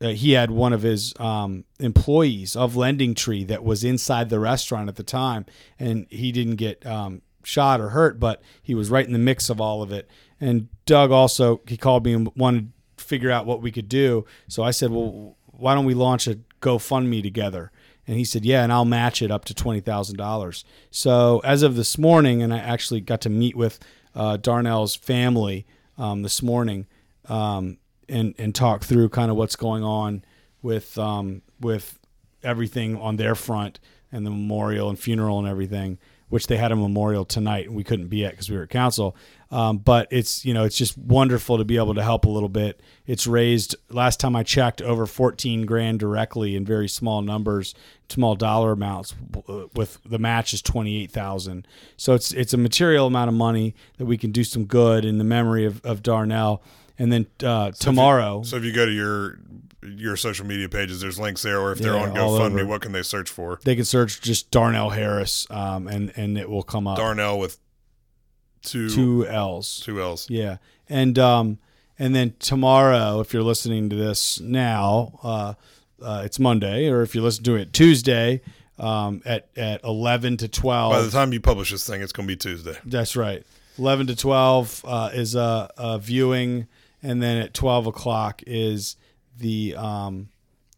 uh, 0.00 0.08
he 0.08 0.32
had 0.32 0.52
one 0.52 0.72
of 0.72 0.82
his 0.82 1.12
um, 1.18 1.64
employees 1.80 2.54
of 2.54 2.76
Lending 2.76 3.14
Tree 3.14 3.42
that 3.44 3.64
was 3.64 3.82
inside 3.82 4.28
the 4.28 4.38
restaurant 4.38 4.88
at 4.88 4.94
the 4.96 5.02
time, 5.02 5.44
and 5.78 6.06
he 6.10 6.30
didn't 6.30 6.56
get 6.56 6.86
um, 6.86 7.22
shot 7.46 7.80
or 7.80 7.90
hurt, 7.90 8.18
but 8.18 8.42
he 8.62 8.74
was 8.74 8.90
right 8.90 9.06
in 9.06 9.12
the 9.12 9.18
mix 9.18 9.50
of 9.50 9.60
all 9.60 9.82
of 9.82 9.92
it. 9.92 10.08
And 10.40 10.68
Doug 10.84 11.10
also 11.10 11.60
he 11.66 11.76
called 11.76 12.04
me 12.04 12.12
and 12.12 12.30
wanted 12.36 12.72
to 12.96 13.04
figure 13.04 13.30
out 13.30 13.46
what 13.46 13.62
we 13.62 13.70
could 13.70 13.88
do. 13.88 14.24
So 14.48 14.62
I 14.62 14.72
said, 14.72 14.90
well, 14.90 15.36
why 15.46 15.74
don't 15.74 15.86
we 15.86 15.94
launch 15.94 16.26
a 16.26 16.38
GoFundMe 16.60 17.22
together? 17.22 17.70
And 18.06 18.16
he 18.16 18.24
said, 18.24 18.44
yeah, 18.44 18.62
and 18.62 18.72
I'll 18.72 18.84
match 18.84 19.22
it 19.22 19.30
up 19.30 19.44
to 19.46 19.54
twenty 19.54 19.80
thousand 19.80 20.16
dollars. 20.16 20.64
So 20.90 21.40
as 21.44 21.62
of 21.62 21.76
this 21.76 21.98
morning, 21.98 22.42
and 22.42 22.52
I 22.52 22.58
actually 22.58 23.00
got 23.00 23.20
to 23.22 23.30
meet 23.30 23.56
with 23.56 23.78
uh, 24.14 24.36
Darnell's 24.36 24.96
family 24.96 25.66
um, 25.98 26.22
this 26.22 26.42
morning. 26.42 26.86
Um, 27.28 27.78
and 28.08 28.34
and 28.38 28.54
talk 28.54 28.84
through 28.84 29.08
kind 29.08 29.32
of 29.32 29.36
what's 29.36 29.56
going 29.56 29.82
on 29.82 30.24
with 30.62 30.96
um, 30.96 31.42
with 31.58 31.98
everything 32.42 32.96
on 32.96 33.16
their 33.16 33.34
front 33.34 33.80
and 34.12 34.24
the 34.24 34.30
memorial 34.30 34.88
and 34.88 34.96
funeral 34.96 35.40
and 35.40 35.48
everything. 35.48 35.98
Which 36.28 36.48
they 36.48 36.56
had 36.56 36.72
a 36.72 36.76
memorial 36.76 37.24
tonight 37.24 37.66
and 37.66 37.76
we 37.76 37.84
couldn't 37.84 38.08
be 38.08 38.24
at 38.24 38.32
because 38.32 38.50
we 38.50 38.56
were 38.56 38.64
at 38.64 38.70
council. 38.70 39.14
Um, 39.52 39.78
but 39.78 40.08
it's 40.10 40.44
you 40.44 40.52
know 40.54 40.64
it's 40.64 40.76
just 40.76 40.98
wonderful 40.98 41.56
to 41.58 41.64
be 41.64 41.76
able 41.76 41.94
to 41.94 42.02
help 42.02 42.24
a 42.24 42.28
little 42.28 42.48
bit. 42.48 42.80
It's 43.06 43.28
raised 43.28 43.76
last 43.90 44.18
time 44.18 44.34
I 44.34 44.42
checked 44.42 44.82
over 44.82 45.06
14 45.06 45.66
grand 45.66 46.00
directly 46.00 46.56
in 46.56 46.64
very 46.64 46.88
small 46.88 47.22
numbers, 47.22 47.74
small 48.08 48.34
dollar 48.34 48.72
amounts. 48.72 49.14
uh, 49.48 49.66
With 49.74 50.00
the 50.04 50.18
match 50.18 50.52
is 50.52 50.62
28,000. 50.62 51.66
So 51.96 52.14
it's 52.14 52.32
it's 52.32 52.52
a 52.52 52.58
material 52.58 53.06
amount 53.06 53.28
of 53.28 53.34
money 53.34 53.76
that 53.98 54.06
we 54.06 54.18
can 54.18 54.32
do 54.32 54.42
some 54.42 54.64
good 54.64 55.04
in 55.04 55.18
the 55.18 55.24
memory 55.24 55.64
of, 55.64 55.80
of 55.84 56.02
Darnell. 56.02 56.60
And 56.98 57.12
then 57.12 57.26
uh, 57.44 57.70
tomorrow, 57.72 58.42
So 58.42 58.56
if 58.56 58.64
you 58.64 58.72
go 58.72 58.84
to 58.86 58.92
your 58.92 59.38
your 59.86 60.16
social 60.16 60.46
media 60.46 60.68
pages, 60.68 61.00
there's 61.00 61.18
links 61.18 61.42
there, 61.42 61.60
or 61.60 61.72
if 61.72 61.78
they're 61.78 61.94
Yeah, 61.94 62.02
on 62.10 62.14
GoFundMe, 62.14 62.66
what 62.66 62.82
can 62.82 62.92
they 62.92 63.02
search 63.02 63.30
for? 63.30 63.60
they 63.64 63.74
can 63.76 63.84
search 63.84 64.20
just 64.20 64.50
Darnell 64.50 64.90
Harris, 64.90 65.46
um, 65.50 65.86
and 65.88 66.12
and 66.16 66.36
it 66.38 66.48
will 66.50 66.62
come 66.62 66.86
up. 66.86 66.96
Darnell 66.98 67.38
with 67.38 67.58
two 68.62 68.90
Two 68.90 69.26
L's. 69.26 69.80
two 69.84 70.00
L's. 70.00 70.28
Yeah, 70.30 70.56
and 70.88 71.18
um, 71.18 71.58
and 71.98 72.14
then 72.14 72.34
tomorrow, 72.38 73.20
if 73.20 73.32
you're 73.32 73.42
listening 73.42 73.88
to 73.90 73.96
this 73.96 74.40
now, 74.40 75.18
uh, 75.22 75.54
uh, 76.02 76.22
it's 76.24 76.38
Monday, 76.38 76.88
or 76.88 77.02
if 77.02 77.14
you 77.14 77.22
listen 77.22 77.44
to 77.44 77.54
it 77.56 77.72
Tuesday, 77.72 78.40
um, 78.78 79.22
at 79.24 79.48
at 79.56 79.82
11 79.84 80.38
to 80.38 80.48
12. 80.48 80.92
By 80.92 81.02
the 81.02 81.10
time 81.10 81.32
you 81.32 81.40
publish 81.40 81.70
this 81.70 81.86
thing, 81.86 82.02
it's 82.02 82.12
going 82.12 82.26
to 82.28 82.32
be 82.32 82.36
Tuesday. 82.36 82.76
That's 82.84 83.16
right. 83.16 83.44
11 83.78 84.06
to 84.08 84.16
12 84.16 84.84
uh, 84.86 85.10
is 85.12 85.34
a, 85.34 85.70
a 85.76 85.98
viewing, 85.98 86.66
and 87.02 87.22
then 87.22 87.36
at 87.36 87.52
12 87.52 87.86
o'clock 87.86 88.42
is 88.46 88.96
the 89.38 89.74
um, 89.76 90.28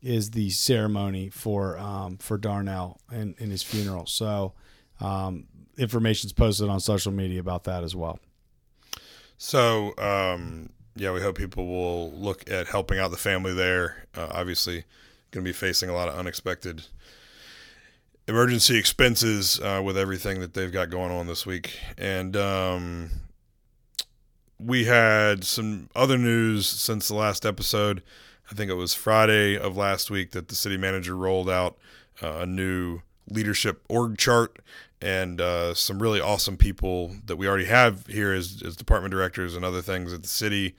is 0.03 0.31
the 0.31 0.51
ceremony 0.51 1.29
for 1.29 1.79
um, 1.79 2.19
for 2.19 2.39
Darnell 2.39 3.01
and, 3.11 3.35
his 3.39 3.63
funeral. 3.63 4.07
So 4.07 4.55
um, 5.01 5.47
information's 5.77 6.33
posted 6.33 6.69
on 6.69 6.81
social 6.81 7.13
media 7.13 7.41
about 7.41 7.65
that 7.65 7.85
as 7.85 7.95
well. 7.95 8.19
So, 9.39 9.97
um, 9.99 10.71
yeah, 10.97 11.13
we 11.13 11.21
hope 11.21 11.39
people 11.39 11.67
will 11.67 12.11
look 12.13 12.51
at 12.51 12.67
helping 12.67 12.99
out 12.99 13.13
the 13.13 13.17
family 13.17 13.55
there. 13.55 14.07
Uh, 14.17 14.29
obviously, 14.33 14.85
going 15.31 15.45
to 15.45 15.49
be 15.49 15.53
facing 15.53 15.89
a 15.89 15.95
lot 15.95 16.09
of 16.09 16.17
unexpected 16.17 16.83
emergency 18.27 18.77
expenses 18.77 19.61
uh, 19.61 19.81
with 19.83 19.97
everything 19.97 20.41
that 20.41 20.55
they've 20.55 20.73
got 20.73 20.91
going 20.91 21.13
on 21.13 21.27
this 21.29 21.47
week. 21.47 21.79
And 21.97 22.37
um, 22.37 23.11
we 24.59 24.85
had 24.85 25.45
some 25.45 25.89
other 25.95 26.19
news 26.19 26.67
since 26.67 27.09
the 27.09 27.15
last 27.15 27.47
episode. 27.47 28.03
I 28.51 28.55
think 28.55 28.71
it 28.71 28.75
was 28.75 28.95
Friday 28.95 29.59
of 29.59 29.77
last 29.77 30.11
week 30.11 30.31
that 30.31 30.49
the 30.49 30.55
city 30.55 30.77
manager 30.77 31.15
rolled 31.17 31.51
out 31.51 31.77
uh, 32.23 32.39
a 32.41 32.47
new 32.47 33.01
leadership 33.31 33.83
org 33.89 34.17
chart 34.17 34.59
and 35.03 35.41
uh, 35.41 35.75
some 35.75 36.03
really 36.03 36.21
awesome 36.21 36.57
people 36.57 37.15
that 37.27 37.37
we 37.37 37.47
already 37.47 37.67
have 37.67 38.07
here 38.07 38.33
as, 38.33 38.63
as 38.65 38.75
department 38.75 39.13
directors 39.13 39.55
and 39.55 39.65
other 39.65 39.83
things 39.83 40.13
at 40.13 40.23
the 40.23 40.29
city 40.29 40.75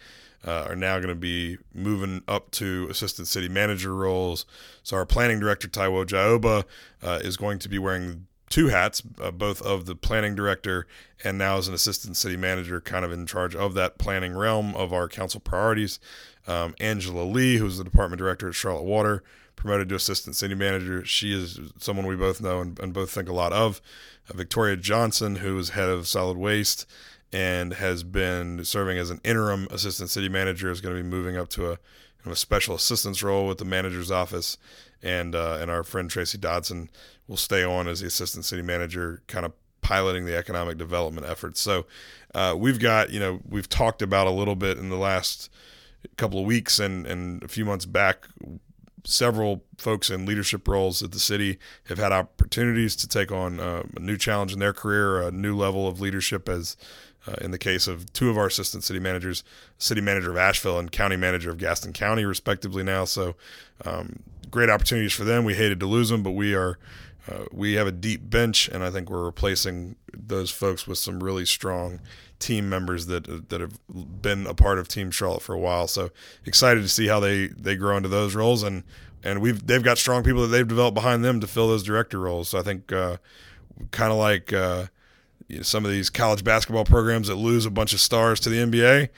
uh, 0.46 0.66
are 0.68 0.76
now 0.76 0.98
going 0.98 1.10
to 1.10 1.16
be 1.16 1.58
moving 1.74 2.24
up 2.28 2.50
to 2.52 2.88
assistant 2.90 3.28
city 3.28 3.48
manager 3.48 3.94
roles. 3.94 4.46
So 4.84 4.98
our 4.98 5.06
planning 5.06 5.40
director 5.40 5.68
Taiwo 5.68 6.06
Jaiyeoba 6.06 6.64
uh, 7.04 7.20
is 7.22 7.38
going 7.38 7.60
to 7.60 7.70
be 7.70 7.78
wearing 7.78 8.26
two 8.50 8.70
hats, 8.70 9.04
uh, 9.22 9.32
both 9.32 9.62
of 9.62 9.86
the 9.86 9.96
planning 9.96 10.36
director 10.36 10.88
and 11.24 11.38
now 11.38 11.58
as 11.58 11.68
an 11.68 11.74
assistant 11.74 12.18
city 12.18 12.36
manager, 12.36 12.82
kind 12.82 13.06
of 13.06 13.12
in 13.12 13.26
charge 13.26 13.56
of 13.56 13.74
that 13.76 13.98
planning 13.98 14.36
realm 14.36 14.76
of 14.76 14.92
our 14.92 15.08
council 15.08 15.40
priorities. 15.40 16.00
Um, 16.50 16.76
Angela 16.80 17.24
Lee, 17.24 17.58
who's 17.58 17.78
the 17.78 17.84
department 17.84 18.20
director 18.20 18.50
at 18.50 18.56
Charlotte 18.56 18.84
Water, 18.84 19.24
promoted 19.56 19.90
to 19.90 19.96
assistant 19.96 20.36
city 20.36 20.56
manager. 20.56 21.06
She 21.06 21.34
is 21.34 21.60
someone 21.78 22.08
we 22.08 22.16
both 22.16 22.42
know 22.42 22.60
and, 22.60 22.80
and 22.80 22.94
both 22.94 23.12
think 23.12 23.30
a 23.30 23.34
lot 23.34 23.54
of. 23.54 23.82
Uh, 24.30 24.34
Victoria 24.36 24.76
Johnson, 24.76 25.38
who 25.38 25.58
is 25.60 25.70
head 25.70 25.90
of 25.90 26.08
solid 26.08 26.38
waste 26.38 26.86
and 27.32 27.74
has 27.74 28.04
been 28.04 28.66
serving 28.66 28.98
as 28.98 29.12
an 29.12 29.22
interim 29.24 29.68
assistant 29.70 30.10
city 30.10 30.30
manager, 30.30 30.72
is 30.72 30.82
going 30.82 30.96
to 30.96 31.04
be 31.04 31.08
moving 31.08 31.38
up 31.38 31.50
to 31.50 31.72
a 31.72 31.78
a 32.26 32.36
special 32.36 32.76
assistance 32.76 33.24
role 33.24 33.48
with 33.48 33.58
the 33.58 33.66
manager's 33.66 34.12
office, 34.12 34.58
and 35.02 35.36
uh, 35.36 35.58
and 35.62 35.72
our 35.72 35.84
friend 35.84 36.10
Tracy 36.10 36.38
Dodson 36.38 36.90
will 37.28 37.38
stay 37.38 37.64
on 37.64 37.88
as 37.88 38.02
the 38.02 38.08
assistant 38.08 38.46
city 38.46 38.62
manager, 38.62 39.22
kind 39.28 39.46
of 39.46 39.54
piloting 39.82 40.26
the 40.26 40.36
economic 40.36 40.78
development 40.78 41.26
efforts. 41.26 41.60
So 41.60 41.86
uh, 42.36 42.56
we've 42.58 42.80
got 42.80 43.12
you 43.12 43.20
know 43.20 43.40
we've 43.48 43.70
talked 43.70 44.02
about 44.02 44.28
a 44.28 44.32
little 44.32 44.56
bit 44.56 44.78
in 44.78 44.90
the 44.90 44.98
last 44.98 45.50
couple 46.18 46.40
of 46.40 46.46
weeks 46.46 46.80
and 46.80 47.06
and 47.06 47.44
a 47.44 47.48
few 47.48 47.66
months 47.66 47.86
back 47.86 48.28
several 49.06 49.64
folks 49.78 50.10
in 50.10 50.26
leadership 50.26 50.68
roles 50.68 51.02
at 51.02 51.12
the 51.12 51.20
city 51.20 51.58
have 51.86 51.98
had 51.98 52.12
opportunities 52.12 52.96
to 52.98 53.08
take 53.08 53.32
on 53.32 53.60
uh, 53.60 53.84
a 53.96 54.00
new 54.00 54.18
challenge 54.18 54.54
in 54.54 54.60
their 54.60 54.74
career, 54.74 55.22
a 55.22 55.32
new 55.32 55.56
level 55.56 55.88
of 55.88 56.00
leadership 56.02 56.50
as 56.50 56.78
uh, 57.28 57.36
in 57.42 57.52
the 57.52 57.58
case 57.58 57.88
of 57.88 58.12
two 58.14 58.30
of 58.30 58.38
our 58.38 58.48
assistant 58.48 58.84
city 58.84 59.00
managers, 59.00 59.44
city 59.78 60.02
manager 60.02 60.32
of 60.32 60.38
Asheville 60.38 60.80
and 60.80 60.92
county 60.92 61.18
manager 61.18 61.50
of 61.50 61.58
Gaston 61.58 61.94
County, 61.94 62.24
respectively, 62.24 62.84
now. 62.84 63.06
So, 63.06 63.36
um, 63.86 64.20
great 64.50 64.70
opportunities 64.70 65.14
for 65.14 65.26
them. 65.26 65.44
We 65.44 65.56
hated 65.56 65.80
to 65.82 65.86
lose 65.86 66.10
them, 66.10 66.24
but 66.24 66.32
we 66.32 66.56
are. 66.56 66.78
Uh, 67.30 67.46
we 67.52 67.74
have 67.74 67.86
a 67.86 67.92
deep 67.92 68.28
bench, 68.28 68.70
and 68.70 68.84
I 68.84 68.90
think 68.90 69.10
we're 69.10 69.26
replacing 69.26 69.98
those 70.14 70.50
folks 70.50 70.88
with 70.88 70.98
some 70.98 71.22
really 71.22 71.46
strong 71.46 72.00
team 72.40 72.70
members 72.70 73.06
that 73.08 73.50
that 73.50 73.62
have 73.62 73.80
been 73.90 74.48
a 74.48 74.54
part 74.54 74.80
of 74.80 74.88
Team 74.88 75.12
Charlotte 75.12 75.42
for 75.42 75.54
a 75.54 75.60
while. 75.60 75.88
So 75.88 76.10
excited 76.46 76.82
to 76.82 76.90
see 76.90 77.08
how 77.08 77.20
they 77.20 77.48
they 77.48 77.76
grow 77.76 77.98
into 77.98 78.10
those 78.10 78.36
roles, 78.36 78.64
and 78.64 78.84
and 79.24 79.42
we've 79.42 79.66
they've 79.66 79.84
got 79.84 79.98
strong 79.98 80.24
people 80.24 80.42
that 80.42 80.48
they've 80.48 80.68
developed 80.68 80.96
behind 80.96 81.24
them 81.24 81.40
to 81.42 81.48
fill 81.48 81.68
those 81.68 81.84
director 81.84 82.20
roles. 82.20 82.50
So 82.50 82.60
I 82.60 82.64
think 82.64 82.92
uh, 82.92 83.18
kind 83.92 84.12
of 84.12 84.18
like 84.18 84.54
uh, 84.54 84.88
you 85.48 85.58
know, 85.58 85.64
some 85.64 85.84
of 85.84 85.92
these 85.92 86.10
college 86.10 86.44
basketball 86.44 86.86
programs 86.86 87.28
that 87.28 87.36
lose 87.36 87.66
a 87.66 87.72
bunch 87.72 87.94
of 87.94 88.00
stars 88.00 88.40
to 88.42 88.50
the 88.50 88.58
NBA. 88.58 89.10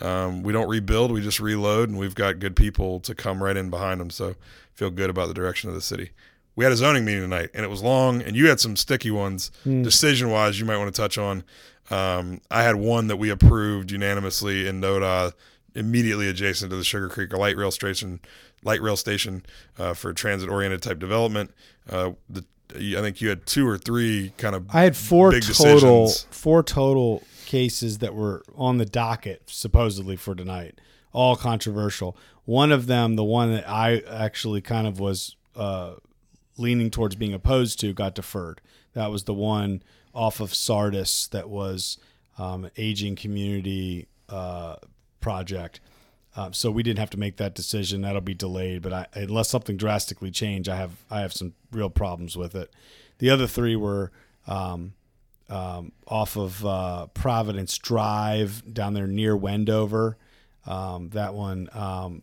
Um, 0.00 0.42
we 0.42 0.52
don't 0.52 0.68
rebuild, 0.68 1.12
we 1.12 1.20
just 1.20 1.40
reload, 1.40 1.90
and 1.90 1.98
we've 1.98 2.14
got 2.14 2.38
good 2.38 2.56
people 2.56 3.00
to 3.00 3.14
come 3.14 3.42
right 3.42 3.56
in 3.56 3.68
behind 3.68 4.00
them. 4.00 4.08
So 4.08 4.34
feel 4.72 4.90
good 4.90 5.10
about 5.10 5.28
the 5.28 5.34
direction 5.34 5.68
of 5.68 5.74
the 5.74 5.82
city. 5.82 6.10
We 6.56 6.64
had 6.64 6.72
a 6.72 6.76
zoning 6.76 7.04
meeting 7.04 7.22
tonight, 7.22 7.50
and 7.52 7.64
it 7.64 7.68
was 7.68 7.82
long, 7.82 8.22
and 8.22 8.34
you 8.34 8.48
had 8.48 8.60
some 8.60 8.76
sticky 8.76 9.10
ones, 9.10 9.50
mm. 9.66 9.84
decision 9.84 10.30
wise, 10.30 10.58
you 10.58 10.66
might 10.66 10.78
want 10.78 10.94
to 10.94 11.00
touch 11.00 11.18
on. 11.18 11.44
Um, 11.90 12.40
I 12.50 12.62
had 12.62 12.76
one 12.76 13.08
that 13.08 13.16
we 13.16 13.30
approved 13.30 13.90
unanimously 13.90 14.66
in 14.66 14.80
NODA, 14.80 15.32
immediately 15.74 16.28
adjacent 16.28 16.70
to 16.70 16.76
the 16.76 16.84
Sugar 16.84 17.08
Creek 17.08 17.32
light 17.32 17.56
rail 17.56 17.70
station, 17.70 18.20
light 18.62 18.80
rail 18.80 18.96
station 18.96 19.44
uh, 19.78 19.94
for 19.94 20.12
transit 20.12 20.48
oriented 20.48 20.82
type 20.82 20.98
development. 20.98 21.52
Uh, 21.88 22.12
the 22.28 22.44
I 22.76 23.00
think 23.00 23.20
you 23.20 23.28
had 23.28 23.46
two 23.46 23.66
or 23.66 23.78
three 23.78 24.32
kind 24.36 24.54
of. 24.54 24.66
I 24.72 24.82
had 24.82 24.96
four 24.96 25.32
total, 25.32 26.06
decisions. 26.06 26.26
four 26.30 26.62
total 26.62 27.22
cases 27.46 27.98
that 27.98 28.14
were 28.14 28.44
on 28.54 28.78
the 28.78 28.84
docket 28.84 29.42
supposedly 29.46 30.16
for 30.16 30.34
tonight, 30.34 30.80
all 31.12 31.36
controversial. 31.36 32.16
One 32.44 32.72
of 32.72 32.86
them, 32.86 33.16
the 33.16 33.24
one 33.24 33.52
that 33.52 33.68
I 33.68 34.02
actually 34.08 34.60
kind 34.60 34.86
of 34.86 35.00
was 35.00 35.36
uh, 35.56 35.94
leaning 36.56 36.90
towards 36.90 37.16
being 37.16 37.34
opposed 37.34 37.80
to, 37.80 37.92
got 37.92 38.14
deferred. 38.14 38.60
That 38.92 39.10
was 39.10 39.24
the 39.24 39.34
one 39.34 39.82
off 40.14 40.40
of 40.40 40.54
Sardis 40.54 41.28
that 41.28 41.48
was 41.48 41.98
um, 42.38 42.70
aging 42.76 43.16
community 43.16 44.08
uh, 44.28 44.76
project. 45.20 45.80
Um, 46.36 46.52
so 46.52 46.70
we 46.70 46.82
didn't 46.82 47.00
have 47.00 47.10
to 47.10 47.18
make 47.18 47.36
that 47.36 47.54
decision. 47.54 48.02
That'll 48.02 48.20
be 48.20 48.34
delayed, 48.34 48.82
but 48.82 48.92
I, 48.92 49.06
unless 49.14 49.48
something 49.48 49.76
drastically 49.76 50.30
change, 50.30 50.68
I 50.68 50.76
have 50.76 50.92
I 51.10 51.20
have 51.20 51.32
some 51.32 51.54
real 51.72 51.90
problems 51.90 52.36
with 52.36 52.54
it. 52.54 52.72
The 53.18 53.30
other 53.30 53.46
three 53.46 53.76
were 53.76 54.12
um, 54.46 54.94
um, 55.48 55.92
off 56.06 56.36
of 56.36 56.64
uh, 56.64 57.06
Providence 57.08 57.76
Drive 57.78 58.62
down 58.72 58.94
there 58.94 59.08
near 59.08 59.36
Wendover. 59.36 60.16
Um, 60.66 61.10
that 61.10 61.34
one, 61.34 61.68
um, 61.72 62.22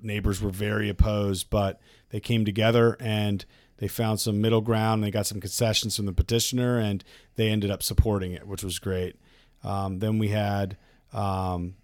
neighbors 0.00 0.40
were 0.40 0.50
very 0.50 0.88
opposed, 0.88 1.50
but 1.50 1.80
they 2.10 2.20
came 2.20 2.44
together 2.44 2.96
and 3.00 3.44
they 3.78 3.88
found 3.88 4.20
some 4.20 4.40
middle 4.40 4.60
ground. 4.60 5.02
They 5.02 5.10
got 5.10 5.26
some 5.26 5.40
concessions 5.40 5.96
from 5.96 6.06
the 6.06 6.12
petitioner, 6.12 6.78
and 6.78 7.04
they 7.36 7.48
ended 7.48 7.70
up 7.70 7.82
supporting 7.82 8.32
it, 8.32 8.46
which 8.46 8.64
was 8.64 8.78
great. 8.78 9.16
Um, 9.62 9.98
then 9.98 10.18
we 10.18 10.28
had 10.28 10.76
um, 11.12 11.76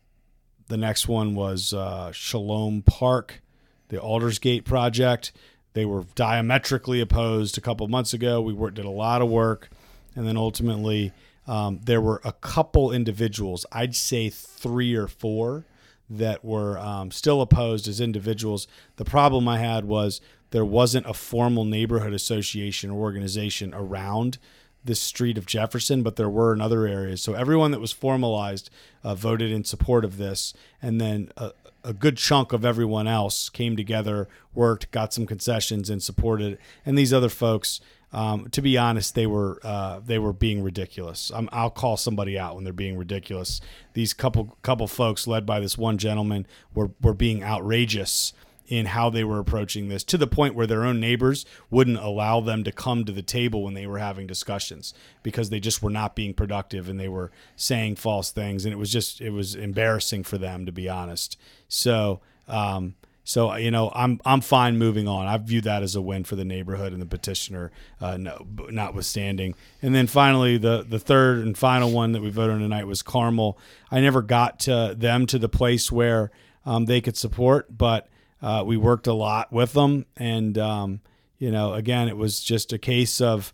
the 0.68 0.76
next 0.76 1.08
one 1.08 1.34
was 1.34 1.72
uh, 1.72 2.12
Shalom 2.12 2.82
Park, 2.82 3.42
the 3.88 3.98
Aldersgate 3.98 4.64
project. 4.64 5.32
They 5.74 5.84
were 5.84 6.04
diametrically 6.14 7.00
opposed 7.00 7.58
a 7.58 7.60
couple 7.60 7.86
months 7.88 8.12
ago. 8.12 8.40
We 8.40 8.52
worked, 8.52 8.76
did 8.76 8.84
a 8.84 8.90
lot 8.90 9.22
of 9.22 9.28
work, 9.28 9.70
and 10.14 10.26
then 10.26 10.36
ultimately 10.36 11.12
um, 11.46 11.80
there 11.84 12.00
were 12.00 12.20
a 12.24 12.32
couple 12.32 12.92
individuals. 12.92 13.66
I'd 13.72 13.96
say 13.96 14.28
three 14.30 14.94
or 14.94 15.08
four 15.08 15.66
that 16.08 16.44
were 16.44 16.78
um, 16.78 17.10
still 17.10 17.40
opposed 17.40 17.88
as 17.88 18.00
individuals. 18.00 18.66
The 18.96 19.04
problem 19.04 19.48
I 19.48 19.58
had 19.58 19.86
was 19.86 20.20
there 20.52 20.64
wasn't 20.64 21.06
a 21.06 21.14
formal 21.14 21.64
neighborhood 21.64 22.12
association 22.12 22.90
or 22.90 23.00
organization 23.00 23.74
around 23.74 24.38
this 24.84 25.00
street 25.00 25.38
of 25.38 25.46
Jefferson, 25.46 26.02
but 26.02 26.16
there 26.16 26.28
were 26.28 26.52
in 26.52 26.60
other 26.60 26.86
areas. 26.86 27.22
So 27.22 27.34
everyone 27.34 27.70
that 27.70 27.80
was 27.80 27.92
formalized 27.92 28.70
uh, 29.02 29.14
voted 29.14 29.50
in 29.50 29.64
support 29.64 30.04
of 30.04 30.18
this, 30.18 30.52
and 30.80 31.00
then 31.00 31.30
a, 31.36 31.52
a, 31.84 31.92
good 31.92 32.16
chunk 32.16 32.52
of 32.52 32.64
everyone 32.64 33.06
else 33.06 33.48
came 33.48 33.76
together, 33.76 34.28
worked, 34.54 34.90
got 34.90 35.14
some 35.14 35.26
concessions, 35.26 35.88
and 35.88 36.02
supported. 36.02 36.58
And 36.84 36.98
these 36.98 37.12
other 37.12 37.28
folks, 37.28 37.80
um, 38.12 38.48
to 38.50 38.60
be 38.60 38.76
honest, 38.76 39.14
they 39.14 39.26
were 39.26 39.58
uh, 39.62 40.00
they 40.04 40.18
were 40.18 40.32
being 40.32 40.62
ridiculous. 40.62 41.30
i 41.34 41.62
will 41.62 41.70
call 41.70 41.96
somebody 41.96 42.38
out 42.38 42.56
when 42.56 42.64
they're 42.64 42.72
being 42.72 42.98
ridiculous. 42.98 43.60
These 43.94 44.12
couple 44.12 44.58
couple 44.62 44.88
folks, 44.88 45.26
led 45.26 45.46
by 45.46 45.60
this 45.60 45.78
one 45.78 45.96
gentleman, 45.96 46.46
were 46.74 46.90
were 47.00 47.14
being 47.14 47.42
outrageous 47.42 48.32
in 48.72 48.86
how 48.86 49.10
they 49.10 49.22
were 49.22 49.38
approaching 49.38 49.90
this 49.90 50.02
to 50.02 50.16
the 50.16 50.26
point 50.26 50.54
where 50.54 50.66
their 50.66 50.82
own 50.82 50.98
neighbors 50.98 51.44
wouldn't 51.68 51.98
allow 51.98 52.40
them 52.40 52.64
to 52.64 52.72
come 52.72 53.04
to 53.04 53.12
the 53.12 53.20
table 53.20 53.62
when 53.62 53.74
they 53.74 53.86
were 53.86 53.98
having 53.98 54.26
discussions 54.26 54.94
because 55.22 55.50
they 55.50 55.60
just 55.60 55.82
were 55.82 55.90
not 55.90 56.16
being 56.16 56.32
productive 56.32 56.88
and 56.88 56.98
they 56.98 57.06
were 57.06 57.30
saying 57.54 57.94
false 57.94 58.30
things 58.30 58.64
and 58.64 58.72
it 58.72 58.78
was 58.78 58.90
just 58.90 59.20
it 59.20 59.28
was 59.28 59.54
embarrassing 59.54 60.22
for 60.24 60.38
them 60.38 60.64
to 60.64 60.72
be 60.72 60.88
honest 60.88 61.36
so 61.68 62.22
um, 62.48 62.94
so 63.24 63.54
you 63.56 63.70
know 63.70 63.92
I'm 63.94 64.20
I'm 64.24 64.40
fine 64.40 64.78
moving 64.78 65.06
on. 65.06 65.26
I 65.26 65.36
view 65.36 65.60
that 65.60 65.82
as 65.82 65.94
a 65.94 66.00
win 66.00 66.24
for 66.24 66.34
the 66.34 66.44
neighborhood 66.44 66.92
and 66.92 67.00
the 67.00 67.06
petitioner, 67.06 67.70
uh, 68.00 68.16
no, 68.16 68.46
notwithstanding. 68.68 69.54
And 69.80 69.94
then 69.94 70.08
finally, 70.08 70.58
the 70.58 70.84
the 70.88 70.98
third 70.98 71.38
and 71.38 71.56
final 71.56 71.92
one 71.92 72.12
that 72.12 72.22
we 72.22 72.30
voted 72.30 72.56
on 72.56 72.62
tonight 72.62 72.88
was 72.88 73.00
Carmel. 73.00 73.58
I 73.92 74.00
never 74.00 74.22
got 74.22 74.58
to 74.60 74.96
them 74.98 75.26
to 75.26 75.38
the 75.38 75.48
place 75.48 75.92
where 75.92 76.32
um, 76.66 76.86
they 76.86 77.00
could 77.00 77.16
support, 77.16 77.78
but 77.78 78.08
uh, 78.42 78.62
we 78.66 78.76
worked 78.76 79.06
a 79.06 79.12
lot 79.12 79.52
with 79.52 79.72
them, 79.72 80.04
and 80.16 80.58
um, 80.58 81.00
you 81.38 81.50
know, 81.50 81.74
again, 81.74 82.08
it 82.08 82.16
was 82.16 82.40
just 82.40 82.72
a 82.72 82.78
case 82.78 83.20
of 83.20 83.52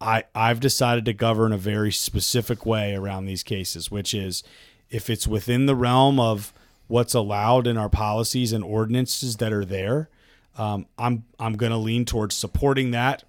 I 0.00 0.24
I've 0.34 0.60
decided 0.60 1.04
to 1.06 1.12
govern 1.12 1.52
a 1.52 1.58
very 1.58 1.92
specific 1.92 2.64
way 2.64 2.94
around 2.94 3.26
these 3.26 3.42
cases, 3.42 3.90
which 3.90 4.14
is 4.14 4.42
if 4.90 5.10
it's 5.10 5.26
within 5.26 5.66
the 5.66 5.74
realm 5.74 6.20
of 6.20 6.52
what's 6.86 7.14
allowed 7.14 7.66
in 7.66 7.76
our 7.76 7.88
policies 7.88 8.52
and 8.52 8.64
ordinances 8.64 9.36
that 9.36 9.52
are 9.52 9.64
there, 9.64 10.08
um, 10.56 10.86
I'm 10.98 11.24
I'm 11.38 11.56
going 11.56 11.72
to 11.72 11.78
lean 11.78 12.04
towards 12.04 12.34
supporting 12.34 12.92
that 12.92 13.24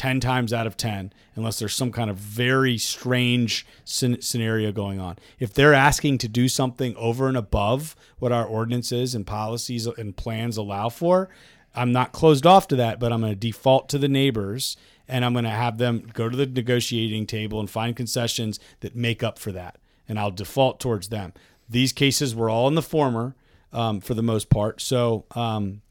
10 0.00 0.18
times 0.18 0.50
out 0.50 0.66
of 0.66 0.78
10 0.78 1.12
unless 1.36 1.58
there's 1.58 1.74
some 1.74 1.92
kind 1.92 2.08
of 2.08 2.16
very 2.16 2.78
strange 2.78 3.66
scenario 3.84 4.72
going 4.72 4.98
on. 4.98 5.18
If 5.38 5.52
they're 5.52 5.74
asking 5.74 6.16
to 6.18 6.28
do 6.28 6.48
something 6.48 6.96
over 6.96 7.28
and 7.28 7.36
above 7.36 7.94
what 8.18 8.32
our 8.32 8.46
ordinances 8.46 9.14
and 9.14 9.26
policies 9.26 9.84
and 9.84 10.16
plans 10.16 10.56
allow 10.56 10.88
for, 10.88 11.28
I'm 11.74 11.92
not 11.92 12.12
closed 12.12 12.46
off 12.46 12.66
to 12.68 12.76
that, 12.76 12.98
but 12.98 13.12
I'm 13.12 13.20
going 13.20 13.34
to 13.34 13.38
default 13.38 13.90
to 13.90 13.98
the 13.98 14.08
neighbors 14.08 14.78
and 15.06 15.22
I'm 15.22 15.34
going 15.34 15.44
to 15.44 15.50
have 15.50 15.76
them 15.76 16.08
go 16.14 16.30
to 16.30 16.36
the 16.36 16.46
negotiating 16.46 17.26
table 17.26 17.60
and 17.60 17.68
find 17.68 17.94
concessions 17.94 18.58
that 18.80 18.96
make 18.96 19.22
up 19.22 19.38
for 19.38 19.52
that. 19.52 19.76
And 20.08 20.18
I'll 20.18 20.30
default 20.30 20.80
towards 20.80 21.10
them. 21.10 21.34
These 21.68 21.92
cases 21.92 22.34
were 22.34 22.48
all 22.48 22.68
in 22.68 22.74
the 22.74 22.80
former 22.80 23.36
um, 23.70 24.00
for 24.00 24.14
the 24.14 24.22
most 24.22 24.48
part. 24.48 24.80
So, 24.80 25.26
um, 25.32 25.82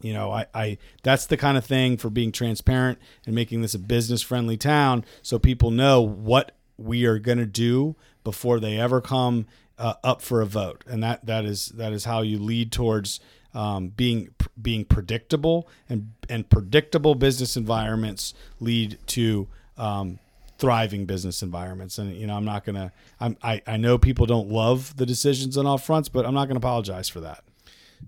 you 0.00 0.12
know, 0.12 0.30
I, 0.30 0.46
I 0.54 0.78
that's 1.02 1.26
the 1.26 1.36
kind 1.36 1.56
of 1.56 1.64
thing 1.64 1.96
for 1.96 2.10
being 2.10 2.32
transparent 2.32 2.98
and 3.24 3.34
making 3.34 3.62
this 3.62 3.74
a 3.74 3.78
business 3.78 4.22
friendly 4.22 4.56
town 4.56 5.04
so 5.22 5.38
people 5.38 5.70
know 5.70 6.00
what 6.00 6.52
we 6.76 7.04
are 7.06 7.18
going 7.18 7.38
to 7.38 7.46
do 7.46 7.96
before 8.24 8.60
they 8.60 8.78
ever 8.78 9.00
come 9.00 9.46
uh, 9.78 9.94
up 10.04 10.22
for 10.22 10.40
a 10.40 10.46
vote. 10.46 10.84
And 10.86 11.02
that 11.02 11.26
that 11.26 11.44
is 11.44 11.68
that 11.70 11.92
is 11.92 12.04
how 12.04 12.22
you 12.22 12.38
lead 12.38 12.72
towards 12.72 13.20
um, 13.54 13.88
being 13.88 14.28
being 14.60 14.84
predictable 14.84 15.68
and 15.88 16.12
and 16.28 16.48
predictable 16.48 17.14
business 17.14 17.56
environments 17.56 18.34
lead 18.60 18.98
to 19.06 19.48
um, 19.78 20.18
thriving 20.58 21.06
business 21.06 21.42
environments. 21.42 21.98
And 21.98 22.14
you 22.16 22.26
know, 22.26 22.36
I'm 22.36 22.44
not 22.44 22.64
gonna. 22.64 22.92
I'm, 23.20 23.36
I 23.42 23.62
I 23.66 23.76
know 23.76 23.98
people 23.98 24.26
don't 24.26 24.48
love 24.48 24.96
the 24.96 25.06
decisions 25.06 25.56
on 25.56 25.66
all 25.66 25.78
fronts, 25.78 26.08
but 26.08 26.26
I'm 26.26 26.34
not 26.34 26.48
gonna 26.48 26.58
apologize 26.58 27.08
for 27.08 27.20
that. 27.20 27.42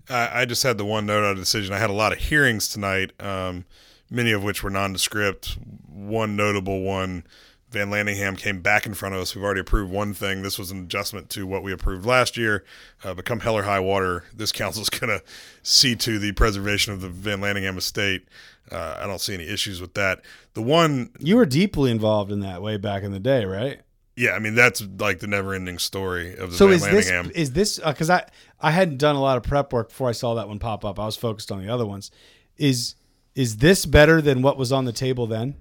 I, 0.09 0.41
I 0.41 0.45
just 0.45 0.63
had 0.63 0.77
the 0.77 0.85
one 0.85 1.05
note 1.05 1.23
on 1.23 1.37
a 1.37 1.39
decision. 1.39 1.73
I 1.73 1.79
had 1.79 1.89
a 1.89 1.93
lot 1.93 2.11
of 2.11 2.17
hearings 2.19 2.67
tonight, 2.67 3.11
um, 3.19 3.65
many 4.09 4.31
of 4.31 4.43
which 4.43 4.63
were 4.63 4.69
nondescript. 4.69 5.57
One 5.87 6.35
notable 6.35 6.81
one 6.81 7.23
Van 7.71 7.89
Landingham 7.89 8.35
came 8.37 8.61
back 8.61 8.85
in 8.85 8.95
front 8.95 9.13
of 9.13 9.21
us. 9.21 9.35
We've 9.35 9.43
already 9.43 9.59
approved 9.59 9.91
one 9.91 10.13
thing. 10.13 10.41
This 10.41 10.57
was 10.57 10.71
an 10.71 10.83
adjustment 10.83 11.29
to 11.31 11.45
what 11.45 11.61
we 11.61 11.71
approved 11.71 12.05
last 12.05 12.35
year. 12.35 12.65
Uh, 13.03 13.13
become 13.13 13.41
hell 13.41 13.55
or 13.55 13.63
high 13.63 13.79
water. 13.79 14.23
This 14.33 14.51
council 14.51 14.81
is 14.81 14.89
going 14.89 15.09
to 15.09 15.23
see 15.61 15.95
to 15.97 16.17
the 16.17 16.31
preservation 16.31 16.93
of 16.93 17.01
the 17.01 17.09
Van 17.09 17.41
Landingham 17.41 17.77
estate. 17.77 18.27
Uh, 18.71 18.97
I 18.99 19.05
don't 19.05 19.21
see 19.21 19.35
any 19.35 19.47
issues 19.47 19.81
with 19.81 19.93
that. 19.95 20.21
The 20.53 20.61
one, 20.61 21.11
You 21.19 21.35
were 21.35 21.45
deeply 21.45 21.91
involved 21.91 22.31
in 22.31 22.39
that 22.41 22.61
way 22.61 22.77
back 22.77 23.03
in 23.03 23.11
the 23.11 23.19
day, 23.19 23.45
right? 23.45 23.81
yeah, 24.19 24.31
I 24.31 24.39
mean 24.39 24.53
that's 24.53 24.85
like 24.99 25.19
the 25.19 25.27
never-ending 25.27 25.79
story 25.79 26.35
of 26.35 26.51
the 26.51 26.57
So 26.57 26.67
Van 26.67 26.75
is 26.75 26.85
this 27.07 27.29
is 27.35 27.51
this 27.53 27.79
because 27.79 28.09
I 28.09 28.27
I 28.61 28.71
hadn't 28.71 28.97
done 28.97 29.15
a 29.15 29.21
lot 29.21 29.37
of 29.37 29.43
prep 29.43 29.71
work 29.71 29.89
before 29.89 30.09
I 30.09 30.13
saw 30.13 30.33
that 30.35 30.47
one 30.47 30.59
pop 30.59 30.83
up. 30.83 30.99
I 30.99 31.05
was 31.05 31.15
focused 31.15 31.51
on 31.51 31.61
the 31.61 31.71
other 31.73 31.85
ones. 31.85 32.11
Is 32.57 32.95
is 33.35 33.57
this 33.57 33.85
better 33.85 34.21
than 34.21 34.41
what 34.41 34.57
was 34.57 34.71
on 34.71 34.85
the 34.85 34.91
table 34.91 35.27
then? 35.27 35.55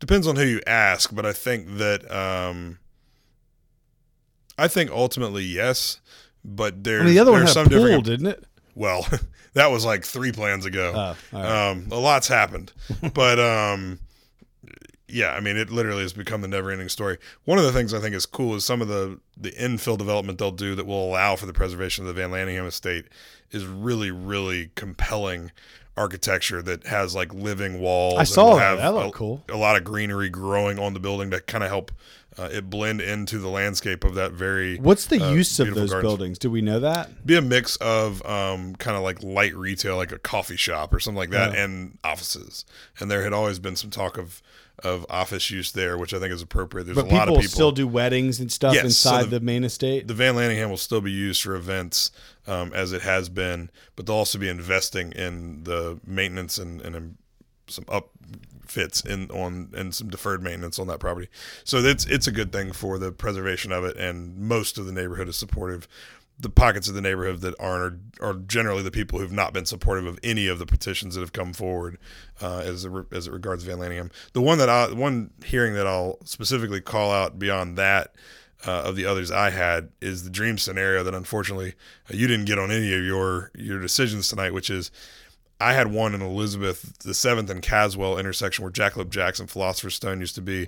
Depends 0.00 0.26
on 0.26 0.34
who 0.34 0.44
you 0.44 0.60
ask, 0.66 1.14
but 1.14 1.24
I 1.24 1.32
think 1.32 1.78
that 1.78 2.10
um, 2.10 2.78
I 4.58 4.66
think 4.68 4.90
ultimately 4.90 5.44
yes. 5.44 6.00
But 6.44 6.82
there's 6.82 7.02
I 7.02 7.04
mean, 7.04 7.14
the 7.14 7.20
other 7.20 7.30
one 7.30 7.42
had 7.42 7.50
some 7.50 7.68
pool, 7.68 7.78
different. 7.78 8.04
didn't 8.04 8.26
it? 8.26 8.44
Well, 8.74 9.06
that 9.54 9.68
was 9.68 9.84
like 9.84 10.04
three 10.04 10.32
plans 10.32 10.66
ago. 10.66 10.92
Oh, 10.94 11.38
right. 11.38 11.70
um, 11.70 11.86
a 11.92 11.98
lot's 11.98 12.26
happened, 12.26 12.72
but 13.14 13.38
um, 13.38 14.00
yeah, 15.12 15.32
I 15.32 15.40
mean, 15.40 15.56
it 15.56 15.70
literally 15.70 16.02
has 16.02 16.12
become 16.12 16.40
the 16.40 16.48
never-ending 16.48 16.88
story. 16.88 17.18
One 17.44 17.58
of 17.58 17.64
the 17.64 17.72
things 17.72 17.92
I 17.92 18.00
think 18.00 18.14
is 18.14 18.26
cool 18.26 18.54
is 18.54 18.64
some 18.64 18.80
of 18.82 18.88
the 18.88 19.20
the 19.36 19.50
infill 19.52 19.98
development 19.98 20.38
they'll 20.38 20.50
do 20.50 20.74
that 20.74 20.86
will 20.86 21.04
allow 21.08 21.36
for 21.36 21.46
the 21.46 21.52
preservation 21.52 22.06
of 22.06 22.14
the 22.14 22.20
Van 22.20 22.30
Landingham 22.30 22.66
estate 22.66 23.06
is 23.50 23.66
really, 23.66 24.10
really 24.10 24.70
compelling 24.74 25.52
architecture 25.96 26.62
that 26.62 26.86
has 26.86 27.14
like 27.14 27.32
living 27.34 27.78
walls. 27.80 28.18
I 28.18 28.24
saw 28.24 28.54
that. 28.56 28.62
have 28.62 28.78
That 28.78 28.94
looked 28.94 29.14
a, 29.14 29.18
cool. 29.18 29.44
A 29.50 29.56
lot 29.56 29.76
of 29.76 29.84
greenery 29.84 30.30
growing 30.30 30.78
on 30.78 30.94
the 30.94 31.00
building 31.00 31.30
to 31.30 31.40
kind 31.40 31.62
of 31.62 31.70
help 31.70 31.92
uh, 32.38 32.48
it 32.50 32.70
blend 32.70 33.02
into 33.02 33.38
the 33.38 33.48
landscape 33.48 34.04
of 34.04 34.14
that 34.14 34.32
very. 34.32 34.78
What's 34.78 35.04
the 35.06 35.22
uh, 35.22 35.32
use 35.32 35.60
of 35.60 35.74
those 35.74 35.90
gardens. 35.90 36.10
buildings? 36.10 36.38
Do 36.38 36.50
we 36.50 36.62
know 36.62 36.80
that? 36.80 37.26
Be 37.26 37.36
a 37.36 37.42
mix 37.42 37.76
of 37.76 38.24
um, 38.24 38.74
kind 38.76 38.96
of 38.96 39.02
like 39.02 39.22
light 39.22 39.54
retail, 39.54 39.96
like 39.96 40.12
a 40.12 40.18
coffee 40.18 40.56
shop 40.56 40.94
or 40.94 41.00
something 41.00 41.18
like 41.18 41.30
that, 41.30 41.52
Yeah. 41.52 41.64
and 41.64 41.98
offices. 42.02 42.64
And 42.98 43.10
there 43.10 43.22
had 43.22 43.34
always 43.34 43.58
been 43.58 43.76
some 43.76 43.90
talk 43.90 44.16
of 44.16 44.42
of 44.80 45.06
office 45.08 45.50
use 45.50 45.72
there, 45.72 45.96
which 45.98 46.12
I 46.14 46.18
think 46.18 46.32
is 46.32 46.42
appropriate. 46.42 46.84
There's 46.84 46.96
But 46.96 47.10
a 47.10 47.14
lot 47.14 47.28
of 47.28 47.34
people 47.34 47.48
still 47.48 47.72
do 47.72 47.86
weddings 47.86 48.40
and 48.40 48.50
stuff 48.50 48.74
Yes, 48.74 48.82
so 48.82 48.86
inside 48.86 49.22
the- 49.24 49.38
the, 49.38 49.44
main 49.44 49.64
estate. 49.64 50.08
the 50.08 50.14
Van 50.14 50.34
Landingham 50.34 50.70
will 50.70 50.76
still 50.76 51.00
be 51.00 51.12
used 51.12 51.42
for 51.42 51.54
events 51.54 52.10
um, 52.46 52.72
as 52.72 52.92
it 52.92 53.02
has 53.02 53.28
been, 53.28 53.70
but 53.96 54.06
they'll 54.06 54.16
also 54.16 54.38
be 54.38 54.48
investing 54.48 55.12
in 55.12 55.64
the 55.64 56.00
maintenance 56.06 56.58
and, 56.58 56.80
and 56.80 56.96
in 56.96 57.18
some 57.68 57.84
upfits 57.84 59.06
in 59.06 59.30
on 59.30 59.70
and 59.74 59.94
some 59.94 60.08
deferred 60.08 60.42
maintenance 60.42 60.78
on 60.78 60.86
that 60.88 60.98
property. 60.98 61.28
So 61.64 61.78
it's 61.78 62.04
it's 62.06 62.26
a 62.26 62.32
good 62.32 62.52
thing 62.52 62.72
for 62.72 62.98
the 62.98 63.12
preservation 63.12 63.70
of 63.72 63.84
it, 63.84 63.96
and 63.96 64.36
most 64.36 64.78
of 64.78 64.86
the 64.86 64.92
neighborhood 64.92 65.28
is 65.28 65.36
supportive. 65.36 65.86
The 66.42 66.50
pockets 66.50 66.88
of 66.88 66.94
the 66.94 67.00
neighborhood 67.00 67.40
that 67.40 67.54
aren't 67.58 68.00
are, 68.20 68.30
are 68.30 68.34
generally 68.34 68.82
the 68.82 68.90
people 68.90 69.18
who've 69.18 69.32
not 69.32 69.52
been 69.52 69.64
supportive 69.64 70.06
of 70.06 70.18
any 70.22 70.48
of 70.48 70.58
the 70.58 70.66
petitions 70.66 71.14
that 71.14 71.20
have 71.20 71.32
come 71.32 71.52
forward 71.52 71.98
uh, 72.40 72.58
as 72.58 72.84
it, 72.84 72.90
re- 72.90 73.04
as 73.12 73.26
it 73.26 73.32
regards 73.32 73.64
Van 73.64 73.78
Landingham. 73.78 74.10
The 74.32 74.42
one 74.42 74.58
that 74.58 74.68
I 74.68 74.92
one 74.92 75.30
hearing 75.44 75.74
that 75.74 75.86
I'll 75.86 76.18
specifically 76.24 76.80
call 76.80 77.10
out 77.10 77.38
beyond 77.38 77.78
that 77.78 78.14
uh, 78.66 78.82
of 78.84 78.96
the 78.96 79.06
others 79.06 79.30
I 79.30 79.50
had 79.50 79.90
is 80.00 80.24
the 80.24 80.30
dream 80.30 80.58
scenario 80.58 81.02
that 81.02 81.14
unfortunately 81.14 81.74
uh, 82.10 82.14
you 82.14 82.26
didn't 82.26 82.46
get 82.46 82.58
on 82.58 82.70
any 82.70 82.92
of 82.92 83.02
your 83.04 83.50
your 83.54 83.80
decisions 83.80 84.28
tonight, 84.28 84.52
which 84.52 84.70
is 84.70 84.90
I 85.62 85.72
had 85.72 85.92
one 85.92 86.14
in 86.14 86.22
Elizabeth, 86.22 86.98
the 86.98 87.14
seventh 87.14 87.50
and 87.50 87.62
Caswell 87.62 88.18
intersection 88.18 88.62
where 88.64 88.72
Jackalope 88.72 89.10
Jackson 89.10 89.46
Philosopher's 89.46 89.94
Stone 89.94 90.20
used 90.20 90.34
to 90.34 90.42
be. 90.42 90.66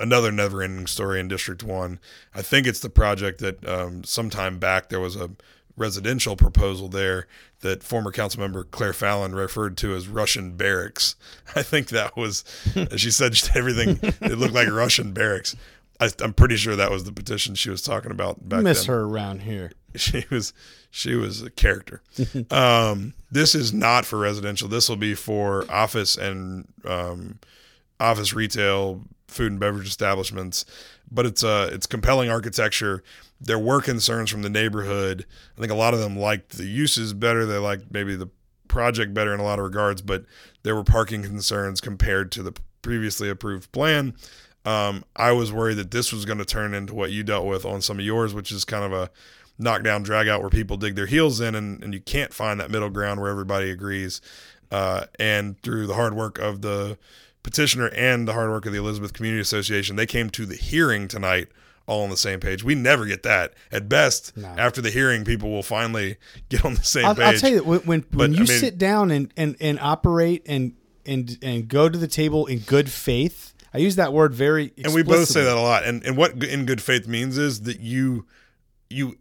Another 0.00 0.32
never 0.32 0.62
ending 0.62 0.86
story 0.86 1.20
in 1.20 1.28
District 1.28 1.62
One. 1.62 1.98
I 2.34 2.42
think 2.42 2.66
it's 2.66 2.80
the 2.80 2.90
project 2.90 3.40
that 3.40 3.66
um, 3.68 4.04
sometime 4.04 4.58
back 4.58 4.88
there 4.88 5.00
was 5.00 5.16
a 5.16 5.30
residential 5.76 6.36
proposal 6.36 6.88
there 6.88 7.26
that 7.60 7.82
former 7.82 8.10
council 8.10 8.40
member 8.40 8.64
Claire 8.64 8.92
Fallon 8.92 9.34
referred 9.34 9.76
to 9.78 9.94
as 9.94 10.08
Russian 10.08 10.56
barracks. 10.56 11.16
I 11.56 11.62
think 11.62 11.88
that 11.88 12.16
was, 12.16 12.44
she 12.96 13.10
said 13.10 13.38
everything, 13.54 13.98
it 14.02 14.38
looked 14.38 14.54
like 14.54 14.68
Russian 14.68 15.12
barracks. 15.12 15.54
I, 16.00 16.10
I'm 16.20 16.34
pretty 16.34 16.56
sure 16.56 16.76
that 16.76 16.90
was 16.90 17.04
the 17.04 17.12
petition 17.12 17.54
she 17.54 17.70
was 17.70 17.82
talking 17.82 18.10
about 18.10 18.48
back 18.48 18.58
then. 18.58 18.64
Miss 18.64 18.86
then 18.86 18.94
her 18.94 19.04
around 19.04 19.42
here. 19.42 19.72
she 19.94 20.24
was 20.30 20.52
she 20.90 21.14
was 21.14 21.42
a 21.42 21.50
character. 21.50 22.02
um, 22.50 23.14
this 23.30 23.54
is 23.54 23.72
not 23.72 24.04
for 24.04 24.18
residential. 24.18 24.68
This 24.68 24.88
will 24.88 24.96
be 24.96 25.14
for 25.14 25.70
office 25.70 26.16
and 26.16 26.68
um, 26.84 27.38
office 27.98 28.32
retail, 28.32 29.02
food 29.28 29.52
and 29.52 29.60
beverage 29.60 29.88
establishments. 29.88 30.64
But 31.10 31.26
it's 31.26 31.44
uh 31.44 31.70
it's 31.72 31.86
compelling 31.86 32.30
architecture. 32.30 33.02
There 33.40 33.58
were 33.58 33.80
concerns 33.80 34.30
from 34.30 34.42
the 34.42 34.50
neighborhood. 34.50 35.26
I 35.56 35.60
think 35.60 35.70
a 35.70 35.76
lot 35.76 35.94
of 35.94 36.00
them 36.00 36.16
liked 36.16 36.56
the 36.56 36.64
uses 36.64 37.12
better. 37.12 37.46
They 37.46 37.58
liked 37.58 37.90
maybe 37.90 38.16
the 38.16 38.30
project 38.68 39.14
better 39.14 39.32
in 39.32 39.40
a 39.40 39.44
lot 39.44 39.58
of 39.58 39.64
regards, 39.64 40.02
but 40.02 40.24
there 40.62 40.74
were 40.74 40.84
parking 40.84 41.22
concerns 41.22 41.80
compared 41.80 42.32
to 42.32 42.42
the 42.42 42.52
previously 42.82 43.28
approved 43.28 43.70
plan. 43.72 44.14
Um, 44.66 45.04
I 45.14 45.32
was 45.32 45.52
worried 45.52 45.74
that 45.74 45.92
this 45.92 46.12
was 46.12 46.24
going 46.24 46.38
to 46.38 46.44
turn 46.44 46.74
into 46.74 46.94
what 46.94 47.12
you 47.12 47.22
dealt 47.22 47.46
with 47.46 47.64
on 47.64 47.80
some 47.80 47.98
of 47.98 48.04
yours, 48.04 48.34
which 48.34 48.50
is 48.50 48.64
kind 48.64 48.84
of 48.84 48.92
a 48.92 49.10
knockdown, 49.58 50.02
drag 50.02 50.28
out 50.28 50.40
where 50.40 50.50
people 50.50 50.76
dig 50.76 50.96
their 50.96 51.06
heels 51.06 51.40
in, 51.40 51.54
and, 51.54 51.82
and 51.82 51.94
you 51.94 52.00
can't 52.00 52.34
find 52.34 52.60
that 52.60 52.70
middle 52.70 52.90
ground 52.90 53.20
where 53.20 53.30
everybody 53.30 53.70
agrees. 53.70 54.20
Uh, 54.70 55.06
and 55.18 55.60
through 55.62 55.86
the 55.86 55.94
hard 55.94 56.14
work 56.14 56.38
of 56.38 56.62
the 56.62 56.98
petitioner 57.44 57.86
and 57.88 58.26
the 58.26 58.32
hard 58.32 58.50
work 58.50 58.66
of 58.66 58.72
the 58.72 58.78
Elizabeth 58.78 59.12
Community 59.12 59.40
Association, 59.40 59.94
they 59.94 60.06
came 60.06 60.28
to 60.30 60.44
the 60.44 60.56
hearing 60.56 61.06
tonight 61.06 61.48
all 61.86 62.02
on 62.02 62.10
the 62.10 62.16
same 62.16 62.40
page. 62.40 62.64
We 62.64 62.74
never 62.74 63.06
get 63.06 63.22
that. 63.22 63.54
At 63.70 63.88
best, 63.88 64.36
after 64.36 64.80
the 64.80 64.90
hearing, 64.90 65.24
people 65.24 65.50
will 65.50 65.62
finally 65.62 66.16
get 66.48 66.64
on 66.64 66.74
the 66.74 66.82
same 66.82 67.06
I'll, 67.06 67.14
page. 67.14 67.24
I'll 67.24 67.38
tell 67.38 67.50
you 67.50 67.56
that 67.56 67.66
when 67.66 67.80
when, 67.80 68.04
when 68.12 68.32
you 68.32 68.38
I 68.38 68.46
mean- 68.46 68.58
sit 68.58 68.78
down 68.78 69.12
and, 69.12 69.32
and, 69.36 69.56
and 69.60 69.78
operate 69.78 70.42
and 70.46 70.74
and 71.06 71.38
and 71.40 71.68
go 71.68 71.88
to 71.88 71.96
the 71.96 72.08
table 72.08 72.46
in 72.46 72.58
good 72.58 72.90
faith, 72.90 73.54
I 73.76 73.80
use 73.80 73.96
that 73.96 74.12
word 74.12 74.34
very. 74.34 74.72
and 74.84 74.94
we 74.94 75.02
both 75.02 75.28
say 75.28 75.44
that 75.44 75.56
a 75.56 75.60
lot 75.60 75.84
and 75.84 76.02
and 76.04 76.16
what 76.16 76.42
in 76.42 76.64
good 76.66 76.80
faith 76.82 77.06
means 77.06 77.36
is 77.38 77.62
that 77.62 77.80
you 77.80 78.26
you 78.90 79.18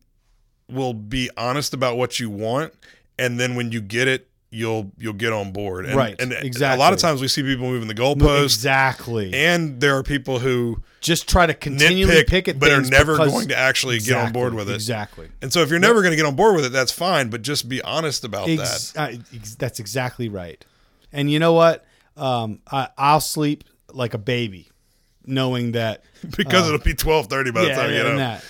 will 0.69 0.93
be 0.93 1.29
honest 1.37 1.73
about 1.73 1.97
what 1.97 2.19
you 2.19 2.29
want 2.29 2.73
and 3.19 3.39
then 3.39 3.55
when 3.55 3.71
you 3.71 3.81
get 3.81 4.07
it 4.07 4.27
you'll 4.51 4.91
you'll 4.97 5.13
get 5.13 5.33
on 5.33 5.51
board 5.51 5.85
and, 5.85 5.95
Right, 5.95 6.15
and 6.19 6.31
exactly. 6.31 6.77
a 6.77 6.79
lot 6.79 6.93
of 6.93 6.99
times 6.99 7.19
we 7.19 7.27
see 7.27 7.43
people 7.43 7.65
moving 7.65 7.87
the 7.89 7.93
No, 7.93 8.15
goalposts 8.15 8.43
exactly. 8.45 9.33
and 9.33 9.81
there 9.81 9.97
are 9.97 10.03
people 10.03 10.39
who 10.39 10.81
Just 11.01 11.27
try 11.27 11.45
to 11.45 11.53
continually 11.53 12.13
nitpick 12.23 12.27
pick 12.27 12.47
at 12.47 12.57
but 12.59 12.71
are 12.71 12.81
never 12.81 13.17
going 13.17 13.49
to 13.49 13.57
actually 13.57 13.99
get 13.99 14.15
on 14.17 14.31
board 14.31 14.53
with 14.53 14.69
it 14.69 14.75
Exactly. 14.75 15.27
and 15.41 15.51
so 15.51 15.61
if 15.61 15.69
you're 15.69 15.79
never 15.79 16.01
going 16.01 16.11
to 16.11 16.15
get 16.17 16.25
on 16.25 16.35
board 16.35 16.55
with 16.55 16.65
it 16.65 16.71
that's 16.71 16.91
fine 16.91 17.29
but 17.29 17.41
just 17.41 17.67
be 17.67 17.81
honest 17.81 18.23
about 18.23 18.47
Ex- 18.47 18.91
that 18.93 19.13
uh, 19.13 19.17
ex- 19.35 19.55
that's 19.55 19.79
exactly 19.79 20.29
right. 20.29 20.63
And 21.11 21.29
you 21.31 21.39
know 21.39 21.53
what? 21.53 21.85
Um, 22.17 22.59
I, 22.71 22.89
I'll 22.97 23.21
sleep 23.21 23.63
like 23.95 24.13
a 24.13 24.17
baby, 24.17 24.69
knowing 25.25 25.73
that. 25.73 26.03
because 26.37 26.67
it'll 26.67 26.79
be 26.79 26.93
12:30 26.93 27.53
by 27.53 27.65
the 27.65 27.69
time 27.69 27.91
you 27.91 27.99
up 28.01 28.17
that. 28.17 28.45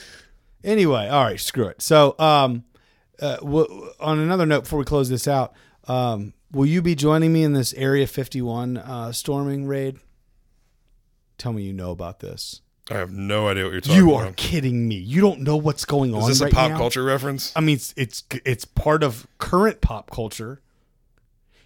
Anyway, 0.64 1.08
all 1.08 1.24
right, 1.24 1.40
screw 1.40 1.68
it. 1.68 1.82
So, 1.82 2.16
um, 2.18 2.64
uh, 3.22 3.38
w- 3.38 3.92
on 4.00 4.20
another 4.20 4.46
note, 4.46 4.64
before 4.64 4.80
we 4.80 4.86
close 4.86 5.10
this 5.10 5.28
out, 5.28 5.54
um, 5.88 6.34
will 6.52 6.66
you 6.66 6.82
be 6.82 6.96
joining 6.96 7.32
me 7.32 7.44
in 7.44 7.54
this 7.54 7.74
Area 7.76 8.08
51 8.08 8.78
uh, 8.78 9.12
storming 9.12 9.68
raid? 9.68 10.00
Tell 11.38 11.54
me 11.54 11.64
you 11.64 11.74
know 11.74 11.92
about 11.92 12.20
this. 12.20 12.62
I 12.90 12.96
have 12.96 13.12
no 13.12 13.48
idea 13.48 13.64
what 13.64 13.72
you're 13.74 13.82
talking 13.82 13.98
about. 14.00 14.08
You 14.08 14.16
about 14.16 14.30
are 14.30 14.34
kidding 14.34 14.88
me. 14.88 14.96
You 14.96 15.22
don't 15.22 15.42
know 15.42 15.58
what's 15.58 15.86
going 15.86 16.14
on. 16.14 16.22
is 16.22 16.28
this 16.28 16.42
a 16.42 16.46
right 16.46 16.54
pop 16.54 16.72
now? 16.72 16.78
culture 16.78 17.04
reference 17.04 17.52
I 17.56 17.62
mean, 17.62 17.76
it's, 17.76 17.94
it's 17.98 18.24
it's 18.46 18.66
part 18.66 19.02
of 19.04 19.28
current 19.40 19.82
pop 19.82 20.12
culture, 20.12 20.62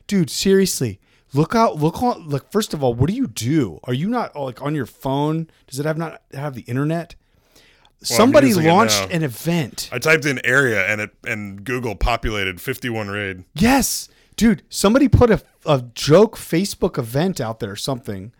dude. 0.07 0.29
Seriously, 0.29 0.99
look 1.33 1.55
out! 1.55 1.77
Look 1.77 2.01
on. 2.01 2.27
Look. 2.27 2.51
First 2.51 2.73
of 2.73 2.83
all, 2.83 2.93
what 2.93 3.09
do 3.09 3.15
you 3.15 3.27
do? 3.27 3.79
Are 3.83 3.93
you 3.93 4.07
not 4.07 4.35
uh, 4.35 4.43
like 4.43 4.61
on 4.61 4.75
your 4.75 4.85
phone? 4.85 5.49
Does 5.67 5.79
it 5.79 5.85
have 5.85 5.97
not 5.97 6.21
have 6.33 6.53
the 6.55 6.61
internet? 6.61 7.15
Somebody 8.01 8.53
launched 8.53 9.09
an 9.11 9.23
event. 9.23 9.89
I 9.91 9.99
typed 9.99 10.25
in 10.25 10.39
area 10.45 10.85
and 10.87 11.01
it 11.01 11.11
and 11.25 11.63
Google 11.65 11.95
populated 11.95 12.61
51 12.61 13.09
raid 13.09 13.43
Yes, 13.53 14.07
dude. 14.37 14.63
Somebody 14.69 15.09
put 15.09 15.29
a 15.29 15.41
a 15.65 15.83
joke 15.93 16.37
Facebook 16.37 16.97
event 16.97 17.41
out 17.41 17.59
there 17.59 17.71
or 17.71 17.75
something 17.75 18.31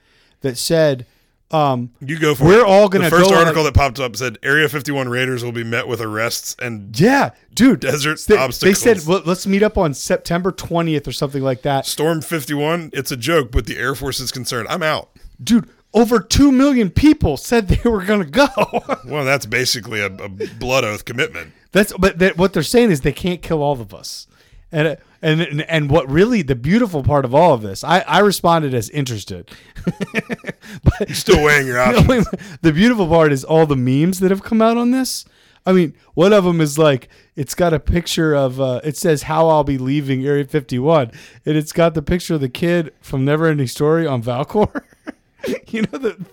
that 0.42 0.58
said, 0.58 1.06
um, 1.52 1.92
You 2.00 2.20
go 2.20 2.36
for 2.36 2.44
We're 2.46 2.60
it. 2.62 2.66
all 2.66 2.90
gonna 2.90 3.06
The 3.06 3.10
first 3.10 3.30
go 3.30 3.38
article 3.38 3.64
that 3.64 3.74
popped 3.74 4.00
up 4.00 4.16
said 4.16 4.38
Area 4.44 4.70
51 4.70 5.10
raiders 5.10 5.44
will 5.44 5.52
be 5.52 5.64
met 5.64 5.88
with 5.88 6.00
arrests 6.02 6.56
and 6.62 6.98
"Yeah, 7.00 7.32
dude." 7.54 7.80
Desert 7.80 8.20
they, 8.28 8.38
obstacles. 8.38 8.60
They 8.60 8.74
said, 8.96 9.08
well, 9.08 9.22
"Let's 9.26 9.48
meet 9.48 9.64
up 9.64 9.78
on 9.78 9.94
September 9.94 10.52
20th 10.52 11.08
or 11.08 11.12
something 11.12 11.42
like 11.42 11.64
that." 11.64 11.86
Storm 11.86 12.22
51. 12.22 12.92
It's 12.94 13.12
a 13.12 13.18
joke, 13.18 13.52
but 13.52 13.66
the 13.66 13.78
Air 13.78 13.96
Force 13.96 14.20
is 14.20 14.32
concerned. 14.32 14.68
I'm 14.70 14.84
out. 14.84 15.10
dude 15.44 15.70
over 15.92 16.20
2 16.20 16.52
million 16.52 16.92
people 16.92 17.36
said 17.36 17.68
they 17.68 17.90
were 17.90 18.04
going 18.06 18.24
to 18.24 18.30
go 18.30 18.48
Well, 19.06 19.26
that's 19.26 19.48
basically 19.48 20.02
a, 20.02 20.06
a 20.06 20.30
blood 20.30 20.84
oath 20.84 21.04
commitment. 21.06 21.52
that's 21.72 21.92
but 21.98 22.20
that, 22.20 22.38
what 22.38 22.54
they're 22.54 22.62
saying 22.62 22.92
is 22.92 23.02
they 23.02 23.12
can't 23.12 23.42
kill 23.42 23.64
all 23.64 23.82
of 23.82 23.92
us 23.94 24.28
And 24.72 24.98
and 25.22 25.62
and, 25.62 25.90
what 25.90 26.10
really 26.10 26.44
the 26.44 26.56
beautiful 26.56 27.04
part 27.04 27.26
of 27.26 27.34
all 27.36 27.54
of 27.54 27.62
this, 27.62 27.84
I, 27.84 28.02
I 28.02 28.20
responded 28.20 28.74
as 28.74 28.90
interested. 28.92 29.50
but 30.84 31.10
Still 31.10 31.44
weighing 31.44 31.68
your 31.68 31.80
options. 31.82 32.28
the 32.62 32.72
beautiful 32.72 33.08
part 33.08 33.32
is 33.32 33.44
all 33.44 33.66
the 33.66 33.76
memes 33.76 34.20
that 34.20 34.32
have 34.32 34.44
come 34.44 34.62
out 34.62 34.78
on 34.78 34.92
this. 34.92 35.26
I 35.66 35.74
mean, 35.74 35.94
one 36.14 36.34
of 36.34 36.46
them 36.46 36.62
is 36.62 36.78
like 36.78 37.10
it's 37.36 37.54
got 37.54 37.74
a 37.74 37.80
picture 37.80 38.34
of 38.34 38.60
uh, 38.60 38.82
it 38.84 38.98
says 38.98 39.24
how 39.24 39.48
I'll 39.50 39.64
be 39.64 39.78
leaving 39.78 40.26
Area 40.26 40.46
51, 40.46 41.12
and 41.46 41.58
it's 41.58 41.72
got 41.72 41.94
the 41.94 42.02
picture 42.02 42.36
of 42.36 42.42
the 42.42 42.50
kid 42.50 42.94
from 43.02 43.26
Neverending 43.26 43.70
Story 43.70 44.08
on 44.08 44.24
Falkor. 44.24 44.84
you 45.68 45.84
know 45.84 45.98
the. 45.98 46.26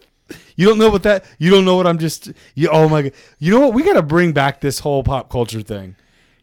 You 0.56 0.66
don't 0.66 0.78
know 0.78 0.90
what 0.90 1.02
that. 1.04 1.24
You 1.38 1.50
don't 1.50 1.64
know 1.64 1.76
what 1.76 1.86
I'm 1.86 1.98
just. 1.98 2.32
You, 2.54 2.68
oh 2.70 2.88
my 2.88 3.02
god. 3.02 3.12
You 3.38 3.52
know 3.52 3.60
what? 3.60 3.74
We 3.74 3.82
got 3.82 3.92
to 3.94 4.02
bring 4.02 4.32
back 4.32 4.60
this 4.60 4.78
whole 4.78 5.04
pop 5.04 5.28
culture 5.28 5.62
thing. 5.62 5.96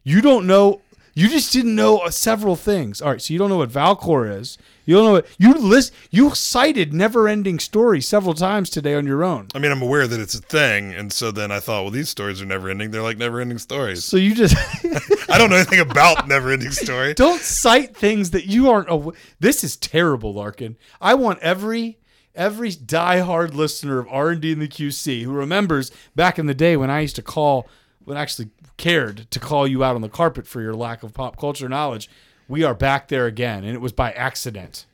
You 0.04 0.22
don't 0.22 0.46
know. 0.46 0.82
You 1.16 1.30
just 1.30 1.54
didn't 1.54 1.76
know 1.76 2.00
uh, 2.00 2.10
several 2.10 2.56
things. 2.56 3.02
All 3.02 3.12
right, 3.12 3.22
so 3.22 3.34
you 3.34 3.38
don't 3.38 3.50
know 3.50 3.58
what 3.58 3.70
Falkor 3.70 4.40
is. 4.40 4.58
You 4.86 4.96
don't 4.96 5.06
know 5.06 5.12
what 5.12 5.28
you 5.38 5.54
list. 5.54 5.94
You 6.10 6.34
cited 6.34 6.92
Never-Ending 6.92 7.60
Story 7.60 8.02
several 8.02 8.34
times 8.34 8.70
today 8.70 8.96
on 8.96 9.06
your 9.06 9.24
own. 9.24 9.48
I 9.54 9.60
mean, 9.60 9.72
I'm 9.72 9.82
aware 9.82 10.08
that 10.08 10.20
it's 10.20 10.34
a 10.34 10.42
thing, 10.42 10.94
and 10.94 11.14
so 11.14 11.30
then 11.30 11.52
I 11.52 11.60
thought, 11.60 11.84
well, 11.84 11.92
these 11.92 12.10
stories 12.10 12.42
are 12.42 12.46
never 12.46 12.68
ending. 12.68 12.90
They're 12.90 13.04
like 13.04 13.18
never 13.18 13.40
ending 13.40 13.60
stories. 13.60 14.04
So 14.04 14.18
you 14.18 14.34
just 14.34 14.56
I 15.30 15.38
don't 15.38 15.52
know 15.52 15.58
anything 15.58 15.80
about 15.80 16.28
never 16.28 16.52
ending 16.52 16.72
story. 16.72 17.14
don't 17.16 17.42
cite 17.42 17.96
things 17.96 18.32
that 18.32 18.46
you 18.48 18.72
aren't. 18.72 18.90
Aw- 18.90 19.12
this 19.40 19.64
is 19.64 19.78
terrible, 19.78 20.34
Larken. 20.34 20.76
I 21.00 21.14
want 21.14 21.40
every 21.40 22.00
every 22.36 22.72
diehard 22.72 23.54
listener 23.54 24.00
of 24.00 24.08
R 24.10 24.32
and 24.32 24.42
D 24.42 24.52
in 24.52 24.60
the 24.60 24.68
QC 24.68 25.24
who 25.24 25.32
remembers 25.32 25.92
back 26.16 26.40
in 26.40 26.48
the 26.48 26.56
day 26.56 26.76
when 26.76 26.90
I 26.90 27.02
used 27.02 27.16
to 27.18 27.22
call, 27.22 27.70
when 28.04 28.18
actually 28.18 28.50
cared 28.78 29.30
to 29.32 29.40
call 29.40 29.68
you 29.68 29.84
out 29.84 29.96
on 29.96 30.02
the 30.02 30.10
carpet 30.10 30.48
for 30.48 30.62
your 30.62 30.74
lack 30.74 31.04
of 31.04 31.14
pop 31.14 31.38
culture 31.38 31.70
knowledge. 31.70 32.10
We 32.48 32.64
are 32.64 32.74
back 32.74 33.08
there 33.08 33.26
again, 33.26 33.64
and 33.64 33.74
it 33.74 33.80
was 33.82 33.94
by 33.94 34.12
accident. 34.12 34.86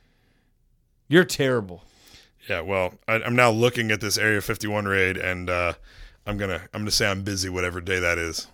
You're 1.07 1.23
terrible. 1.25 1.83
Yeah, 2.47 2.61
well, 2.61 2.95
I, 3.07 3.15
I'm 3.15 3.35
now 3.35 3.49
looking 3.51 3.91
at 3.91 4.01
this 4.01 4.17
Area 4.17 4.41
51 4.41 4.85
raid, 4.85 5.17
and 5.17 5.49
uh, 5.49 5.73
I'm 6.25 6.37
gonna 6.37 6.61
I'm 6.73 6.81
gonna 6.81 6.91
say 6.91 7.07
I'm 7.09 7.23
busy 7.23 7.49
whatever 7.49 7.81
day 7.81 7.99
that 7.99 8.17
is. 8.17 8.47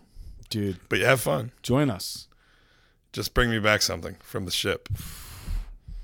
Dude, 0.50 0.78
But 0.90 1.00
you 1.00 1.06
have 1.06 1.22
fun. 1.22 1.52
join 1.64 1.90
us. 1.90 2.28
Just 3.12 3.34
bring 3.34 3.50
me 3.50 3.60
back 3.60 3.82
something 3.82 4.16
from 4.20 4.46
the 4.46 4.52
ship. 4.52 4.90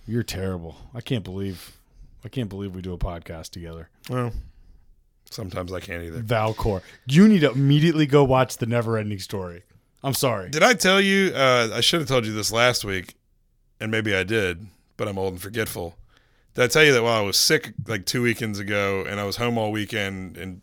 You're 0.08 0.24
terrible. 0.24 0.78
I 0.94 1.02
can't 1.02 1.24
believe 1.24 1.78
I 2.26 2.30
can't 2.30 2.50
believe 2.50 2.76
we 2.76 2.82
do 2.82 2.94
a 2.94 2.98
podcast 2.98 3.50
together. 3.52 3.90
Well, 4.10 4.34
sometimes 5.32 5.72
I 5.74 5.80
can't 5.80 6.04
either. 6.04 6.22
Falkor. 6.22 6.82
You 7.08 7.28
need 7.28 7.40
to 7.42 7.52
immediately 7.52 8.06
go 8.06 8.24
watch 8.24 8.58
the 8.58 8.66
never 8.66 8.98
ending 8.98 9.20
story. 9.20 9.64
I'm 10.04 10.14
sorry. 10.14 10.50
Did 10.50 10.64
I 10.64 10.74
tell 10.74 11.00
you? 11.02 11.32
Uh, 11.34 11.70
I 11.74 11.82
should 11.82 12.00
have 12.02 12.08
told 12.10 12.26
you 12.26 12.34
this 12.34 12.52
last 12.52 12.84
week, 12.84 13.16
and 13.80 13.92
maybe 13.92 14.16
I 14.16 14.24
did, 14.24 14.66
but 14.98 15.08
I'm 15.08 15.18
old 15.18 15.34
and 15.34 15.42
forgetful. 15.42 15.96
Did 16.56 16.64
I 16.64 16.68
tell 16.68 16.84
you 16.84 16.92
that 16.94 17.04
while 17.04 17.18
I 17.22 17.26
was 17.26 17.38
sick 17.38 17.74
like 17.88 18.06
two 18.06 18.22
weekends 18.24 18.60
ago, 18.60 19.06
and 19.08 19.20
I 19.20 19.24
was 19.24 19.38
home 19.38 19.58
all 19.58 19.72
weekend 19.72 20.38
and 20.38 20.62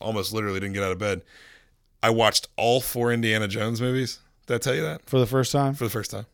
almost 0.00 0.32
literally 0.32 0.60
didn't 0.60 0.74
get 0.74 0.82
out 0.82 0.92
of 0.92 0.98
bed, 0.98 1.22
I 2.02 2.10
watched 2.10 2.48
all 2.56 2.80
four 2.80 3.12
Indiana 3.12 3.48
Jones 3.48 3.80
movies. 3.80 4.18
Did 4.46 4.54
I 4.54 4.58
tell 4.58 4.74
you 4.74 4.82
that 4.82 5.08
For 5.08 5.18
the 5.18 5.26
first 5.26 5.52
time? 5.52 5.74
for 5.74 5.84
the 5.84 5.90
first 5.90 6.10
time? 6.10 6.26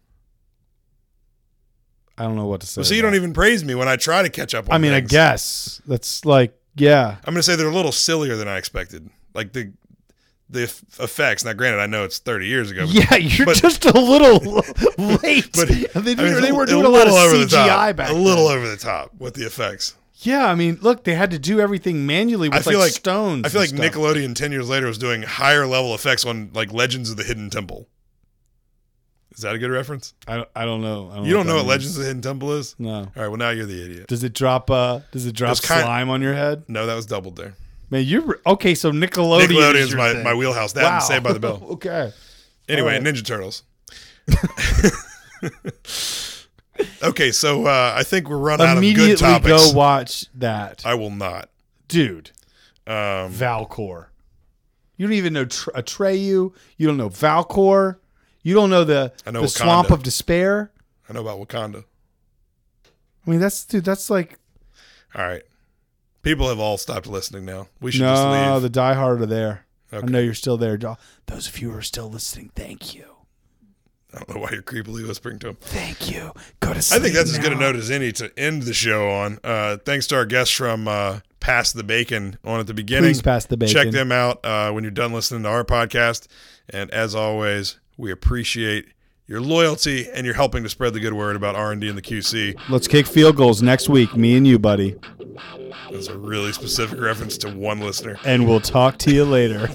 I 2.18 2.22
don't 2.22 2.36
know 2.36 2.46
what 2.46 2.62
to 2.62 2.66
say. 2.66 2.78
Well, 2.80 2.84
so 2.86 2.94
you 2.94 3.02
don't 3.02 3.14
even 3.14 3.34
praise 3.34 3.62
me 3.64 3.74
when 3.74 3.88
I 3.88 3.96
try 3.96 4.22
to 4.22 4.30
catch 4.30 4.54
up. 4.54 4.68
on 4.70 4.74
I 4.74 4.78
mean, 4.78 4.92
I 4.92 5.00
guess 5.00 5.82
that's 5.86 6.24
like, 6.24 6.58
yeah. 6.76 7.16
I'm 7.24 7.34
gonna 7.34 7.42
say 7.42 7.56
they're 7.56 7.68
a 7.68 7.74
little 7.74 7.92
sillier 7.92 8.36
than 8.36 8.48
I 8.48 8.56
expected. 8.58 9.08
Like 9.34 9.52
the 9.52 9.72
the 10.48 10.62
effects. 10.62 11.44
Now, 11.44 11.54
granted, 11.54 11.80
I 11.80 11.86
know 11.86 12.04
it's 12.04 12.18
30 12.20 12.46
years 12.46 12.70
ago. 12.70 12.86
but- 12.86 12.94
Yeah, 12.94 13.16
you're 13.36 13.46
but- 13.46 13.56
just 13.56 13.84
a 13.84 13.98
little 13.98 14.38
late. 15.22 15.50
But 15.52 15.68
they, 15.68 15.86
I 15.94 16.00
mean, 16.00 16.40
they 16.40 16.52
were 16.52 16.62
a 16.62 16.66
doing 16.66 16.84
a, 16.84 16.88
lot 16.88 17.06
of 17.08 17.12
little 17.14 17.18
over 17.18 17.36
the 17.38 17.46
CGI 17.46 17.66
top. 17.88 17.96
back 17.96 18.10
A 18.10 18.14
little 18.14 18.48
then. 18.48 18.58
over 18.58 18.68
the 18.68 18.76
top 18.76 19.12
with 19.18 19.34
the 19.34 19.44
effects. 19.44 19.96
Yeah, 20.20 20.46
I 20.46 20.54
mean, 20.54 20.78
look, 20.80 21.04
they 21.04 21.14
had 21.14 21.30
to 21.32 21.38
do 21.38 21.60
everything 21.60 22.06
manually 22.06 22.48
with 22.48 22.56
I 22.58 22.62
feel 22.70 22.78
like, 22.78 22.86
like 22.86 22.92
stones. 22.92 23.44
I 23.44 23.48
feel 23.50 23.60
like 23.60 23.68
stuff. 23.70 23.80
Nickelodeon 23.80 24.34
10 24.34 24.50
years 24.52 24.68
later 24.68 24.86
was 24.86 24.96
doing 24.98 25.22
higher 25.22 25.66
level 25.66 25.94
effects 25.94 26.24
on 26.24 26.50
like 26.54 26.72
Legends 26.72 27.10
of 27.10 27.16
the 27.18 27.24
Hidden 27.24 27.50
Temple. 27.50 27.88
Is 29.36 29.42
that 29.42 29.54
a 29.54 29.58
good 29.58 29.70
reference? 29.70 30.14
I, 30.26 30.36
don't- 30.36 30.48
I 30.56 30.64
don't 30.64 30.80
know. 30.80 31.22
You 31.22 31.34
don't 31.34 31.46
know 31.46 31.56
what 31.56 31.66
means. 31.66 31.68
Legends 31.68 31.96
of 31.98 32.02
the 32.02 32.06
Hidden 32.08 32.22
Temple 32.22 32.52
is? 32.54 32.74
No. 32.78 32.90
All 32.94 33.10
right, 33.14 33.28
well 33.28 33.36
now 33.36 33.50
you're 33.50 33.66
the 33.66 33.84
idiot. 33.84 34.06
Does 34.08 34.24
it 34.24 34.32
drop? 34.32 34.70
Uh, 34.70 35.00
does 35.12 35.26
it 35.26 35.34
drop 35.34 35.52
It's 35.52 35.60
kind- 35.60 35.82
slime 35.82 36.08
on 36.10 36.22
your 36.22 36.32
head? 36.34 36.64
No, 36.68 36.86
that 36.86 36.94
was 36.94 37.04
doubled 37.06 37.36
there. 37.36 37.54
Man, 37.90 38.02
you're 38.04 38.22
re- 38.22 38.36
okay. 38.46 38.74
So 38.74 38.90
Nickelodeon. 38.90 39.74
is 39.76 39.90
your 39.90 39.98
my, 39.98 40.12
thing. 40.14 40.24
my 40.24 40.34
wheelhouse. 40.34 40.72
That 40.72 40.90
and 40.92 41.02
Saved 41.02 41.22
by 41.22 41.32
the 41.34 41.38
Bell. 41.38 41.62
okay. 41.72 42.12
Anyway, 42.68 42.96
All 42.96 43.00
right. 43.00 43.14
Ninja 43.14 43.24
Turtles. 43.24 43.62
okay, 47.02 47.30
so 47.30 47.66
uh, 47.66 47.94
I 47.96 48.02
think 48.02 48.28
we're 48.28 48.38
running 48.38 48.66
out 48.66 48.76
of 48.78 48.82
good 48.82 49.18
topics. 49.18 49.22
Immediately 49.22 49.50
topics. 49.50 49.72
go 49.72 49.76
watch 49.78 50.26
that, 50.34 50.84
I 50.84 50.94
will 50.94 51.10
not. 51.10 51.48
dude. 51.88 52.30
Um, 52.86 53.32
Falkor. 53.32 54.06
You 54.96 55.06
don't 55.06 55.14
even 55.14 55.32
know 55.32 55.44
Tr- 55.44 55.70
Atreyu. 55.70 56.52
You 56.76 56.86
don't 56.86 56.96
know 56.96 57.10
Falkor. 57.10 57.96
You 58.46 58.54
don't 58.54 58.70
know 58.70 58.84
the 58.84 59.12
I 59.26 59.32
know 59.32 59.40
the 59.40 59.48
Wakanda. 59.48 59.50
swamp 59.50 59.90
of 59.90 60.04
despair. 60.04 60.70
I 61.08 61.12
know 61.12 61.20
about 61.20 61.40
Wakanda. 61.40 61.82
I 63.26 63.30
mean, 63.30 63.40
that's 63.40 63.64
dude. 63.64 63.84
That's 63.84 64.08
like 64.08 64.38
All 65.16 65.26
right. 65.26 65.42
People 66.22 66.48
have 66.48 66.60
all 66.60 66.78
stopped 66.78 67.08
listening 67.08 67.44
now. 67.44 67.66
We 67.80 67.90
should 67.90 68.02
just 68.02 68.22
no. 68.22 68.52
leave. 68.54 68.62
The 68.62 68.70
diehard 68.70 69.20
are 69.20 69.26
there. 69.26 69.66
Okay. 69.92 70.06
I 70.06 70.08
know 70.08 70.20
you're 70.20 70.32
still 70.32 70.56
there. 70.56 70.76
Those 70.76 71.48
of 71.48 71.58
you 71.60 71.72
who 71.72 71.78
are 71.78 71.82
still 71.82 72.08
listening, 72.08 72.52
thank 72.54 72.94
you. 72.94 73.16
I 74.14 74.18
don't 74.18 74.36
know 74.36 74.40
why 74.42 74.50
you're 74.52 74.62
creepily 74.62 75.04
whispering 75.04 75.40
to 75.40 75.48
him. 75.48 75.56
Thank 75.60 76.08
you. 76.08 76.30
Go 76.60 76.70
to 76.72 76.76
I 76.76 76.80
sleep. 76.80 77.02
think 77.02 77.14
that's 77.16 77.32
as 77.32 77.38
good 77.38 77.50
a 77.50 77.56
now. 77.56 77.72
note 77.72 77.76
as 77.76 77.90
any 77.90 78.12
to 78.12 78.30
end 78.38 78.62
the 78.62 78.74
show 78.74 79.10
on. 79.10 79.40
Uh, 79.42 79.78
thanks 79.78 80.06
to 80.08 80.14
our 80.16 80.24
guests 80.24 80.54
from 80.54 80.86
uh, 80.86 81.18
Pass 81.40 81.72
the 81.72 81.82
Bacon 81.82 82.38
on 82.44 82.60
at 82.60 82.68
the 82.68 82.74
beginning. 82.74 83.10
Please 83.10 83.22
pass 83.22 83.46
the 83.46 83.56
bacon. 83.56 83.74
Check 83.74 83.90
them 83.90 84.12
out 84.12 84.44
uh, 84.46 84.70
when 84.70 84.84
you're 84.84 84.92
done 84.92 85.12
listening 85.12 85.42
to 85.42 85.48
our 85.48 85.64
podcast. 85.64 86.28
And 86.70 86.92
as 86.92 87.12
always, 87.14 87.80
we 87.96 88.10
appreciate 88.10 88.86
your 89.26 89.40
loyalty 89.40 90.08
and 90.10 90.24
you're 90.24 90.34
helping 90.34 90.62
to 90.62 90.68
spread 90.68 90.92
the 90.92 91.00
good 91.00 91.14
word 91.14 91.34
about 91.34 91.54
R&D 91.54 91.88
and 91.88 91.98
the 91.98 92.02
QC. 92.02 92.58
Let's 92.68 92.86
kick 92.86 93.06
field 93.06 93.36
goals 93.36 93.62
next 93.62 93.88
week, 93.88 94.14
me 94.16 94.36
and 94.36 94.46
you, 94.46 94.58
buddy. 94.58 94.96
That's 95.90 96.08
a 96.08 96.16
really 96.16 96.52
specific 96.52 97.00
reference 97.00 97.38
to 97.38 97.50
one 97.50 97.80
listener. 97.80 98.18
And 98.24 98.46
we'll 98.46 98.60
talk 98.60 98.98
to 98.98 99.12
you 99.12 99.24
later. 99.24 99.68